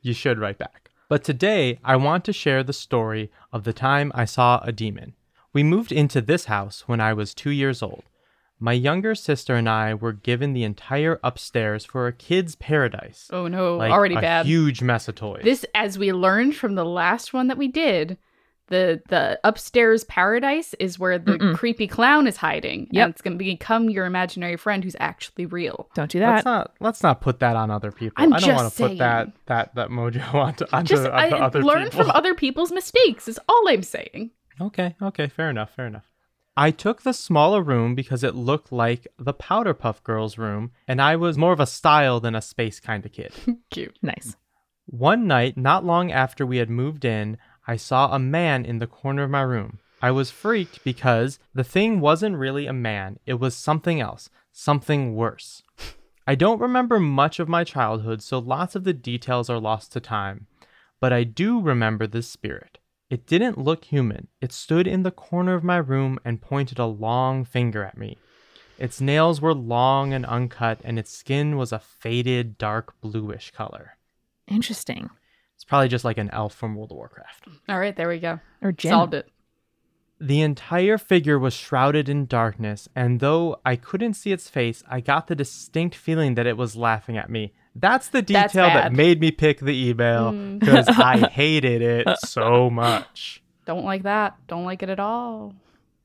you 0.01 0.13
should 0.13 0.39
write 0.39 0.59
back. 0.59 0.93
But 1.09 1.25
today, 1.25 1.81
I 1.83 1.97
want 1.97 2.25
to 2.27 2.33
share 2.33 2.63
the 2.63 2.73
story 2.73 3.33
of 3.53 3.65
the 3.65 3.73
time 3.73 4.13
I 4.15 4.27
saw 4.27 4.61
a 4.63 4.71
demon. 4.71 5.15
We 5.53 5.65
moved 5.65 5.91
into 5.91 6.21
this 6.21 6.45
house 6.45 6.85
when 6.87 7.01
I 7.01 7.15
was 7.15 7.35
two 7.35 7.51
years 7.51 7.83
old. 7.83 8.05
My 8.61 8.73
younger 8.73 9.15
sister 9.15 9.55
and 9.57 9.69
I 9.69 9.95
were 9.95 10.13
given 10.13 10.53
the 10.53 10.63
entire 10.65 11.21
upstairs 11.23 11.85
for 11.85 12.07
a 12.07 12.13
kid's 12.13 12.55
paradise. 12.55 13.29
Oh 13.33 13.47
no, 13.49 13.77
Like 13.77 13.93
already 13.93 14.15
a 14.15 14.21
bad. 14.21 14.47
huge 14.47 14.81
mess 14.81 15.09
of 15.09 15.17
toys. 15.17 15.43
This, 15.45 15.67
as 15.75 15.99
we 15.99 16.13
learned 16.13 16.55
from 16.57 16.75
the 16.75 16.85
last 16.85 17.33
one 17.35 17.49
that 17.49 17.59
we 17.59 17.69
did, 17.69 18.17
the 18.69 19.03
the 19.11 19.39
upstairs 19.45 20.05
paradise 20.05 20.73
is 20.81 20.99
where 20.99 21.19
the 21.19 21.33
Mm-mm. 21.33 21.55
creepy 21.55 21.87
clown 21.87 22.27
is 22.27 22.39
hiding. 22.39 22.89
Yeah, 22.91 23.09
it's 23.09 23.21
going 23.21 23.37
to 23.37 23.45
become 23.45 23.91
your 23.91 24.07
imaginary 24.07 24.57
friend 24.57 24.83
who's 24.83 24.97
actually 24.99 25.45
real. 25.45 25.91
don't 25.95 26.11
do 26.11 26.21
that. 26.21 26.31
let's 26.31 26.45
that. 26.45 26.51
not 26.51 26.75
let's 26.81 27.03
not 27.03 27.21
put 27.21 27.41
that 27.41 27.57
on 27.57 27.71
other 27.71 27.93
people. 27.93 28.15
I'm 28.17 28.33
I 28.33 28.39
don't 28.41 28.55
want 28.55 28.73
to 28.73 28.83
put 28.89 28.99
that 28.99 29.33
that 29.47 29.75
that 29.75 29.91
mojo 29.91 30.33
onto 30.35 30.65
onto, 30.73 30.89
Just 30.95 31.07
onto 31.07 31.37
I, 31.37 31.41
other 31.41 31.63
learn 31.63 31.85
people. 31.91 32.05
from 32.05 32.11
other 32.13 32.35
people's 32.35 32.73
mistakes. 32.73 33.29
Is 33.29 33.39
all 33.51 33.69
I'm 33.69 33.83
saying. 33.83 34.31
Okay, 34.59 34.97
okay, 35.03 35.27
fair 35.27 35.51
enough, 35.51 35.75
fair 35.75 35.87
enough. 35.89 36.05
I 36.57 36.71
took 36.71 37.03
the 37.03 37.13
smaller 37.13 37.61
room 37.61 37.97
because 37.97 38.23
it 38.23 38.37
looked 38.37 38.71
like 38.71 39.09
the 39.19 39.35
Powerpuff 39.35 40.03
Girls 40.05 40.39
room, 40.39 40.71
and 40.87 41.03
I 41.03 41.17
was 41.17 41.37
more 41.37 41.53
of 41.53 41.59
a 41.59 41.67
style 41.67 42.21
than 42.21 42.37
a 42.37 42.43
space 42.43 42.79
kind 42.79 43.05
of 43.05 43.13
kid. 43.13 43.33
Cute. 43.71 43.99
nice. 44.03 44.37
One 44.87 45.27
night, 45.27 45.57
not 45.57 45.85
long 45.85 46.13
after 46.13 46.47
we 46.47 46.59
had 46.59 46.71
moved 46.71 47.05
in, 47.05 47.39
I 47.67 47.77
saw 47.77 48.15
a 48.15 48.21
man 48.21 48.65
in 48.65 48.79
the 48.79 48.87
corner 48.87 49.25
of 49.25 49.31
my 49.31 49.41
room. 49.41 49.81
I 50.01 50.13
was 50.13 50.31
freaked 50.31 50.85
because 50.85 51.39
the 51.55 51.65
thing 51.65 51.99
wasn't 51.99 52.37
really 52.37 52.67
a 52.67 52.73
man, 52.73 53.19
it 53.27 53.35
was 53.35 53.57
something 53.57 54.01
else, 54.01 54.29
something 54.53 55.17
worse. 55.17 55.63
I 56.27 56.37
don't 56.37 56.61
remember 56.61 57.01
much 57.01 57.41
of 57.41 57.49
my 57.49 57.65
childhood, 57.65 58.23
so 58.23 58.39
lots 58.39 58.77
of 58.77 58.85
the 58.85 58.93
details 58.93 59.51
are 59.51 59.59
lost 59.59 59.93
to 59.93 60.01
time, 60.01 60.47
but 61.01 61.13
I 61.13 61.25
do 61.25 61.61
remember 61.61 62.07
the 62.07 62.23
spirit. 62.23 62.79
It 63.15 63.29
didn't 63.29 63.59
look 63.59 63.85
human. 63.85 64.27
It 64.41 64.51
stood 64.51 64.89
in 64.89 65.05
the 65.05 65.13
corner 65.13 65.55
of 65.55 65.63
my 65.63 65.77
room 65.77 66.19
and 66.25 66.43
pointed 66.43 66.81
a 66.81 66.87
long 66.87 67.45
finger 67.45 67.85
at 67.85 67.97
me. 67.97 68.19
Its 68.77 69.01
nails 69.01 69.41
were 69.41 69.55
long 69.55 70.13
and 70.13 70.27
uncut, 70.27 70.81
and 70.83 70.99
its 70.99 71.13
skin 71.13 71.57
was 71.57 71.71
a 71.71 71.79
faded, 71.79 72.59
dark 72.59 73.01
bluish 73.01 73.53
color. 73.53 73.99
Interesting. 74.49 75.11
It's 75.55 75.63
probably 75.63 75.87
just 75.87 76.05
like 76.05 76.19
an 76.19 76.29
elf 76.31 76.57
from 76.57 76.75
World 76.75 76.91
of 76.91 76.97
Warcraft. 76.97 77.47
All 77.69 77.79
right, 77.79 77.95
there 77.95 78.09
we 78.09 78.19
go. 78.19 78.41
Or 78.61 78.73
Jim. 78.73 78.91
Solved 78.91 79.15
it. 79.15 79.31
The 80.21 80.41
entire 80.41 80.99
figure 80.99 81.39
was 81.39 81.55
shrouded 81.55 82.09
in 82.09 82.27
darkness, 82.27 82.89
and 82.97 83.21
though 83.21 83.61
I 83.65 83.77
couldn't 83.77 84.15
see 84.15 84.33
its 84.33 84.51
face, 84.51 84.83
I 84.91 84.99
got 84.99 85.29
the 85.29 85.37
distinct 85.37 85.95
feeling 85.95 86.35
that 86.35 86.49
it 86.49 86.57
was 86.57 86.75
laughing 86.75 87.17
at 87.17 87.31
me. 87.31 87.53
That's 87.77 88.09
the 88.09 88.23
That's 88.23 88.53
detail 88.53 88.69
that 88.69 88.93
made 88.93 89.21
me 89.21 89.31
pick 89.31 89.59
the 89.61 89.89
email 89.89 90.33
Mm. 90.33 90.61
because 90.61 90.89
I 90.89 91.29
hated 91.33 91.83
it 91.83 92.09
so 92.21 92.71
much. 92.71 93.43
Don't 93.67 93.85
like 93.85 94.03
that. 94.05 94.37
Don't 94.47 94.65
like 94.65 94.83
it 94.83 94.89
at 94.91 95.01
all. 95.01 95.55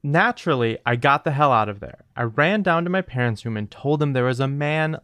Naturally, 0.01 0.78
I 0.86 0.95
got 0.95 1.24
the 1.26 1.32
hell 1.32 1.51
out 1.51 1.67
of 1.70 1.80
there. 1.82 2.05
I 2.15 2.24
ran 2.24 2.63
down 2.63 2.86
to 2.86 2.89
my 2.89 3.01
parents' 3.01 3.45
room 3.45 3.57
and 3.57 3.70
told 3.70 3.99
them 3.99 4.13
there 4.13 4.24
was 4.24 4.39
a 4.39 4.47
man 4.47 4.97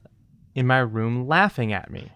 in 0.55 0.65
my 0.65 0.79
room 0.79 1.27
laughing 1.27 1.73
at 1.73 1.91
me. 1.91 2.11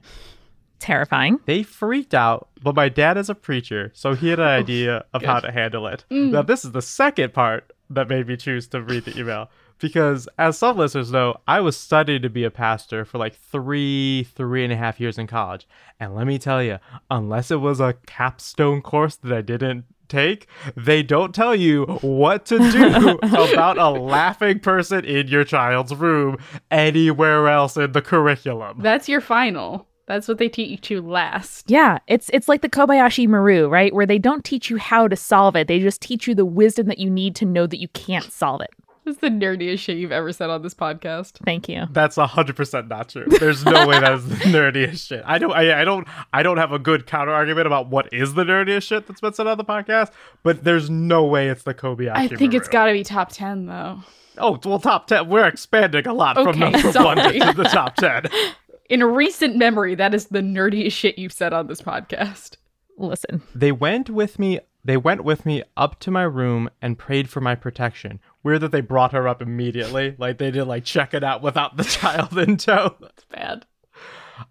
Terrifying. 0.80 1.42
They 1.46 1.62
freaked 1.64 2.14
out, 2.14 2.48
but 2.64 2.74
my 2.74 2.88
dad 2.88 3.18
is 3.18 3.30
a 3.30 3.36
preacher, 3.36 3.92
so 3.94 4.16
he 4.16 4.30
had 4.30 4.40
an 4.40 4.48
idea 4.48 5.04
of 5.14 5.22
how 5.24 5.42
to 5.42 5.52
handle 5.52 5.88
it. 5.88 6.06
Now, 6.10 6.42
this 6.42 6.64
is 6.64 6.72
the 6.72 6.82
second 6.82 7.34
part 7.34 7.70
that 7.90 8.08
made 8.08 8.28
me 8.28 8.38
choose 8.38 8.70
to 8.70 8.82
read 8.82 9.04
the 9.04 9.20
email. 9.20 9.50
Because, 9.80 10.28
as 10.38 10.58
some 10.58 10.78
listeners 10.78 11.12
know, 11.12 11.38
I 11.48 11.62
was 11.62 11.78
studying 11.78 12.22
to 12.22 12.30
be 12.30 12.44
a 12.44 12.52
pastor 12.52 13.06
for 13.06 13.18
like 13.18 13.36
three, 13.36 14.28
three 14.36 14.64
and 14.64 14.74
a 14.74 14.76
half 14.76 15.00
years 15.00 15.18
in 15.18 15.28
college. 15.28 15.68
And 16.00 16.16
let 16.16 16.28
me 16.28 16.38
tell 16.38 16.62
you, 16.62 16.80
unless 17.10 17.50
it 17.52 17.62
was 17.62 17.80
a 17.80 17.96
capstone 18.06 18.82
course 18.82 19.16
that 19.16 19.32
I 19.32 19.42
didn't 19.42 19.86
take, 20.10 20.48
they 20.76 21.04
don't 21.04 21.34
tell 21.34 21.56
you 21.56 21.86
what 22.02 22.46
to 22.48 22.58
do 22.58 23.20
about 23.24 23.78
a 23.78 23.90
laughing 23.90 24.60
person 24.60 25.06
in 25.06 25.28
your 25.28 25.44
child's 25.44 25.96
room 25.96 26.38
anywhere 26.70 27.48
else 27.48 27.78
in 27.78 27.94
the 27.94 28.02
curriculum. 28.02 28.80
That's 28.82 29.08
your 29.08 29.22
final. 29.22 29.88
That's 30.08 30.28
what 30.28 30.40
they 30.40 30.50
teach 30.50 30.90
you 30.90 31.02
last. 31.02 31.70
Yeah, 31.70 32.00
it's 32.08 32.32
it's 32.34 32.48
like 32.48 32.64
the 32.64 32.70
Kobayashi 32.70 33.28
Maru, 33.28 33.68
right? 33.68 33.94
Where 33.94 34.08
they 34.08 34.18
don't 34.18 34.44
teach 34.44 34.72
you 34.72 34.78
how 34.78 35.08
to 35.08 35.16
solve 35.16 35.56
it. 35.56 35.68
They 35.68 35.80
just 35.80 36.02
teach 36.02 36.28
you 36.28 36.34
the 36.34 36.46
wisdom 36.46 36.88
that 36.88 36.98
you 36.98 37.12
need 37.12 37.36
to 37.36 37.46
know 37.46 37.68
that 37.68 37.80
you 37.80 37.90
can't 37.90 38.32
solve 38.32 38.62
it. 38.62 38.72
This 39.10 39.16
is 39.16 39.22
the 39.22 39.30
nerdiest 39.30 39.80
shit 39.80 39.98
you've 39.98 40.12
ever 40.12 40.32
said 40.32 40.52
on 40.52 40.62
this 40.62 40.76
podcast. 40.76 41.44
Thank 41.44 41.68
you. 41.68 41.88
That's 41.90 42.18
hundred 42.18 42.56
percent 42.56 42.90
not 42.90 43.10
true. 43.10 43.26
There's 43.26 43.66
no 43.66 43.88
way 43.88 44.00
that 44.00 44.14
is 44.14 44.30
the 44.30 44.36
nerdiest 44.46 45.08
shit. 45.08 45.24
I 45.26 45.40
don't. 45.40 45.52
I, 45.52 45.82
I 45.82 45.84
don't. 45.84 46.08
I 46.32 46.44
don't 46.44 46.58
have 46.58 46.72
a 46.72 46.78
good 46.78 47.08
counter 47.08 47.32
argument 47.34 47.66
about 47.66 47.88
what 47.90 48.14
is 48.14 48.36
the 48.36 48.44
nerdiest 48.44 48.84
shit 48.84 49.08
that's 49.08 49.20
been 49.20 49.34
said 49.34 49.48
on 49.48 49.58
the 49.58 49.66
podcast. 49.66 50.12
But 50.44 50.64
there's 50.64 50.92
no 50.92 51.26
way 51.26 51.50
it's 51.50 51.64
the 51.64 51.74
Kobayashi. 51.74 52.12
I 52.14 52.28
think 52.28 52.54
it's 52.54 52.68
got 52.68 52.86
to 52.86 52.94
be 52.94 53.04
top 53.04 53.30
10, 53.32 53.66
though. 53.66 54.04
Oh 54.38 54.60
well, 54.64 54.78
top 54.78 55.08
ten. 55.08 55.28
We're 55.28 55.48
expanding 55.48 56.06
a 56.06 56.14
lot 56.14 56.36
from 56.36 56.50
Okay, 56.50 56.60
number 56.60 56.78
one 56.84 56.94
sorry. 56.94 57.40
to 57.40 57.54
the 57.58 57.64
top 57.64 57.96
ten. 57.96 58.26
In 58.92 59.04
recent 59.04 59.56
memory, 59.56 59.96
that 59.96 60.14
is 60.14 60.28
the 60.28 60.42
nerdiest 60.42 60.92
shit 60.92 61.18
you've 61.18 61.34
said 61.34 61.52
on 61.52 61.66
this 61.66 61.82
podcast. 61.82 62.58
Listen, 62.96 63.42
They 63.56 63.72
went 63.72 64.12
with 64.12 64.38
me. 64.38 64.60
They 64.86 64.98
went 64.98 65.24
with 65.24 65.46
me 65.46 65.64
up 65.76 66.00
to 66.02 66.12
my 66.12 66.24
room 66.24 66.70
and 66.82 66.98
prayed 66.98 67.30
for 67.30 67.42
my 67.42 67.54
protection, 67.54 68.20
Weird 68.44 68.62
that 68.62 68.72
they 68.72 68.82
brought 68.82 69.12
her 69.12 69.28
up 69.28 69.42
immediately. 69.42 70.16
Like 70.18 70.38
they 70.38 70.52
did 70.52 70.66
like 70.66 70.86
check 70.86 71.14
it 71.14 71.24
out 71.24 71.42
without 71.42 71.78
the 71.78 71.84
child 72.00 72.38
in 72.38 72.58
tow. 72.58 72.96
That's 73.00 73.26
bad. 73.26 73.66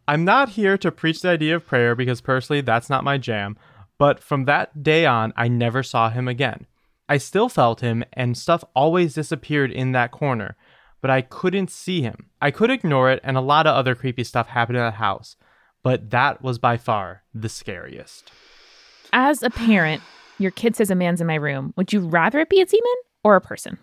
I'm 0.06 0.24
not 0.24 0.50
here 0.50 0.76
to 0.78 0.92
preach 0.92 1.22
the 1.22 1.30
idea 1.30 1.56
of 1.56 1.66
prayer 1.66 1.94
because 1.94 2.20
personally 2.20 2.60
that's 2.60 2.90
not 2.90 3.04
my 3.04 3.16
jam, 3.18 3.56
but 3.98 4.22
from 4.22 4.44
that 4.44 4.82
day 4.82 5.06
on, 5.06 5.32
I 5.36 5.48
never 5.48 5.82
saw 5.82 6.10
him 6.10 6.28
again. 6.28 6.66
I 7.08 7.16
still 7.16 7.48
felt 7.48 7.80
him, 7.80 8.04
and 8.12 8.36
stuff 8.36 8.62
always 8.74 9.14
disappeared 9.14 9.72
in 9.72 9.92
that 9.92 10.10
corner, 10.10 10.56
but 11.00 11.10
I 11.10 11.22
couldn't 11.22 11.70
see 11.70 12.02
him. 12.02 12.28
I 12.42 12.50
could 12.50 12.70
ignore 12.70 13.10
it, 13.10 13.20
and 13.24 13.36
a 13.36 13.42
lot 13.42 13.66
of 13.66 13.74
other 13.74 13.94
creepy 13.94 14.24
stuff 14.24 14.48
happened 14.48 14.76
in 14.76 14.84
that 14.84 14.94
house, 14.94 15.36
but 15.82 16.10
that 16.10 16.42
was 16.42 16.58
by 16.58 16.76
far 16.76 17.22
the 17.32 17.48
scariest. 17.48 18.30
As 19.14 19.42
a 19.42 19.48
parent, 19.48 20.02
your 20.38 20.50
kid 20.50 20.76
says 20.76 20.90
a 20.90 20.94
man's 20.94 21.22
in 21.22 21.26
my 21.26 21.36
room. 21.36 21.72
Would 21.76 21.94
you 21.94 22.00
rather 22.00 22.40
it 22.40 22.50
be 22.50 22.60
a 22.60 22.66
demon 22.66 22.94
or 23.28 23.36
a 23.36 23.40
person? 23.40 23.78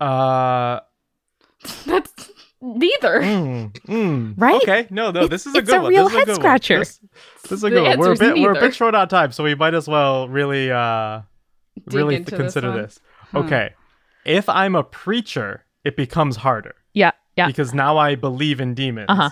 Uh, 0.00 0.80
That's 1.86 2.30
neither. 2.60 3.20
mm, 3.20 3.72
mm. 3.72 4.34
Right? 4.36 4.56
Okay, 4.62 4.86
no, 4.90 5.10
no, 5.10 5.26
this 5.26 5.46
is 5.46 5.54
a 5.54 5.58
it's 5.58 5.68
good 5.68 5.78
a 5.78 5.82
one. 5.82 5.90
real 5.90 6.04
this 6.08 6.12
is 6.12 6.14
a 6.14 6.18
head 6.18 6.26
good 6.26 6.32
one. 6.32 6.40
scratcher. 6.40 6.78
This, 6.78 7.00
this 7.42 7.52
is 7.52 7.64
a 7.64 7.70
The 7.70 7.76
good 7.76 7.82
one. 7.88 7.98
We're 7.98 8.06
a 8.06 8.10
answer's 8.10 8.18
bit, 8.34 8.42
we're 8.42 8.52
a 8.52 8.60
bit 8.60 8.74
short 8.74 8.94
on 8.94 9.08
time, 9.08 9.32
so 9.32 9.42
we 9.44 9.54
might 9.54 9.74
as 9.74 9.88
well 9.88 10.28
really, 10.28 10.70
uh, 10.70 11.22
Dig 11.88 11.94
really 11.94 12.16
th- 12.18 12.28
consider 12.28 12.70
one. 12.70 12.82
this. 12.82 13.00
Okay, 13.34 13.74
if 14.24 14.48
I'm 14.48 14.74
a 14.74 14.84
preacher, 14.84 15.64
it 15.84 15.96
becomes 15.96 16.36
harder. 16.36 16.74
Yeah, 16.94 17.10
yeah. 17.36 17.46
because 17.46 17.74
now 17.74 17.96
I 17.98 18.14
believe 18.14 18.60
in 18.60 18.74
demons. 18.74 19.06
Uh-huh. 19.08 19.30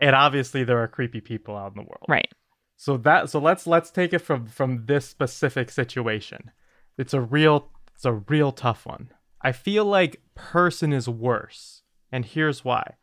And 0.00 0.16
obviously 0.16 0.64
there 0.64 0.78
are 0.82 0.88
creepy 0.88 1.20
people 1.20 1.56
out 1.56 1.72
in 1.72 1.76
the 1.76 1.82
world. 1.82 2.04
Right. 2.08 2.28
So 2.76 2.96
that 2.98 3.30
so 3.30 3.38
let's 3.38 3.66
let's 3.66 3.90
take 3.90 4.12
it 4.12 4.18
from 4.18 4.46
from 4.46 4.86
this 4.86 5.06
specific 5.06 5.70
situation. 5.70 6.50
It's 6.98 7.14
a 7.14 7.20
real 7.20 7.70
it's 7.94 8.04
a 8.04 8.12
real 8.12 8.52
tough 8.52 8.86
one. 8.86 9.10
I 9.40 9.52
feel 9.52 9.84
like 9.84 10.22
person 10.34 10.92
is 10.92 11.08
worse. 11.08 11.82
And 12.10 12.24
here's 12.24 12.64
why. 12.64 12.94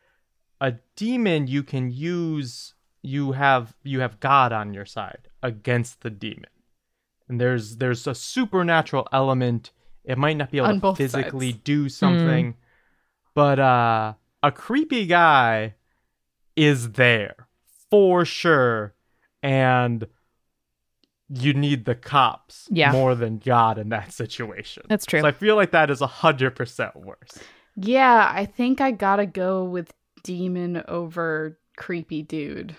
A 0.60 0.76
demon 0.96 1.48
you 1.48 1.64
can 1.64 1.92
use 1.92 2.74
you 3.02 3.34
have 3.34 3.76
you 3.84 4.00
have 4.00 4.20
God 4.20 4.52
on 4.52 4.74
your 4.74 4.86
side 4.86 5.30
against 5.42 6.02
the 6.02 6.10
demon. 6.10 6.50
And 7.28 7.39
there's 7.39 7.78
there's 7.78 8.08
a 8.08 8.16
supernatural 8.16 9.08
element. 9.12 9.72
It 10.04 10.18
might 10.18 10.38
not 10.38 10.52
be 10.52 10.58
able 10.58 10.68
On 10.68 10.82
to 10.82 10.96
physically 10.96 11.52
sides. 11.52 11.64
do 11.64 11.89
something, 11.89 12.56
but 13.34 13.60
uh 13.60 14.14
a 14.44 14.52
creepy 14.52 15.06
guy 15.06 15.76
is 16.56 16.92
there 16.94 17.48
for 17.89 18.26
sure 18.26 18.94
and 19.44 20.08
you 21.34 21.54
need 21.54 21.86
the 21.86 21.96
cops 21.96 22.68
Yeah. 22.72 22.92
more 22.92 23.16
than 23.16 23.38
God 23.38 23.78
in 23.78 23.90
that 23.90 24.12
situation. 24.14 24.84
That's 24.90 25.06
true. 25.06 25.22
So 25.22 25.28
I 25.28 25.32
feel 25.32 25.56
like 25.56 25.72
that 25.72 25.90
is 25.90 26.02
a 26.02 26.08
hundred 26.08 26.56
percent 26.56 26.96
worse. 26.96 27.40
Yeah, 27.76 28.30
I 28.34 28.46
think 28.46 28.82
I 28.82 28.92
gotta 28.92 29.26
go 29.26 29.64
with 29.64 29.94
demon 30.24 30.84
over 30.88 31.58
creepy 31.78 32.22
dude. 32.22 32.76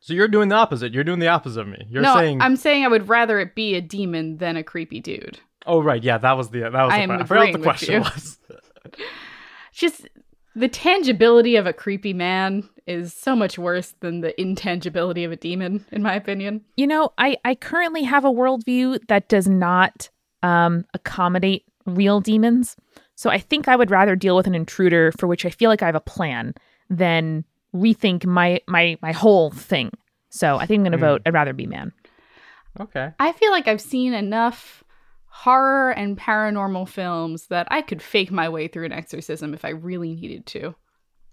So 0.00 0.12
you're 0.12 0.28
doing 0.28 0.48
the 0.48 0.54
opposite. 0.54 0.92
You're 0.92 1.04
doing 1.04 1.18
the 1.18 1.28
opposite 1.28 1.60
of 1.60 1.68
me. 1.68 1.86
You're 1.88 2.02
no, 2.02 2.14
saying, 2.14 2.40
I'm 2.40 2.56
saying 2.56 2.84
I 2.84 2.88
would 2.88 3.08
rather 3.08 3.38
it 3.40 3.54
be 3.54 3.74
a 3.74 3.80
demon 3.80 4.36
than 4.38 4.56
a 4.56 4.62
creepy 4.62 5.00
dude. 5.00 5.38
"Oh 5.66 5.82
right, 5.82 6.02
yeah, 6.02 6.18
that 6.18 6.36
was 6.36 6.50
the 6.50 6.60
that 6.60 6.72
was 6.72 6.92
I 6.92 6.98
the 6.98 7.02
am 7.04 7.10
I 7.10 7.24
forgot 7.24 7.40
what 7.44 7.52
the 7.52 7.58
question 7.58 8.00
was." 8.02 8.38
Just 9.72 10.08
the 10.54 10.68
tangibility 10.68 11.56
of 11.56 11.66
a 11.66 11.72
creepy 11.72 12.12
man 12.12 12.68
is 12.86 13.12
so 13.14 13.34
much 13.34 13.58
worse 13.58 13.94
than 14.00 14.20
the 14.20 14.38
intangibility 14.40 15.24
of 15.24 15.32
a 15.32 15.36
demon, 15.36 15.84
in 15.90 16.02
my 16.02 16.14
opinion. 16.14 16.62
You 16.76 16.86
know, 16.86 17.12
I, 17.18 17.38
I 17.44 17.54
currently 17.54 18.02
have 18.04 18.24
a 18.24 18.30
worldview 18.30 19.00
that 19.08 19.28
does 19.28 19.48
not 19.48 20.10
um, 20.42 20.84
accommodate 20.94 21.64
real 21.86 22.20
demons. 22.20 22.76
So 23.16 23.30
I 23.30 23.38
think 23.38 23.68
I 23.68 23.76
would 23.76 23.90
rather 23.90 24.14
deal 24.16 24.36
with 24.36 24.46
an 24.46 24.54
intruder 24.54 25.12
for 25.18 25.26
which 25.26 25.46
I 25.46 25.50
feel 25.50 25.70
like 25.70 25.82
I 25.82 25.86
have 25.86 25.94
a 25.94 26.00
plan 26.00 26.54
than 26.90 27.44
rethink 27.74 28.24
my 28.26 28.60
my 28.68 28.96
my 29.02 29.12
whole 29.12 29.50
thing. 29.50 29.90
So 30.30 30.56
I 30.56 30.66
think 30.66 30.78
I'm 30.80 30.84
going 30.84 30.92
to 30.92 30.98
Hmm. 30.98 31.04
vote. 31.14 31.22
I'd 31.26 31.34
rather 31.34 31.52
be 31.52 31.66
man. 31.66 31.92
okay. 32.80 33.12
I 33.18 33.32
feel 33.32 33.50
like 33.50 33.66
I've 33.66 33.80
seen 33.80 34.14
enough 34.14 34.83
horror 35.38 35.90
and 35.90 36.16
paranormal 36.16 36.88
films 36.88 37.48
that 37.48 37.66
I 37.70 37.82
could 37.82 38.00
fake 38.00 38.30
my 38.30 38.48
way 38.48 38.68
through 38.68 38.84
an 38.86 38.92
exorcism 38.92 39.52
if 39.52 39.64
I 39.64 39.70
really 39.70 40.14
needed 40.14 40.46
to. 40.46 40.74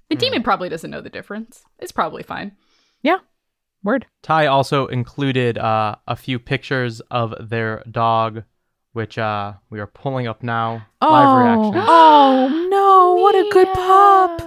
The 0.10 0.16
Hmm. 0.16 0.20
demon 0.20 0.44
probably 0.44 0.70
doesn't 0.70 0.90
know 0.90 1.02
the 1.02 1.10
difference. 1.10 1.64
It's 1.80 1.92
probably 1.92 2.24
fine. 2.24 2.54
Yeah. 3.04 3.20
Word. 3.84 4.08
Ty 4.24 4.48
also 4.48 4.88
included 4.88 5.58
uh, 5.58 5.96
a 6.08 6.16
few 6.16 6.40
pictures 6.40 7.00
of 7.12 7.34
their 7.50 7.84
dog, 7.90 8.44
which 8.94 9.18
uh, 9.20 9.54
we 9.70 9.80
are 9.80 9.88
pulling 9.88 10.28
up 10.28 10.42
now. 10.44 10.86
Oh. 11.02 11.10
Live 11.12 11.38
reaction. 11.46 11.84
oh 11.88 12.68
no! 12.72 13.22
What 13.22 13.36
a 13.36 13.50
good 13.52 13.68
pop. 13.74 14.42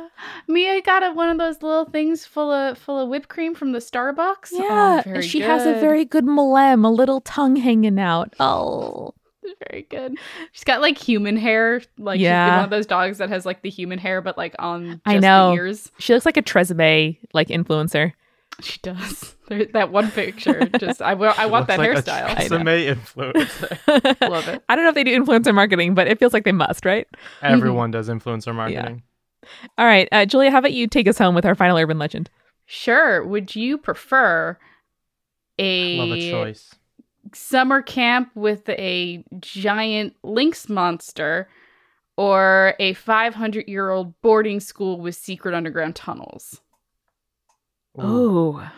Mia. 0.48 0.72
Mia 0.74 0.82
got 0.82 1.02
a, 1.04 1.12
one 1.12 1.28
of 1.30 1.38
those 1.38 1.62
little 1.62 1.84
things 1.86 2.26
full 2.26 2.50
of 2.50 2.76
full 2.76 2.98
of 3.00 3.08
whipped 3.08 3.28
cream 3.28 3.54
from 3.54 3.72
the 3.72 3.78
Starbucks. 3.78 4.50
Oh, 4.52 4.62
Yeah, 4.62 5.02
very 5.02 5.22
she 5.22 5.40
has 5.40 5.64
a 5.64 5.74
very 5.80 6.04
good 6.04 6.24
mlem, 6.26 6.84
a 6.84 6.88
little 6.88 7.20
tongue 7.20 7.56
hanging 7.56 7.98
out. 7.98 8.34
Oh, 8.40 9.14
very 9.68 9.86
good. 9.90 10.16
She's 10.52 10.64
got 10.64 10.80
like 10.80 10.96
human 10.98 11.36
hair, 11.36 11.82
like 11.98 12.16
she's 12.18 12.22
Yeah. 12.24 12.56
one 12.56 12.64
of 12.64 12.70
those 12.70 12.86
dogs 12.86 13.18
that 13.18 13.28
has 13.28 13.44
like 13.46 13.62
the 13.62 13.70
human 13.70 13.98
hair, 13.98 14.20
but 14.20 14.36
like 14.38 14.54
on 14.58 14.86
just 14.86 15.00
I 15.06 15.18
know. 15.18 15.50
the 15.50 15.56
ears. 15.56 15.90
she 15.98 16.12
looks 16.14 16.26
like 16.26 16.36
a 16.36 16.42
Tresemme 16.42 17.18
like 17.32 17.48
influencer. 17.48 18.12
She 18.60 18.78
does. 18.82 19.34
There, 19.48 19.64
that 19.74 19.90
one 19.90 20.10
picture, 20.12 20.64
just 20.78 21.02
I, 21.02 21.12
wa- 21.14 21.34
I 21.36 21.46
want 21.46 21.66
that 21.66 21.78
like 21.78 21.90
hairstyle. 21.90 22.32
A 22.32 22.48
Tresemme 22.48 22.94
influencer. 22.94 24.20
Love 24.30 24.48
it. 24.48 24.62
I 24.68 24.74
don't 24.76 24.84
know 24.84 24.88
if 24.90 24.94
they 24.94 25.04
do 25.04 25.14
influencer 25.22 25.54
marketing, 25.54 25.94
but 25.94 26.06
it 26.06 26.18
feels 26.18 26.32
like 26.32 26.44
they 26.44 26.52
must, 26.52 26.86
right? 26.86 27.06
Everyone 27.42 27.90
does 27.90 28.08
influencer 28.08 28.54
marketing. 28.54 29.02
All 29.76 29.84
right, 29.84 30.08
uh, 30.12 30.24
Julia, 30.24 30.50
how 30.50 30.58
about 30.60 30.72
you 30.72 30.86
take 30.86 31.06
us 31.08 31.18
home 31.18 31.34
with 31.34 31.44
our 31.44 31.54
final 31.54 31.76
urban 31.76 31.98
legend? 31.98 32.30
Sure. 32.64 33.22
Would 33.26 33.54
you 33.54 33.76
prefer 33.76 34.56
a, 35.58 35.98
Love 35.98 36.12
a 36.16 36.30
choice. 36.30 36.74
Summer 37.34 37.82
camp 37.82 38.30
with 38.34 38.68
a 38.68 39.24
giant 39.40 40.16
lynx 40.22 40.68
monster 40.68 41.48
or 42.16 42.74
a 42.78 42.94
500 42.94 43.68
year 43.68 43.90
old 43.90 44.20
boarding 44.22 44.60
school 44.60 45.00
with 45.00 45.14
secret 45.14 45.54
underground 45.54 45.96
tunnels? 45.96 46.60
Oh, 47.96 48.68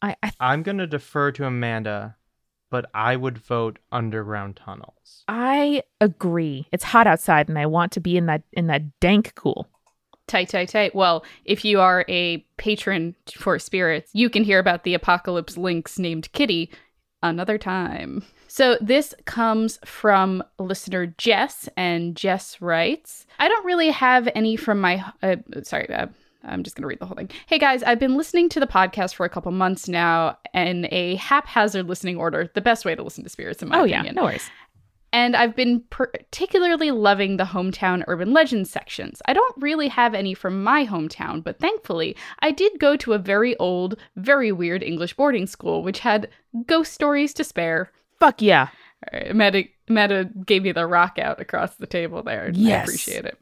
I, 0.00 0.16
I 0.22 0.32
I'm 0.38 0.62
gonna 0.62 0.86
defer 0.86 1.32
to 1.32 1.44
Amanda, 1.44 2.16
but 2.70 2.88
I 2.94 3.16
would 3.16 3.38
vote 3.38 3.78
underground 3.90 4.56
tunnels. 4.56 5.24
I 5.26 5.82
agree. 6.00 6.68
It's 6.70 6.84
hot 6.84 7.06
outside, 7.06 7.48
and 7.48 7.58
I 7.58 7.66
want 7.66 7.92
to 7.92 8.00
be 8.00 8.16
in 8.16 8.26
that 8.26 8.42
in 8.52 8.68
that 8.68 9.00
dank 9.00 9.34
cool. 9.34 9.68
Tight, 10.28 10.48
tight, 10.48 10.68
tight. 10.68 10.94
Well, 10.94 11.24
if 11.44 11.64
you 11.64 11.80
are 11.80 12.04
a 12.08 12.38
patron 12.56 13.14
for 13.32 13.58
spirits, 13.60 14.10
you 14.12 14.28
can 14.28 14.42
hear 14.42 14.58
about 14.58 14.82
the 14.82 14.94
apocalypse 14.94 15.56
lynx 15.56 16.00
named 16.00 16.32
Kitty 16.32 16.70
another 17.22 17.58
time. 17.58 18.24
So 18.48 18.78
this 18.80 19.14
comes 19.24 19.78
from 19.84 20.42
listener 20.58 21.06
Jess, 21.18 21.68
and 21.76 22.16
Jess 22.16 22.60
writes, 22.62 23.26
I 23.38 23.48
don't 23.48 23.64
really 23.64 23.90
have 23.90 24.28
any 24.34 24.56
from 24.56 24.80
my. 24.80 25.04
Uh, 25.22 25.36
sorry, 25.62 25.88
uh, 25.92 26.06
I'm 26.44 26.62
just 26.62 26.76
going 26.76 26.82
to 26.82 26.86
read 26.88 27.00
the 27.00 27.06
whole 27.06 27.16
thing. 27.16 27.30
Hey 27.46 27.58
guys, 27.58 27.82
I've 27.82 27.98
been 27.98 28.16
listening 28.16 28.48
to 28.50 28.60
the 28.60 28.66
podcast 28.66 29.14
for 29.14 29.26
a 29.26 29.28
couple 29.28 29.50
months 29.52 29.88
now 29.88 30.38
in 30.54 30.86
a 30.92 31.16
haphazard 31.16 31.88
listening 31.88 32.16
order, 32.16 32.50
the 32.54 32.60
best 32.60 32.84
way 32.84 32.94
to 32.94 33.02
listen 33.02 33.24
to 33.24 33.30
spirits, 33.30 33.62
in 33.62 33.68
my 33.68 33.78
oh 33.78 33.80
opinion. 33.80 34.04
yeah, 34.06 34.12
no 34.12 34.24
worries. 34.24 34.48
And 35.16 35.34
I've 35.34 35.56
been 35.56 35.82
particularly 35.88 36.90
loving 36.90 37.38
the 37.38 37.44
hometown 37.44 38.04
urban 38.06 38.34
legends 38.34 38.68
sections. 38.68 39.22
I 39.24 39.32
don't 39.32 39.56
really 39.62 39.88
have 39.88 40.12
any 40.12 40.34
from 40.34 40.62
my 40.62 40.84
hometown, 40.84 41.42
but 41.42 41.58
thankfully, 41.58 42.14
I 42.40 42.50
did 42.50 42.78
go 42.78 42.98
to 42.98 43.14
a 43.14 43.18
very 43.18 43.56
old, 43.56 43.96
very 44.16 44.52
weird 44.52 44.82
English 44.82 45.14
boarding 45.14 45.46
school, 45.46 45.82
which 45.82 46.00
had 46.00 46.28
ghost 46.66 46.92
stories 46.92 47.32
to 47.32 47.44
spare. 47.44 47.90
Fuck 48.20 48.42
yeah. 48.42 48.68
All 49.10 49.18
right, 49.18 49.34
Meta, 49.34 49.64
Meta 49.88 50.28
gave 50.44 50.64
me 50.64 50.72
the 50.72 50.86
rock 50.86 51.18
out 51.18 51.40
across 51.40 51.76
the 51.76 51.86
table 51.86 52.22
there. 52.22 52.44
and 52.44 52.54
I 52.80 52.82
appreciate 52.82 53.24
it. 53.24 53.38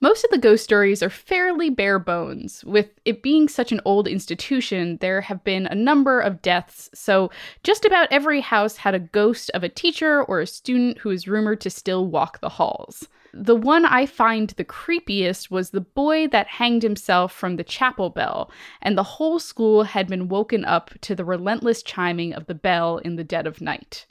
Most 0.00 0.24
of 0.24 0.30
the 0.30 0.38
ghost 0.38 0.64
stories 0.64 1.02
are 1.02 1.10
fairly 1.10 1.70
bare 1.70 1.98
bones. 1.98 2.64
With 2.64 2.90
it 3.04 3.22
being 3.22 3.48
such 3.48 3.72
an 3.72 3.80
old 3.84 4.06
institution, 4.06 4.98
there 4.98 5.22
have 5.22 5.42
been 5.44 5.66
a 5.66 5.74
number 5.74 6.20
of 6.20 6.42
deaths, 6.42 6.90
so 6.92 7.30
just 7.62 7.84
about 7.84 8.08
every 8.10 8.40
house 8.40 8.76
had 8.78 8.94
a 8.94 8.98
ghost 8.98 9.50
of 9.54 9.62
a 9.62 9.68
teacher 9.68 10.22
or 10.22 10.40
a 10.40 10.46
student 10.46 10.98
who 10.98 11.10
is 11.10 11.28
rumored 11.28 11.60
to 11.62 11.70
still 11.70 12.06
walk 12.06 12.40
the 12.40 12.50
halls. 12.50 13.08
The 13.32 13.56
one 13.56 13.84
I 13.84 14.06
find 14.06 14.50
the 14.50 14.64
creepiest 14.64 15.50
was 15.50 15.70
the 15.70 15.80
boy 15.80 16.28
that 16.28 16.46
hanged 16.46 16.82
himself 16.82 17.32
from 17.32 17.56
the 17.56 17.64
chapel 17.64 18.10
bell, 18.10 18.50
and 18.80 18.96
the 18.96 19.02
whole 19.02 19.40
school 19.40 19.84
had 19.84 20.06
been 20.06 20.28
woken 20.28 20.64
up 20.64 20.90
to 21.00 21.14
the 21.14 21.24
relentless 21.24 21.82
chiming 21.82 22.32
of 22.32 22.46
the 22.46 22.54
bell 22.54 22.98
in 22.98 23.16
the 23.16 23.24
dead 23.24 23.46
of 23.46 23.60
night. 23.60 24.06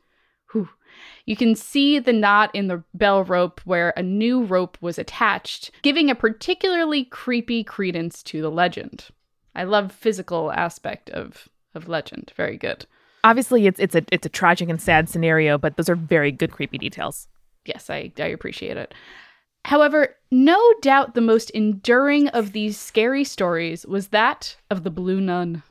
You 1.26 1.36
can 1.36 1.56
see 1.56 2.00
the 2.00 2.14
knot 2.14 2.52
in 2.54 2.68
the 2.68 2.84
bell 2.94 3.24
rope 3.24 3.62
where 3.64 3.94
a 3.96 4.04
new 4.04 4.44
rope 4.44 4.78
was 4.82 4.98
attached, 4.98 5.72
giving 5.82 6.10
a 6.10 6.16
particularly 6.16 7.06
creepy 7.06 7.64
credence 7.64 8.22
to 8.24 8.42
the 8.42 8.52
legend. 8.52 9.06
I 9.56 9.64
love 9.64 9.92
physical 9.92 10.52
aspect 10.52 11.10
of 11.12 11.48
of 11.76 11.88
legend. 11.88 12.34
Very 12.36 12.58
good. 12.58 12.86
Obviously, 13.24 13.68
it's 13.68 13.80
it's 13.80 13.96
a 13.96 14.04
it's 14.12 14.26
a 14.26 14.30
tragic 14.30 14.70
and 14.70 14.82
sad 14.82 15.08
scenario, 15.08 15.58
but 15.58 15.78
those 15.78 15.90
are 15.90 15.96
very 15.96 16.32
good 16.32 16.52
creepy 16.52 16.78
details. 16.78 17.28
Yes, 17.66 17.90
I, 17.90 18.12
I 18.18 18.26
appreciate 18.26 18.76
it. 18.76 18.94
However, 19.66 20.18
no 20.30 20.60
doubt 20.82 21.14
the 21.14 21.22
most 21.22 21.50
enduring 21.52 22.28
of 22.30 22.52
these 22.52 22.78
scary 22.78 23.24
stories 23.24 23.86
was 23.86 24.10
that 24.10 24.58
of 24.70 24.84
the 24.84 24.92
Blue 24.92 25.22
Nun. 25.22 25.64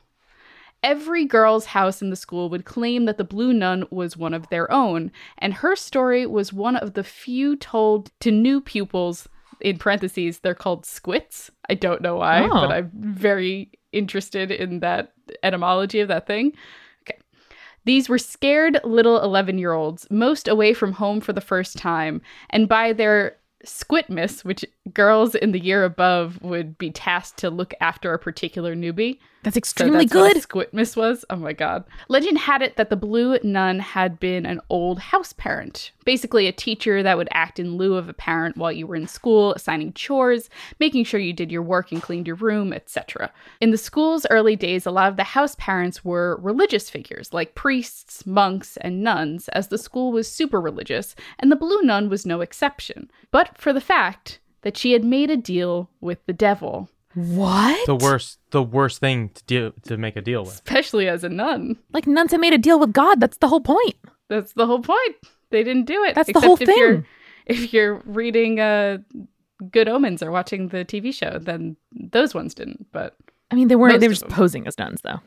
Every 0.83 1.25
girl's 1.25 1.67
house 1.67 2.03
in 2.03 2.11
the 2.11 2.17
school 2.17 2.49
would 2.51 2.65
claim 2.65 3.05
that 3.05 3.17
the 3.19 3.25
Blue 3.25 3.53
Nun 3.53 3.85
was 3.91 4.17
one 4.17 4.35
of 4.35 4.49
their 4.49 4.71
own, 4.73 5.13
and 5.39 5.55
her 5.55 5.77
story 5.77 6.27
was 6.27 6.53
one 6.53 6.77
of 6.77 6.95
the 6.95 7.05
few 7.05 7.55
told 7.57 8.11
to 8.21 8.31
new 8.31 8.61
pupils. 8.61 9.29
In 9.61 9.79
parentheses, 9.79 10.41
they're 10.41 10.55
called 10.57 10.85
squits. 10.85 11.51
I 11.71 11.75
don't 11.75 12.03
know 12.03 12.17
why, 12.17 12.43
Oh. 12.43 12.49
but 12.49 12.73
I'm 12.73 12.91
very 12.95 13.71
interested 13.93 14.51
in 14.51 14.81
that 14.81 15.13
etymology 15.45 16.01
of 16.01 16.09
that 16.09 16.27
thing. 16.27 16.53
Okay. 17.03 17.19
These 17.85 18.09
were 18.09 18.19
scared 18.19 18.81
little 18.83 19.23
11 19.23 19.59
year 19.59 19.73
olds, 19.73 20.09
most 20.11 20.49
away 20.49 20.75
from 20.75 20.93
home 20.93 21.21
for 21.21 21.33
the 21.33 21.41
first 21.41 21.77
time, 21.79 22.23
and 22.51 22.69
by 22.69 22.93
their 22.93 23.37
squitmas, 23.65 24.45
which 24.45 24.65
girls 24.93 25.35
in 25.35 25.53
the 25.53 25.63
year 25.63 25.85
above 25.85 26.43
would 26.43 26.77
be 26.77 26.91
tasked 26.91 27.39
to 27.39 27.51
look 27.51 27.75
after 27.81 28.13
a 28.13 28.19
particular 28.19 28.75
newbie. 28.75 29.19
That's 29.43 29.55
So 29.55 29.59
extremely 29.59 30.07
that's 30.07 30.15
what 30.15 30.35
good. 30.35 30.73
Squitmas 30.73 30.97
was. 30.97 31.25
Oh 31.29 31.37
my 31.37 31.53
god. 31.53 31.85
Legend 32.09 32.39
had 32.39 32.63
it 32.63 32.77
that 32.77 32.91
the 32.91 32.97
blue 32.97 33.39
nun 33.43 33.81
had 33.81 34.21
been 34.21 34.47
an 34.47 34.61
old 34.69 35.01
house 35.01 35.33
parent, 35.33 35.91
basically 36.05 36.47
a 36.47 36.53
teacher 36.53 37.03
that 37.03 37.17
would 37.17 37.29
act 37.33 37.59
in 37.59 37.77
lieu 37.77 37.97
of 37.97 38.09
a 38.09 38.13
parent 38.13 38.57
while 38.57 38.71
you 38.71 38.87
were 38.87 38.95
in 38.95 39.09
school, 39.09 39.53
assigning 39.55 39.93
chores, 39.95 40.49
making 40.79 41.05
sure 41.05 41.19
you 41.19 41.33
did 41.33 41.51
your 41.51 41.63
work 41.63 41.91
and 41.91 42.03
cleaned 42.03 42.27
your 42.27 42.37
room, 42.37 42.73
etc. 42.73 43.33
In 43.61 43.71
the 43.71 43.79
school's 43.79 44.27
early 44.31 44.55
days, 44.55 44.87
a 44.87 44.93
lot 44.93 45.09
of 45.09 45.17
the 45.17 45.25
house 45.25 45.57
parents 45.59 46.05
were 46.05 46.39
religious 46.41 46.89
figures 46.89 47.33
like 47.33 47.57
priests, 47.57 48.25
monks, 48.25 48.77
and 48.79 49.03
nuns, 49.03 49.49
as 49.49 49.69
the 49.69 49.79
school 49.79 50.13
was 50.13 50.31
super 50.31 50.61
religious, 50.61 51.17
and 51.39 51.51
the 51.51 51.57
blue 51.57 51.83
nun 51.83 52.09
was 52.09 52.27
no 52.27 52.43
exception. 52.43 53.11
But 53.33 53.59
for 53.59 53.73
the 53.73 53.81
fact 53.81 54.39
that 54.63 54.77
she 54.77 54.93
had 54.93 55.05
made 55.05 55.31
a 55.31 55.37
deal 55.37 55.91
with 56.01 56.25
the 56.27 56.33
devil, 56.33 56.89
What? 57.15 57.85
The 57.87 57.95
worst, 57.97 58.39
the 58.51 58.63
worst 58.63 58.99
thing 59.01 59.29
to 59.31 59.45
deal 59.45 59.73
to 59.85 59.97
make 59.97 60.17
a 60.17 60.21
deal 60.23 60.43
with. 60.45 60.55
especially 60.55 61.09
as 61.09 61.25
a 61.25 61.29
nun. 61.29 61.77
Like 61.93 62.07
nuns 62.07 62.31
have 62.33 62.41
made 62.41 62.55
a 62.55 62.59
deal 62.59 62.79
with 62.81 62.93
God. 62.93 63.21
That's 63.21 63.37
the 63.39 63.49
whole 63.49 63.61
point. 63.61 63.97
That's 64.29 64.53
the 64.55 64.67
whole 64.67 64.81
point. 64.81 65.17
They 65.51 65.63
didn't 65.63 65.85
do 65.85 66.03
it. 66.05 66.15
That's 66.15 66.33
the 66.33 66.41
whole 66.41 66.55
Except 66.55 66.71
if 66.71 66.77
You're, 66.79 66.95
thing. 66.95 67.07
if 67.47 67.73
you're 67.75 67.97
reading 68.07 68.61
uh, 68.61 68.99
Good 69.71 69.89
Omens 69.89 70.23
or 70.23 70.31
watching 70.31 70.69
the 70.69 70.85
TV 70.85 71.13
show, 71.13 71.39
then 71.39 71.77
those 71.93 72.35
ones 72.35 72.55
didn't. 72.55 72.87
But 72.93 73.17
I 73.51 73.55
mean, 73.57 73.69
they 73.69 73.77
weren't. 73.77 74.01
They 74.01 74.09
were 74.09 74.15
just 74.15 74.23
them. 74.23 74.31
posing 74.33 74.67
as 74.67 74.79
nuns, 74.79 75.03
though. 75.03 75.21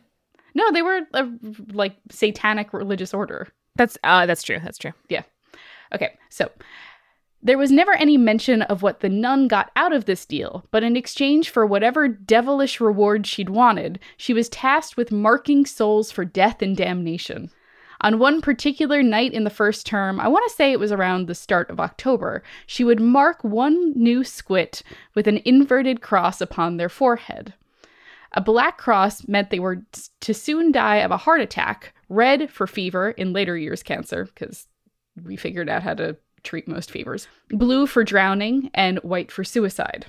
no, 0.56 0.72
they 0.72 0.82
were 0.82 1.02
a 1.14 1.30
like 1.74 1.96
satanic 2.10 2.74
religious 2.74 3.14
order. 3.14 3.50
That's 3.76 3.98
uh, 4.04 4.26
that's 4.26 4.42
true. 4.42 4.60
That's 4.64 4.80
true. 4.80 4.94
Yeah. 5.10 5.24
Okay, 5.94 6.18
so 6.30 6.50
there 7.46 7.60
was 7.60 7.72
never 7.72 7.94
any 7.94 8.18
mention 8.18 8.64
of 8.64 8.82
what 8.82 9.02
the 9.02 9.10
nun 9.10 9.48
got 9.48 9.70
out 9.76 9.94
of 9.94 10.06
this 10.06 10.26
deal, 10.26 10.66
but 10.72 10.82
in 10.82 10.98
exchange 10.98 11.52
for 11.52 11.64
whatever 11.64 12.08
devilish 12.08 12.82
reward 12.82 13.28
she'd 13.28 13.52
wanted, 13.52 14.00
she 14.18 14.34
was 14.34 14.50
tasked 14.50 14.98
with 14.98 15.12
marking 15.12 15.64
souls 15.64 16.12
for 16.12 16.26
death 16.26 16.64
and 16.64 16.76
damnation. 16.76 17.52
On 18.02 18.18
one 18.18 18.42
particular 18.42 19.04
night 19.04 19.32
in 19.32 19.44
the 19.44 19.52
first 19.52 19.86
term, 19.86 20.20
I 20.20 20.28
want 20.28 20.44
to 20.50 20.56
say 20.56 20.72
it 20.72 20.80
was 20.80 20.92
around 20.92 21.28
the 21.28 21.36
start 21.36 21.70
of 21.70 21.80
October, 21.80 22.42
she 22.66 22.84
would 22.84 23.00
mark 23.00 23.44
one 23.44 23.94
new 23.96 24.24
squit 24.24 24.82
with 25.14 25.28
an 25.28 25.40
inverted 25.46 26.02
cross 26.02 26.42
upon 26.42 26.78
their 26.78 26.90
forehead. 26.90 27.54
A 28.32 28.42
black 28.42 28.80
cross 28.80 29.28
meant 29.28 29.52
they 29.52 29.60
were 29.60 29.84
to 30.22 30.34
soon 30.34 30.72
die 30.72 30.98
of 30.98 31.12
a 31.12 31.18
heart 31.18 31.42
attack, 31.42 31.94
red 32.10 32.50
for 32.50 32.66
fever, 32.66 33.12
in 33.12 33.34
later 33.34 33.56
years 33.56 33.84
cancer, 33.84 34.26
because 34.26 34.68
we 35.24 35.36
figured 35.36 35.70
out 35.70 35.84
how 35.84 35.94
to 35.94 36.18
treat 36.46 36.68
most 36.68 36.92
fevers, 36.92 37.28
blue 37.50 37.88
for 37.88 38.04
drowning, 38.04 38.70
and 38.74 39.00
white 39.00 39.32
for 39.32 39.44
suicide. 39.44 40.06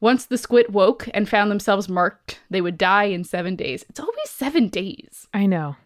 Once 0.00 0.24
the 0.24 0.38
squit 0.38 0.70
woke 0.70 1.08
and 1.12 1.28
found 1.28 1.50
themselves 1.50 1.88
marked, 1.88 2.40
they 2.48 2.60
would 2.60 2.78
die 2.78 3.04
in 3.04 3.24
seven 3.24 3.56
days. 3.56 3.84
It's 3.88 3.98
always 4.00 4.30
seven 4.30 4.68
days. 4.68 5.26
I 5.34 5.46
know. 5.46 5.76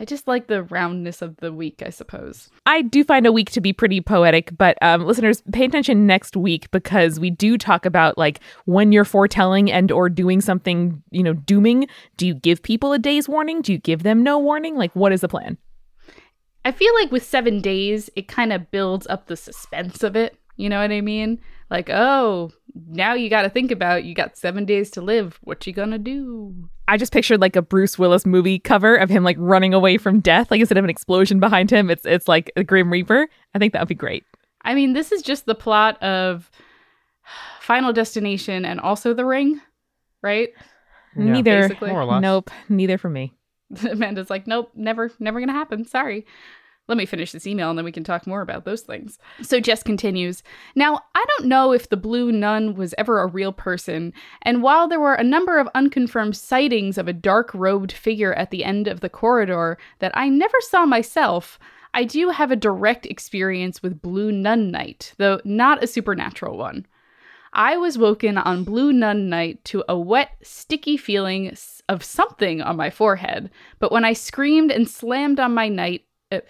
I 0.00 0.04
just 0.04 0.28
like 0.28 0.46
the 0.46 0.62
roundness 0.62 1.22
of 1.22 1.36
the 1.38 1.52
week, 1.52 1.82
I 1.84 1.90
suppose. 1.90 2.50
I 2.66 2.82
do 2.82 3.02
find 3.02 3.26
a 3.26 3.32
week 3.32 3.50
to 3.50 3.60
be 3.60 3.72
pretty 3.72 4.00
poetic, 4.00 4.56
but 4.56 4.78
um, 4.80 5.04
listeners, 5.04 5.42
pay 5.52 5.64
attention 5.64 6.06
next 6.06 6.36
week 6.36 6.70
because 6.70 7.18
we 7.18 7.30
do 7.30 7.58
talk 7.58 7.84
about 7.84 8.16
like 8.16 8.38
when 8.64 8.92
you're 8.92 9.04
foretelling 9.04 9.72
and 9.72 9.90
or 9.90 10.08
doing 10.08 10.40
something, 10.40 11.02
you 11.10 11.24
know, 11.24 11.32
dooming. 11.32 11.88
Do 12.16 12.28
you 12.28 12.34
give 12.34 12.62
people 12.62 12.92
a 12.92 12.98
day's 13.00 13.28
warning? 13.28 13.60
Do 13.60 13.72
you 13.72 13.78
give 13.78 14.04
them 14.04 14.22
no 14.22 14.38
warning? 14.38 14.76
Like, 14.76 14.94
what 14.94 15.12
is 15.12 15.20
the 15.20 15.28
plan? 15.28 15.58
I 16.68 16.72
feel 16.72 16.92
like 16.96 17.10
with 17.10 17.24
seven 17.24 17.62
days, 17.62 18.10
it 18.14 18.28
kind 18.28 18.52
of 18.52 18.70
builds 18.70 19.06
up 19.06 19.24
the 19.24 19.38
suspense 19.38 20.02
of 20.02 20.16
it. 20.16 20.36
You 20.56 20.68
know 20.68 20.78
what 20.78 20.90
I 20.90 21.00
mean? 21.00 21.40
Like, 21.70 21.88
oh, 21.88 22.50
now 22.86 23.14
you 23.14 23.30
got 23.30 23.42
to 23.42 23.48
think 23.48 23.70
about 23.70 24.04
you 24.04 24.14
got 24.14 24.36
seven 24.36 24.66
days 24.66 24.90
to 24.90 25.00
live. 25.00 25.38
What 25.42 25.66
you 25.66 25.72
gonna 25.72 25.96
do? 25.96 26.68
I 26.86 26.98
just 26.98 27.10
pictured 27.10 27.40
like 27.40 27.56
a 27.56 27.62
Bruce 27.62 27.98
Willis 27.98 28.26
movie 28.26 28.58
cover 28.58 28.96
of 28.96 29.08
him 29.08 29.24
like 29.24 29.36
running 29.38 29.72
away 29.72 29.96
from 29.96 30.20
death. 30.20 30.50
Like 30.50 30.60
instead 30.60 30.76
of 30.76 30.84
an 30.84 30.90
explosion 30.90 31.40
behind 31.40 31.70
him, 31.70 31.88
it's 31.88 32.04
it's 32.04 32.28
like 32.28 32.52
a 32.54 32.62
Grim 32.62 32.92
Reaper. 32.92 33.28
I 33.54 33.58
think 33.58 33.72
that 33.72 33.80
would 33.80 33.88
be 33.88 33.94
great. 33.94 34.24
I 34.60 34.74
mean, 34.74 34.92
this 34.92 35.10
is 35.10 35.22
just 35.22 35.46
the 35.46 35.54
plot 35.54 36.02
of 36.02 36.50
Final 37.62 37.94
Destination 37.94 38.66
and 38.66 38.78
also 38.78 39.14
The 39.14 39.24
Ring, 39.24 39.58
right? 40.22 40.50
Yeah, 41.16 41.32
neither. 41.32 41.62
basically. 41.62 41.92
more 41.92 42.02
or 42.02 42.04
less. 42.04 42.20
Nope. 42.20 42.50
Neither 42.68 42.98
for 42.98 43.08
me. 43.08 43.32
Amanda's 43.90 44.30
like, 44.30 44.46
nope, 44.46 44.70
never, 44.74 45.10
never 45.18 45.40
gonna 45.40 45.52
happen. 45.52 45.84
Sorry. 45.84 46.26
Let 46.88 46.96
me 46.96 47.04
finish 47.04 47.32
this 47.32 47.46
email 47.46 47.68
and 47.68 47.76
then 47.76 47.84
we 47.84 47.92
can 47.92 48.02
talk 48.02 48.26
more 48.26 48.40
about 48.40 48.64
those 48.64 48.80
things. 48.80 49.18
So 49.42 49.60
Jess 49.60 49.82
continues 49.82 50.42
Now, 50.74 51.02
I 51.14 51.24
don't 51.28 51.48
know 51.48 51.72
if 51.72 51.90
the 51.90 51.98
Blue 51.98 52.32
Nun 52.32 52.74
was 52.74 52.94
ever 52.96 53.20
a 53.20 53.26
real 53.26 53.52
person, 53.52 54.14
and 54.40 54.62
while 54.62 54.88
there 54.88 55.00
were 55.00 55.14
a 55.14 55.22
number 55.22 55.58
of 55.58 55.68
unconfirmed 55.74 56.36
sightings 56.36 56.96
of 56.96 57.06
a 57.06 57.12
dark 57.12 57.52
robed 57.52 57.92
figure 57.92 58.32
at 58.34 58.50
the 58.50 58.64
end 58.64 58.88
of 58.88 59.00
the 59.00 59.10
corridor 59.10 59.76
that 59.98 60.16
I 60.16 60.30
never 60.30 60.56
saw 60.62 60.86
myself, 60.86 61.58
I 61.92 62.04
do 62.04 62.30
have 62.30 62.50
a 62.50 62.56
direct 62.56 63.04
experience 63.04 63.82
with 63.82 64.00
Blue 64.00 64.32
Nun 64.32 64.70
Night, 64.70 65.12
though 65.18 65.40
not 65.44 65.84
a 65.84 65.86
supernatural 65.86 66.56
one. 66.56 66.86
I 67.52 67.76
was 67.76 67.98
woken 67.98 68.38
on 68.38 68.64
Blue 68.64 68.92
Nun 68.92 69.28
Night 69.28 69.64
to 69.66 69.84
a 69.88 69.98
wet, 69.98 70.30
sticky 70.42 70.96
feeling 70.96 71.56
of 71.88 72.04
something 72.04 72.60
on 72.60 72.76
my 72.76 72.90
forehead. 72.90 73.50
But 73.78 73.92
when 73.92 74.04
I 74.04 74.12
screamed 74.12 74.70
and 74.70 74.88
slammed 74.88 75.40
on 75.40 75.54
my 75.54 75.68
night, 75.68 76.04
uh, 76.30 76.40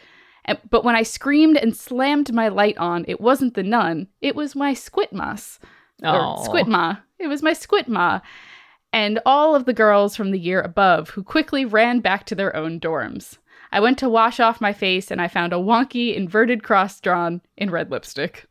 uh, 0.47 0.57
but 0.71 0.85
when 0.85 0.97
I 0.97 1.03
screamed 1.03 1.57
and 1.57 1.77
slammed 1.77 2.33
my 2.33 2.49
light 2.49 2.77
on, 2.79 3.05
it 3.07 3.21
wasn't 3.21 3.55
the 3.55 3.63
nun. 3.63 4.09
It 4.21 4.35
was 4.35 4.57
my 4.57 4.73
squitmas. 4.75 5.59
Aw. 6.03 6.47
squitma. 6.47 7.03
It 7.19 7.29
was 7.29 7.43
my 7.43 7.53
squitma. 7.53 8.23
And 8.93 9.21
all 9.27 9.55
of 9.55 9.67
the 9.67 9.75
girls 9.75 10.17
from 10.17 10.31
the 10.31 10.39
year 10.39 10.61
above 10.61 11.11
who 11.11 11.23
quickly 11.23 11.65
ran 11.65 12.01
back 12.01 12.25
to 12.27 12.35
their 12.35 12.55
own 12.57 12.81
dorms. 12.81 13.37
I 13.71 13.81
went 13.81 13.99
to 13.99 14.09
wash 14.09 14.41
off 14.41 14.63
my 14.63 14.73
face 14.73 15.11
and 15.11 15.21
I 15.21 15.29
found 15.29 15.53
a 15.53 15.57
wonky 15.57 16.17
inverted 16.17 16.63
cross 16.63 16.99
drawn 17.01 17.43
in 17.57 17.71
red 17.71 17.91
lipstick. 17.91 18.47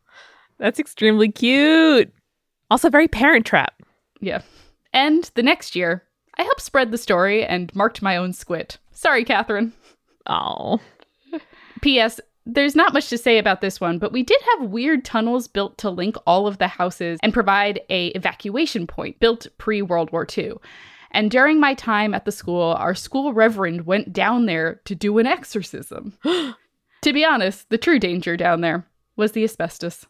That's 0.59 0.79
extremely 0.79 1.31
cute. 1.31 2.13
Also, 2.69 2.89
very 2.89 3.07
Parent 3.07 3.45
Trap. 3.45 3.81
Yeah. 4.19 4.41
And 4.93 5.29
the 5.35 5.43
next 5.43 5.75
year, 5.75 6.03
I 6.37 6.43
helped 6.43 6.61
spread 6.61 6.91
the 6.91 6.97
story 6.97 7.43
and 7.43 7.73
marked 7.75 8.01
my 8.01 8.17
own 8.17 8.31
squit. 8.33 8.77
Sorry, 8.91 9.23
Catherine. 9.23 9.73
Oh, 10.27 10.79
P.S. 11.81 12.19
There's 12.45 12.75
not 12.75 12.93
much 12.93 13.09
to 13.09 13.17
say 13.17 13.37
about 13.37 13.61
this 13.61 13.81
one, 13.81 13.99
but 13.99 14.11
we 14.11 14.23
did 14.23 14.41
have 14.51 14.69
weird 14.69 15.03
tunnels 15.03 15.47
built 15.47 15.77
to 15.79 15.89
link 15.89 16.15
all 16.25 16.47
of 16.47 16.57
the 16.57 16.67
houses 16.67 17.19
and 17.21 17.33
provide 17.33 17.81
a 17.89 18.07
evacuation 18.07 18.87
point 18.87 19.19
built 19.19 19.47
pre 19.57 19.81
World 19.81 20.11
War 20.11 20.25
II. 20.37 20.53
And 21.11 21.31
during 21.31 21.59
my 21.59 21.73
time 21.73 22.13
at 22.13 22.25
the 22.25 22.31
school, 22.31 22.75
our 22.77 22.95
school 22.95 23.33
reverend 23.33 23.85
went 23.85 24.13
down 24.13 24.45
there 24.45 24.75
to 24.85 24.95
do 24.95 25.17
an 25.17 25.25
exorcism. 25.25 26.13
to 26.23 27.13
be 27.13 27.25
honest, 27.25 27.69
the 27.69 27.77
true 27.77 27.99
danger 27.99 28.37
down 28.37 28.61
there 28.61 28.85
was 29.15 29.31
the 29.31 29.43
asbestos. 29.43 30.05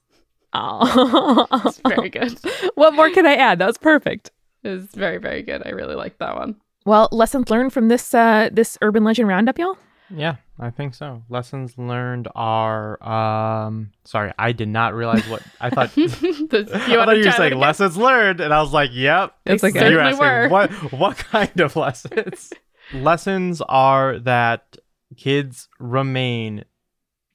Oh. 0.58 1.48
It's 1.66 1.80
very 1.88 2.10
good. 2.10 2.38
what 2.76 2.94
more 2.94 3.10
can 3.12 3.26
I 3.26 3.36
add? 3.36 3.60
That 3.60 3.68
was 3.68 3.78
perfect. 3.78 4.32
It 4.64 4.70
was 4.70 4.86
very, 4.88 5.18
very 5.18 5.44
good. 5.44 5.62
I 5.66 5.70
really 5.70 5.96
liked 5.96 6.20
that 6.20 6.36
one. 6.36 6.56
Well, 6.86 7.10
lessons 7.12 7.50
learned 7.50 7.74
from 7.74 7.88
this 7.90 8.14
uh 8.14 8.50
this 8.52 8.78
urban 8.82 9.04
legend 9.04 9.28
roundup, 9.28 9.58
y'all. 9.60 9.78
Yeah, 10.10 10.36
I 10.58 10.70
think 10.70 10.96
so. 10.96 11.22
Lessons 11.30 11.78
learned 11.78 12.30
are 12.34 13.02
um 13.04 13.92
sorry, 14.06 14.32
I 14.40 14.54
did 14.54 14.70
not 14.70 14.94
realize 14.94 15.28
what 15.28 15.42
I 15.62 15.70
thought 15.70 15.90
The- 15.96 16.70
I 16.74 16.88
you 16.90 16.96
thought 16.96 17.10
you 17.10 17.18
were 17.18 17.24
try 17.24 17.32
that 17.32 17.38
saying 17.38 17.58
lessons 17.60 17.98
learned 17.98 18.40
and 18.40 18.54
I 18.54 18.62
was 18.62 18.72
like, 18.74 18.92
"Yep." 18.94 19.34
It's 19.46 19.62
They 19.62 19.70
okay. 19.70 19.90
You're 19.92 20.00
certainly 20.02 20.12
asking 20.14 20.20
were. 20.26 20.48
what 20.50 20.72
what 20.94 21.18
kind 21.18 21.60
of 21.60 21.76
lessons? 21.76 22.54
lessons 22.94 23.62
are 23.68 24.18
that 24.20 24.78
kids 25.18 25.68
remain 25.80 26.64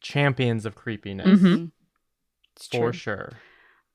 champions 0.01 0.65
of 0.67 0.75
creepiness 0.75 1.41
Mhm. 1.41 1.71
It's 2.67 2.77
for 2.77 2.91
true. 2.91 2.93
sure. 2.93 3.33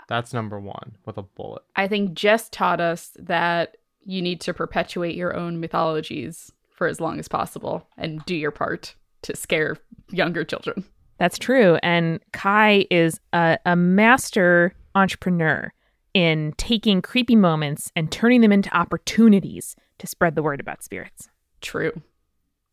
That's 0.08 0.34
number 0.34 0.60
1 0.60 0.98
with 1.06 1.18
a 1.18 1.24
bullet. 1.24 1.64
I 1.76 1.88
think 1.88 2.14
Jess 2.14 2.50
taught 2.50 2.80
us 2.80 3.12
that 3.20 3.78
you 4.06 4.22
need 4.22 4.40
to 4.42 4.54
perpetuate 4.54 5.16
your 5.16 5.36
own 5.36 5.60
mythologies 5.60 6.52
for 6.70 6.88
as 6.88 7.02
long 7.02 7.20
as 7.20 7.28
possible 7.28 7.88
and 7.98 8.24
do 8.26 8.36
your 8.36 8.52
part 8.52 8.96
to 9.24 9.36
scare 9.36 9.78
younger 10.12 10.44
children. 10.44 10.86
That's 11.18 11.38
true. 11.38 11.78
And 11.84 12.20
Kai 12.32 12.86
is 12.90 13.20
a, 13.34 13.58
a 13.66 13.76
master 13.76 14.74
entrepreneur 14.96 15.74
in 16.14 16.54
taking 16.58 17.02
creepy 17.02 17.36
moments 17.36 17.92
and 17.96 18.12
turning 18.12 18.42
them 18.42 18.52
into 18.52 18.76
opportunities 18.76 19.76
to 20.00 20.08
spread 20.08 20.36
the 20.36 20.44
word 20.44 20.60
about 20.60 20.84
spirits. 20.84 21.30
True. 21.62 22.02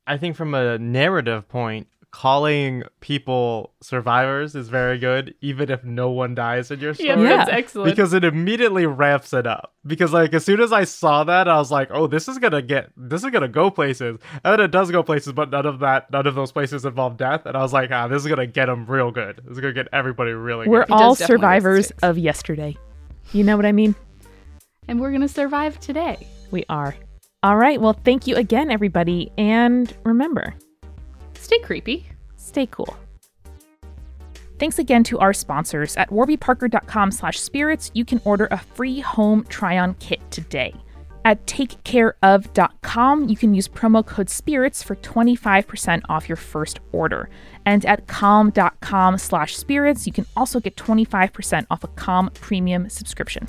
I 0.06 0.18
think 0.18 0.36
from 0.36 0.54
a 0.54 0.78
narrative 0.78 1.48
point, 1.48 1.88
calling 2.14 2.84
people 3.00 3.72
survivors 3.82 4.54
is 4.54 4.68
very 4.68 4.98
good, 4.98 5.34
even 5.40 5.68
if 5.68 5.82
no 5.82 6.10
one 6.10 6.32
dies 6.32 6.70
in 6.70 6.78
your 6.78 6.94
story. 6.94 7.08
Yeah, 7.08 7.18
Yeah. 7.18 7.36
that's 7.38 7.50
excellent. 7.50 7.90
Because 7.90 8.12
it 8.12 8.22
immediately 8.22 8.86
ramps 8.86 9.32
it 9.32 9.48
up. 9.48 9.72
Because 9.84 10.12
like 10.12 10.32
as 10.32 10.44
soon 10.44 10.60
as 10.60 10.72
I 10.72 10.84
saw 10.84 11.24
that, 11.24 11.48
I 11.48 11.56
was 11.58 11.72
like, 11.72 11.88
"Oh, 11.90 12.06
this 12.06 12.28
is 12.28 12.38
gonna 12.38 12.62
get, 12.62 12.90
this 12.96 13.24
is 13.24 13.30
gonna 13.30 13.48
go 13.48 13.68
places." 13.68 14.20
And 14.44 14.62
it 14.62 14.70
does 14.70 14.92
go 14.92 15.02
places, 15.02 15.32
but 15.32 15.50
none 15.50 15.66
of 15.66 15.80
that, 15.80 16.08
none 16.12 16.28
of 16.28 16.36
those 16.36 16.52
places 16.52 16.84
involve 16.84 17.16
death. 17.16 17.46
And 17.46 17.56
I 17.56 17.62
was 17.62 17.72
like, 17.72 17.90
"Ah, 17.90 18.06
this 18.06 18.22
is 18.22 18.28
gonna 18.28 18.46
get 18.46 18.66
them 18.66 18.86
real 18.86 19.10
good. 19.10 19.40
This 19.44 19.56
is 19.56 19.60
gonna 19.60 19.74
get 19.74 19.88
everybody 19.92 20.30
really 20.30 20.68
We're 20.68 20.84
good." 20.84 20.90
does 20.92 21.00
all 21.00 21.14
survivors 21.16 21.90
of 22.00 22.16
yesterday. 22.16 22.76
You 23.32 23.42
know 23.42 23.56
what 23.56 23.66
I 23.66 23.72
mean? 23.72 23.96
and 24.86 25.00
we're 25.00 25.08
going 25.10 25.22
to 25.22 25.28
survive 25.28 25.80
today. 25.80 26.26
We 26.50 26.64
are. 26.68 26.94
All 27.42 27.56
right. 27.56 27.80
Well, 27.80 27.94
thank 28.04 28.26
you 28.26 28.36
again, 28.36 28.70
everybody. 28.70 29.32
And 29.38 29.90
remember, 30.04 30.52
Stay 31.44 31.58
creepy. 31.58 32.06
stay 32.38 32.66
cool. 32.66 32.96
Thanks 34.58 34.78
again 34.78 35.04
to 35.04 35.18
our 35.18 35.34
sponsors. 35.34 35.94
At 35.98 36.08
warbyparker.com 36.08 37.10
slash 37.10 37.38
spirits, 37.38 37.90
you 37.92 38.06
can 38.06 38.18
order 38.24 38.48
a 38.50 38.56
free 38.56 39.00
home 39.00 39.44
try-on 39.50 39.92
kit 39.94 40.22
today. 40.30 40.74
At 41.26 41.44
takecareof.com, 41.46 43.28
you 43.28 43.36
can 43.36 43.52
use 43.52 43.68
promo 43.68 44.06
code 44.06 44.30
SPIRITS 44.30 44.82
for 44.82 44.96
25% 44.96 46.02
off 46.08 46.30
your 46.30 46.36
first 46.36 46.80
order. 46.92 47.28
And 47.66 47.84
at 47.84 48.06
calm.com 48.06 49.18
slash 49.18 49.54
spirits, 49.54 50.06
you 50.06 50.14
can 50.14 50.24
also 50.34 50.60
get 50.60 50.76
25% 50.76 51.66
off 51.70 51.84
a 51.84 51.88
Calm 51.88 52.30
premium 52.32 52.88
subscription. 52.88 53.48